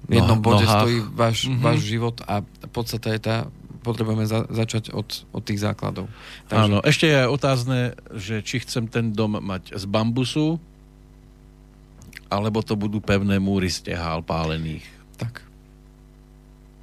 jednom 0.10 0.40
no, 0.40 0.46
bode 0.46 0.66
nohách. 0.66 0.82
stojí 0.82 0.98
váš, 1.14 1.38
mm-hmm. 1.50 1.64
váš 1.64 1.80
život 1.82 2.16
a 2.26 2.46
podstate 2.76 3.08
je 3.16 3.22
tá, 3.24 3.36
potrebujeme 3.80 4.28
za, 4.28 4.44
začať 4.52 4.92
od, 4.92 5.08
od 5.32 5.44
tých 5.48 5.64
základov. 5.64 6.12
Takže... 6.52 6.68
Áno, 6.68 6.78
ešte 6.84 7.08
je 7.08 7.22
otázne, 7.32 7.80
že 8.12 8.44
či 8.44 8.60
chcem 8.60 8.92
ten 8.92 9.16
dom 9.16 9.40
mať 9.40 9.80
z 9.80 9.88
bambusu, 9.88 10.60
alebo 12.28 12.60
to 12.60 12.76
budú 12.76 13.00
pevné 13.00 13.40
múry 13.40 13.72
z 13.72 13.96
tehál 13.96 14.20
pálených. 14.20 14.84
Tak. 15.16 15.40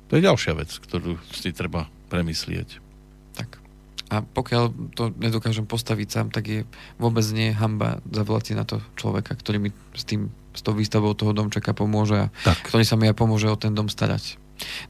To 0.08 0.16
je 0.16 0.24
ďalšia 0.24 0.56
vec, 0.56 0.72
ktorú 0.72 1.20
si 1.28 1.52
treba 1.52 1.92
premyslieť. 2.08 2.80
Tak. 3.36 3.60
A 4.08 4.24
pokiaľ 4.24 4.92
to 4.96 5.12
nedokážem 5.20 5.68
postaviť 5.68 6.08
sám, 6.08 6.28
tak 6.32 6.44
je 6.48 6.60
vôbec 6.96 7.24
nie 7.32 7.52
hamba 7.52 8.00
zavolať 8.08 8.44
si 8.48 8.52
na 8.56 8.64
to 8.64 8.80
človeka, 8.96 9.36
ktorý 9.36 9.68
mi 9.68 9.70
s 9.92 10.04
tým 10.08 10.32
s 10.52 10.60
tou 10.60 10.76
výstavou 10.76 11.16
toho 11.16 11.32
domčeka 11.32 11.72
pomôže 11.72 12.28
a 12.28 12.32
tak. 12.44 12.68
ktorý 12.68 12.84
sa 12.84 12.96
mi 13.00 13.08
aj 13.08 13.16
pomôže 13.16 13.48
o 13.48 13.56
ten 13.56 13.72
dom 13.72 13.88
starať. 13.88 14.40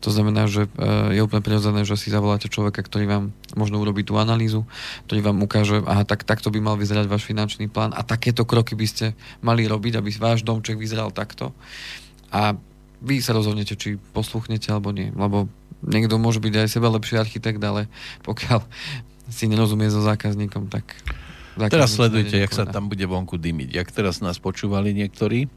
To 0.05 0.13
znamená, 0.13 0.47
že 0.51 0.69
e, 0.69 1.17
je 1.17 1.21
úplne 1.25 1.41
prirodzené, 1.41 1.89
že 1.89 1.97
si 1.97 2.13
zavoláte 2.13 2.53
človeka, 2.53 2.85
ktorý 2.85 3.09
vám 3.09 3.25
možno 3.57 3.81
urobí 3.81 4.05
tú 4.05 4.21
analýzu, 4.21 4.69
ktorý 5.09 5.33
vám 5.33 5.39
ukáže, 5.41 5.81
aha, 5.85 6.05
tak 6.05 6.29
takto 6.29 6.53
by 6.53 6.61
mal 6.61 6.77
vyzerať 6.77 7.09
váš 7.09 7.25
finančný 7.25 7.73
plán 7.73 7.97
a 7.97 8.05
takéto 8.05 8.45
kroky 8.45 8.77
by 8.77 8.87
ste 8.89 9.07
mali 9.41 9.65
robiť, 9.65 9.99
aby 9.99 10.13
váš 10.21 10.45
domček 10.45 10.77
vyzeral 10.77 11.09
takto. 11.15 11.57
A 12.33 12.57
vy 13.03 13.19
sa 13.19 13.35
rozhodnete, 13.35 13.75
či 13.75 13.99
posluchnete 14.15 14.71
alebo 14.71 14.95
nie, 14.95 15.11
lebo 15.11 15.51
niekto 15.83 16.21
môže 16.21 16.39
byť 16.39 16.55
aj 16.55 16.69
seba 16.71 16.93
lepší 16.93 17.19
architekt, 17.19 17.59
ale 17.59 17.91
pokiaľ 18.23 18.63
si 19.33 19.51
nerozumie 19.51 19.89
so 19.91 20.05
zákazníkom, 20.05 20.69
tak... 20.69 20.95
teraz 21.57 21.97
sledujte, 21.97 22.39
jak 22.39 22.53
sa 22.53 22.65
tam 22.65 22.89
bude 22.89 23.05
vonku 23.05 23.37
dymiť. 23.37 23.77
Jak 23.77 23.89
teraz 23.93 24.25
nás 24.25 24.41
počúvali 24.41 24.97
niektorí, 24.97 25.49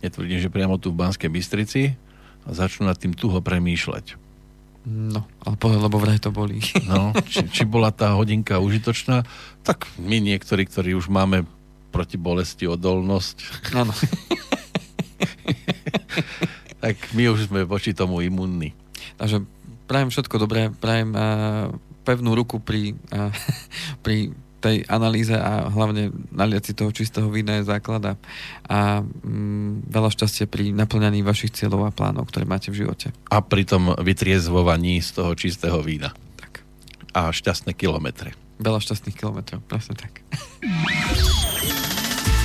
netvrdím, 0.00 0.40
že 0.40 0.52
priamo 0.52 0.76
tu 0.76 0.92
v 0.92 1.00
Banskej 1.04 1.30
Bystrici, 1.32 1.96
a 2.44 2.52
začnú 2.52 2.84
nad 2.84 3.00
tým 3.00 3.16
tuho 3.16 3.40
premýšľať. 3.40 4.20
No, 4.84 5.24
ale 5.40 5.56
povedal, 5.56 5.88
lebo 5.88 5.96
vraj 5.96 6.20
to 6.20 6.28
bolí. 6.28 6.60
No, 6.90 7.16
či, 7.24 7.48
či 7.48 7.64
bola 7.64 7.88
tá 7.88 8.12
hodinka 8.12 8.60
užitočná, 8.60 9.24
tak 9.64 9.88
my 9.96 10.20
niektorí, 10.20 10.68
ktorí 10.68 10.92
už 10.92 11.08
máme 11.08 11.48
proti 11.88 12.20
bolesti 12.20 12.68
odolnosť. 12.68 13.36
Áno. 13.72 13.96
tak 16.84 17.00
my 17.16 17.32
už 17.32 17.48
sme 17.48 17.64
voči 17.64 17.96
tomu 17.96 18.20
imunní. 18.20 18.76
Takže 19.16 19.48
prajem 19.88 20.12
všetko 20.12 20.36
dobré, 20.36 20.68
prajem 20.68 21.16
uh, 21.16 21.72
pevnú 22.04 22.36
ruku 22.36 22.60
pri, 22.60 22.92
uh, 23.08 23.32
pri 24.04 24.36
tej 24.64 24.76
analýze 24.88 25.36
a 25.36 25.68
hlavne 25.68 26.08
naliať 26.32 26.62
si 26.64 26.72
toho 26.72 26.88
čistého 26.88 27.28
vína 27.28 27.60
je 27.60 27.68
základa 27.68 28.16
a 28.64 29.04
mm, 29.04 29.92
veľa 29.92 30.08
šťastia 30.08 30.48
pri 30.48 30.72
naplňaní 30.72 31.20
vašich 31.20 31.52
cieľov 31.52 31.92
a 31.92 31.92
plánov, 31.92 32.32
ktoré 32.32 32.48
máte 32.48 32.72
v 32.72 32.88
živote. 32.88 33.12
A 33.28 33.44
pri 33.44 33.68
tom 33.68 33.92
vytriezvovaní 33.92 35.04
z 35.04 35.20
toho 35.20 35.36
čistého 35.36 35.84
vína. 35.84 36.16
Tak. 36.40 36.64
A 37.12 37.28
šťastné 37.28 37.76
kilometre. 37.76 38.32
Veľa 38.56 38.80
šťastných 38.80 39.16
kilometrov, 39.20 39.60
presne 39.68 40.00
tak. 40.00 40.24